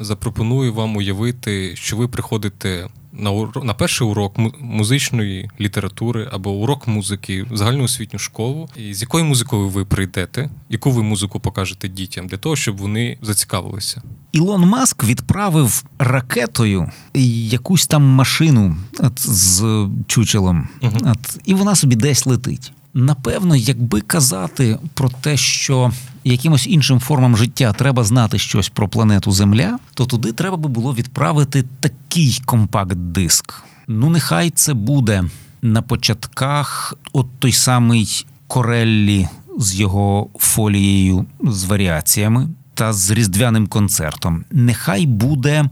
запропоную 0.00 0.74
вам 0.74 0.96
уявити, 0.96 1.76
що 1.76 1.96
ви 1.96 2.08
приходите 2.08 2.88
на 3.18 3.30
ур... 3.30 3.64
на 3.64 3.74
перший 3.74 4.06
урок 4.06 4.36
музичної 4.60 5.50
літератури 5.60 6.28
або 6.32 6.50
урок 6.50 6.88
музики 6.88 7.42
в 7.42 7.56
загальноосвітню 7.56 8.18
школу. 8.18 8.68
І 8.76 8.94
з 8.94 9.02
якою 9.02 9.24
музикою 9.24 9.68
ви 9.68 9.84
прийдете, 9.84 10.50
яку 10.68 10.90
ви 10.90 11.02
музику 11.02 11.40
покажете 11.40 11.88
дітям 11.88 12.26
для 12.26 12.36
того, 12.36 12.56
щоб 12.56 12.76
вони 12.76 13.18
зацікавилися? 13.22 14.02
Ілон 14.32 14.60
Маск 14.60 15.04
відправив 15.04 15.84
ракетою 15.98 16.90
якусь 17.14 17.86
там 17.86 18.02
машину 18.02 18.76
от, 18.98 19.20
з 19.20 19.88
чучелом, 20.06 20.68
угу. 20.82 20.96
от, 21.04 21.40
і 21.44 21.54
вона 21.54 21.74
собі 21.74 21.96
десь 21.96 22.26
летить. 22.26 22.72
Напевно, 22.98 23.56
якби 23.56 24.00
казати 24.00 24.78
про 24.94 25.08
те, 25.08 25.36
що 25.36 25.92
якимось 26.24 26.66
іншим 26.66 27.00
формам 27.00 27.36
життя 27.36 27.72
треба 27.72 28.04
знати 28.04 28.38
щось 28.38 28.68
про 28.68 28.88
планету 28.88 29.32
Земля, 29.32 29.78
то 29.94 30.06
туди 30.06 30.32
треба 30.32 30.56
би 30.56 30.68
було 30.68 30.94
відправити 30.94 31.64
такий 31.80 32.42
компакт-диск. 32.44 33.62
Ну, 33.88 34.10
нехай 34.10 34.50
це 34.50 34.74
буде 34.74 35.24
на 35.62 35.82
початках 35.82 36.94
от 37.12 37.26
той 37.38 37.52
самий 37.52 38.26
Кореллі 38.46 39.28
з 39.58 39.74
його 39.74 40.28
фолією 40.38 41.26
з 41.42 41.64
варіаціями 41.64 42.48
та 42.74 42.92
з 42.92 43.10
різдвяним 43.10 43.66
концертом. 43.66 44.44
Нехай 44.50 45.06
буде 45.06 45.64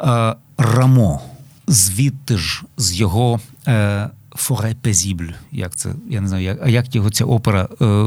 е, 0.00 0.34
Рамо, 0.58 1.22
звідти 1.66 2.36
ж 2.36 2.62
з 2.76 2.94
його. 2.94 3.40
Е, 3.66 4.10
Форе 4.34 4.74
Пезібль, 4.80 5.30
як 5.52 5.76
це, 5.76 5.90
я 6.10 6.20
не 6.20 6.28
знаю, 6.28 6.44
як, 6.44 6.58
а 6.62 6.68
як 6.68 6.94
його 6.94 7.10
ця 7.10 7.24
опера 7.24 7.68
е, 7.80 8.06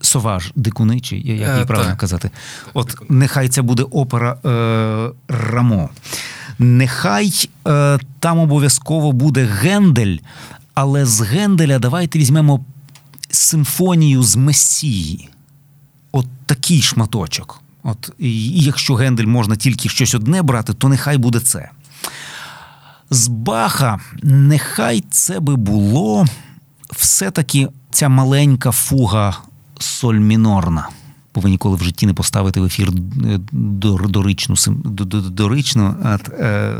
Соваж, 0.00 0.52
дикуничий, 0.56 1.18
як 1.18 1.50
її 1.50 1.62
е, 1.62 1.64
правильно 1.64 1.96
казати. 1.96 2.30
От 2.74 2.96
нехай 3.08 3.48
це 3.48 3.62
буде 3.62 3.82
опера 3.82 4.36
е, 4.44 5.10
Рамо. 5.28 5.90
Нехай 6.58 7.48
е, 7.66 7.98
там 8.20 8.38
обов'язково 8.38 9.12
буде 9.12 9.44
Гендель, 9.44 10.16
але 10.74 11.06
з 11.06 11.20
Генделя 11.20 11.78
давайте 11.78 12.18
візьмемо 12.18 12.64
симфонію 13.30 14.22
з 14.22 14.36
Месії. 14.36 15.28
От 16.12 16.26
такий 16.46 16.82
шматочок. 16.82 17.62
От, 17.82 18.12
І 18.18 18.48
якщо 18.50 18.94
Гендель 18.94 19.26
можна 19.26 19.56
тільки 19.56 19.88
щось 19.88 20.14
одне 20.14 20.42
брати, 20.42 20.74
то 20.74 20.88
нехай 20.88 21.18
буде 21.18 21.40
це. 21.40 21.70
З 23.10 23.28
Баха, 23.28 24.00
нехай 24.22 25.04
це 25.10 25.40
би 25.40 25.56
було 25.56 26.26
все-таки 26.96 27.68
ця 27.90 28.08
маленька 28.08 28.70
фуга 28.70 29.36
соль 29.78 30.14
мінорна. 30.14 30.88
Повинні 31.32 31.58
коли 31.58 31.76
в 31.76 31.82
житті 31.82 32.06
не 32.06 32.14
поставити 32.14 32.60
в 32.60 32.64
ефір 32.64 32.90
доричну 33.52 34.56
доричну 35.30 35.94
е, 36.04 36.74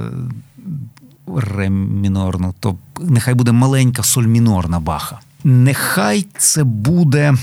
ре 1.37 1.71
мінорну, 1.71 2.55
то 2.61 2.77
нехай 3.01 3.35
буде 3.35 3.53
маленька 3.53 4.03
соль 4.03 4.27
мінорна 4.27 4.81
баха. 4.81 5.19
Нехай 5.45 6.27
це 6.39 6.65
буде. 6.65 7.35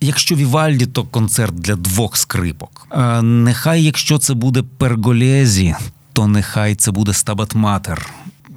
Якщо 0.00 0.34
Вівальді, 0.34 0.86
то 0.86 1.04
концерт 1.04 1.54
для 1.54 1.76
двох 1.76 2.16
скрипок. 2.16 2.86
Е, 2.90 3.22
нехай, 3.22 3.82
якщо 3.82 4.18
це 4.18 4.34
буде 4.34 4.62
перголезі, 4.62 5.74
то 6.18 6.26
нехай 6.26 6.74
це 6.74 6.90
буде 6.90 7.12
стабат 7.12 7.54
матер. 7.54 8.10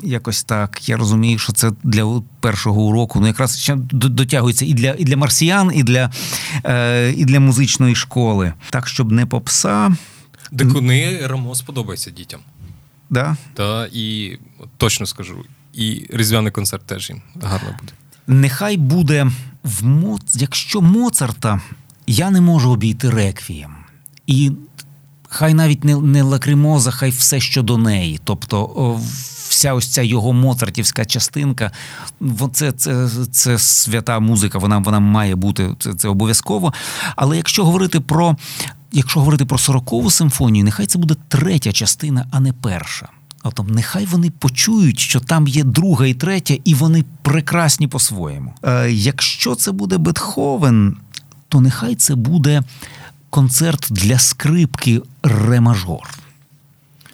Якось 0.04 0.44
так. 0.44 0.90
Я 0.90 0.98
розумію, 0.98 1.40
що 1.40 1.54
це 1.54 1.72
для 1.84 2.22
першого 2.40 2.82
уроку. 2.82 3.20
Ну, 3.20 3.28
якраз 3.28 3.60
ще 3.60 3.76
дотягується 3.92 4.66
і 4.66 4.74
для 4.74 4.96
і 4.98 5.04
для 5.04 5.18
марсіян, 5.18 5.72
і 5.76 5.84
для 5.84 6.12
е, 6.66 7.14
і 7.18 7.26
для 7.26 7.40
музичної 7.40 7.96
школи. 7.96 8.54
Так, 8.70 8.88
щоб 8.88 9.12
не 9.12 9.26
попса. 9.26 9.96
Дикуни 10.52 11.28
Рамо 11.28 11.56
сподобається 11.56 12.12
дітям. 12.12 12.40
Да? 13.10 13.38
Та 13.54 13.88
і 13.94 14.38
точно 14.78 15.06
скажу. 15.06 15.46
І 15.74 16.06
різдвяний 16.10 16.52
концерт 16.52 16.86
теж 16.86 17.10
їм 17.10 17.22
гарно 17.42 17.76
буде. 17.80 17.94
Нехай 18.28 18.78
буде 18.78 19.32
в 19.64 19.86
Моц... 19.86 20.36
якщо 20.36 20.82
Моцарта 20.82 21.62
я 22.08 22.30
не 22.30 22.42
можу 22.42 22.72
обійти 22.72 23.10
реквієм. 23.10 23.76
І 24.28 24.52
хай 25.34 25.54
навіть 25.54 25.84
не 25.84 25.96
не 25.96 26.24
лакримоза, 26.24 26.92
хай 26.92 27.10
все 27.10 27.40
що 27.40 27.62
до 27.62 27.78
неї. 27.78 28.20
Тобто 28.24 29.00
вся 29.50 29.74
ось 29.74 29.88
ця 29.88 30.02
його 30.02 30.34
моцартівська 30.34 31.06
частинка, 31.06 31.72
це 32.54 32.72
це, 32.72 33.10
це 33.32 33.60
свята 33.60 34.20
музика, 34.20 34.58
вона 34.58 34.78
вона 34.78 35.00
має 35.00 35.36
бути 35.36 35.76
це, 35.80 35.94
це 35.94 36.08
обов'язково. 36.08 36.74
Але 37.16 37.38
якщо 37.38 37.66
говорити 37.66 38.00
про 38.00 38.36
якщо 38.92 39.20
говорити 39.20 39.46
про 39.46 39.58
сорокову 39.58 40.12
симфонію, 40.12 40.66
нехай 40.66 40.86
це 40.86 41.00
буде 41.00 41.16
третя 41.28 41.72
частина, 41.72 42.26
а 42.32 42.40
не 42.40 42.54
перша. 42.54 43.10
Тобто, 43.44 43.64
нехай 43.64 44.06
вони 44.06 44.30
почують, 44.30 45.00
що 45.00 45.20
там 45.20 45.48
є 45.48 45.64
друга 45.64 46.08
і 46.08 46.14
третя, 46.14 46.58
і 46.64 46.74
вони 46.74 47.06
прекрасні 47.22 47.88
по-своєму. 47.88 48.54
Е, 48.64 48.92
Якщо 48.92 49.56
це 49.56 49.72
буде 49.72 49.98
Бетховен, 49.98 50.98
то 51.50 51.62
нехай 51.62 51.96
це 51.96 52.16
буде 52.16 52.64
концерт 53.30 53.88
для 53.90 54.20
скрипки 54.20 55.02
ре-мажор. 55.24 56.10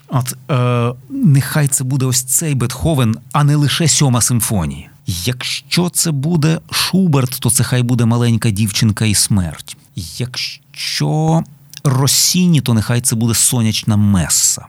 От 0.08 0.36
е, 0.52 0.94
нехай 1.10 1.68
це 1.68 1.84
буде 1.84 2.06
ось 2.06 2.24
цей 2.24 2.56
Бетховен, 2.56 3.18
а 3.32 3.44
не 3.44 3.56
лише 3.56 3.88
сьома 3.88 4.22
симфонія. 4.22 4.90
Якщо 5.08 5.90
це 5.90 6.12
буде 6.12 6.60
Шуберт, 6.72 7.40
то 7.40 7.50
це 7.50 7.64
хай 7.64 7.84
буде 7.84 8.06
маленька 8.06 8.50
дівчинка 8.50 9.06
і 9.06 9.16
смерть. 9.16 9.78
Якщо 10.18 11.44
Росіні, 11.84 12.62
то 12.62 12.74
нехай 12.74 13.02
це 13.02 13.16
буде 13.16 13.34
сонячна 13.34 13.98
меса. 13.98 14.66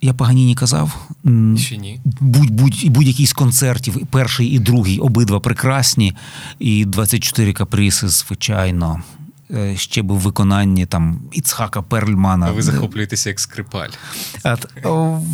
Я 0.00 0.14
Паганіні 0.14 0.54
казав. 0.54 1.08
Ще 1.56 1.76
ні. 1.76 2.00
Будь, 2.20 2.50
будь, 2.50 2.88
Будь-який 2.88 3.26
з 3.26 3.32
концертів, 3.32 4.06
перший 4.10 4.46
і 4.46 4.58
другий, 4.58 4.98
обидва 4.98 5.40
прекрасні, 5.40 6.12
і 6.58 6.84
24 6.84 7.52
каприси, 7.52 8.08
звичайно. 8.08 9.02
Е, 9.50 9.76
ще 9.76 10.02
би 10.02 10.14
в 10.14 10.18
виконанні 10.18 10.86
там 10.86 11.20
Іцхака 11.32 11.82
Перльмана. 11.82 12.46
А 12.46 12.52
ви 12.52 12.62
захоплюєтеся 12.62 13.28
як 13.28 13.40
скрипаль. 13.40 13.88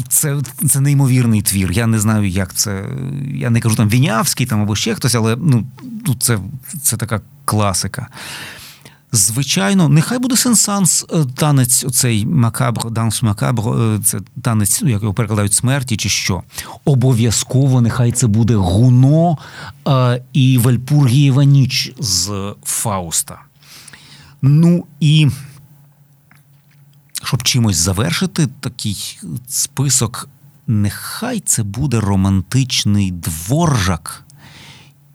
Це 0.08 0.36
це 0.68 0.80
неймовірний 0.80 1.42
твір. 1.42 1.72
Я 1.72 1.86
не 1.86 2.00
знаю, 2.00 2.28
як 2.28 2.54
це. 2.54 2.84
Я 3.34 3.50
не 3.50 3.60
кажу 3.60 3.76
там 3.76 3.88
Вінявський 3.88 4.46
там 4.46 4.62
або 4.62 4.76
ще 4.76 4.94
хтось, 4.94 5.14
але 5.14 5.36
ну, 5.36 5.64
це, 6.18 6.38
це 6.82 6.96
така 6.96 7.20
класика. 7.44 8.08
Звичайно, 9.12 9.88
нехай 9.88 10.18
буде 10.18 10.36
сенсанс 10.36 11.06
е, 11.12 11.24
танець, 11.34 11.84
оцей 11.84 12.26
макабро, 12.26 12.90
данс 12.90 13.22
макабро, 13.22 13.94
е, 13.94 14.00
це 14.04 14.20
танець, 14.42 14.82
як 14.82 15.02
його 15.02 15.14
перекладають 15.14 15.52
смерті, 15.52 15.96
чи 15.96 16.08
що. 16.08 16.42
Обов'язково 16.84 17.80
нехай 17.80 18.12
це 18.12 18.26
буде 18.26 18.54
гуно 18.54 19.38
і 20.32 20.58
Вальпургієва 20.58 21.44
ніч 21.44 21.92
з 21.98 22.54
Фауста. 22.64 23.38
Ну 24.42 24.84
і 25.00 25.28
щоб 27.22 27.42
чимось 27.42 27.76
завершити 27.76 28.48
такий 28.60 29.18
список, 29.48 30.28
нехай 30.66 31.40
це 31.40 31.62
буде 31.62 32.00
романтичний 32.00 33.10
дворжак 33.10 34.24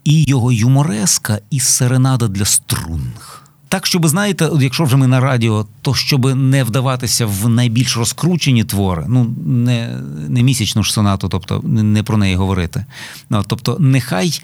і 0.03 0.23
його 0.23 0.51
юмореска, 0.51 1.39
і 1.49 1.59
серенада 1.59 2.27
для 2.27 2.45
струнг. 2.45 3.41
Так, 3.69 3.85
щоб 3.85 4.07
знаєте, 4.07 4.49
якщо 4.59 4.83
вже 4.83 4.97
ми 4.97 5.07
на 5.07 5.19
радіо, 5.19 5.67
то 5.81 5.93
щоб 5.93 6.35
не 6.35 6.63
вдаватися 6.63 7.25
в 7.25 7.49
найбільш 7.49 7.97
розкручені 7.97 8.63
твори, 8.63 9.05
ну 9.07 9.35
не 9.45 10.01
не 10.29 10.43
місячну 10.43 10.83
ж 10.83 10.93
сонату, 10.93 11.29
тобто 11.29 11.61
не 11.63 12.03
про 12.03 12.17
неї 12.17 12.35
говорити. 12.35 12.85
Ну, 13.29 13.43
Тобто, 13.47 13.77
нехай 13.79 14.41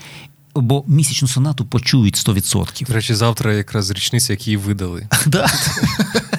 бо 0.56 0.84
місячну 0.88 1.28
сонату 1.28 1.66
почують 1.66 2.16
100%. 2.16 2.88
До 2.88 2.94
речі, 2.94 3.14
завтра 3.14 3.54
якраз 3.54 3.92
річниця, 3.92 4.34
які 4.34 4.52
її 4.52 4.58
видали. 4.58 5.08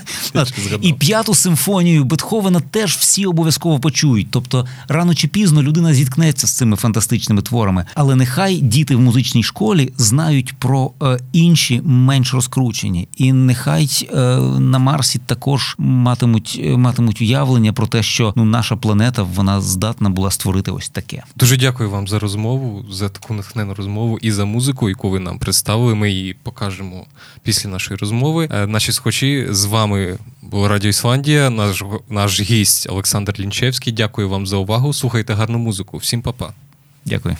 І 0.81 0.93
п'яту 0.93 1.35
симфонію 1.35 2.05
Бетховена 2.05 2.61
теж 2.61 2.97
всі 2.97 3.27
обов'язково 3.27 3.79
почують. 3.81 4.29
Тобто, 4.31 4.66
рано 4.89 5.14
чи 5.14 5.29
пізно 5.29 5.62
людина 5.62 5.95
зіткнеться 5.95 6.47
з 6.47 6.57
цими 6.57 6.77
фантастичними 6.77 7.43
творами. 7.43 7.85
Але 7.95 8.16
нехай 8.16 8.57
діти 8.57 8.97
в 8.97 9.01
музичній 9.01 9.43
школі 9.43 9.93
знають 9.97 10.55
про 10.59 10.93
е, 11.03 11.18
інші 11.33 11.81
менш 11.85 12.35
розкручені, 12.35 13.09
і 13.16 13.33
нехай 13.33 14.09
е, 14.14 14.16
на 14.59 14.79
Марсі 14.79 15.18
також 15.27 15.75
матимуть 15.79 16.61
е, 16.64 16.77
матимуть 16.77 17.20
уявлення 17.20 17.73
про 17.73 17.87
те, 17.87 18.03
що 18.03 18.33
ну 18.37 18.45
наша 18.45 18.77
планета 18.77 19.23
вона 19.23 19.61
здатна 19.61 20.11
була 20.11 20.31
створити 20.31 20.70
ось 20.70 20.89
таке. 20.89 21.23
Дуже 21.37 21.57
дякую 21.57 21.91
вам 21.91 22.09
за 22.09 22.18
розмову, 22.18 22.85
за 22.91 23.09
таку 23.09 23.35
натхнену 23.35 23.75
розмову 23.75 24.18
і 24.23 24.33
за 24.33 24.45
музику, 24.45 24.89
яку 24.89 25.11
ви 25.11 25.20
нам 25.20 25.39
представили. 25.39 25.95
Ми 25.95 26.11
її 26.11 26.35
покажемо 26.43 27.07
після 27.43 27.70
нашої 27.70 27.99
розмови. 27.99 28.49
Е, 28.53 28.66
наші 28.66 28.93
схочі 28.93 29.47
з 29.51 29.64
вами 29.64 30.11
було 30.42 30.68
Радіо 30.68 30.90
Ісландія, 30.90 31.50
наш 31.50 31.84
наш 32.08 32.40
гість 32.40 32.86
Олександр 32.90 33.34
Лінчевський. 33.38 33.92
Дякую 33.92 34.28
вам 34.28 34.46
за 34.46 34.56
увагу. 34.56 34.92
Слухайте 34.92 35.34
гарну 35.34 35.58
музику. 35.58 35.96
Всім 35.98 36.22
па-па. 36.22 36.52
Дякую. 37.04 37.36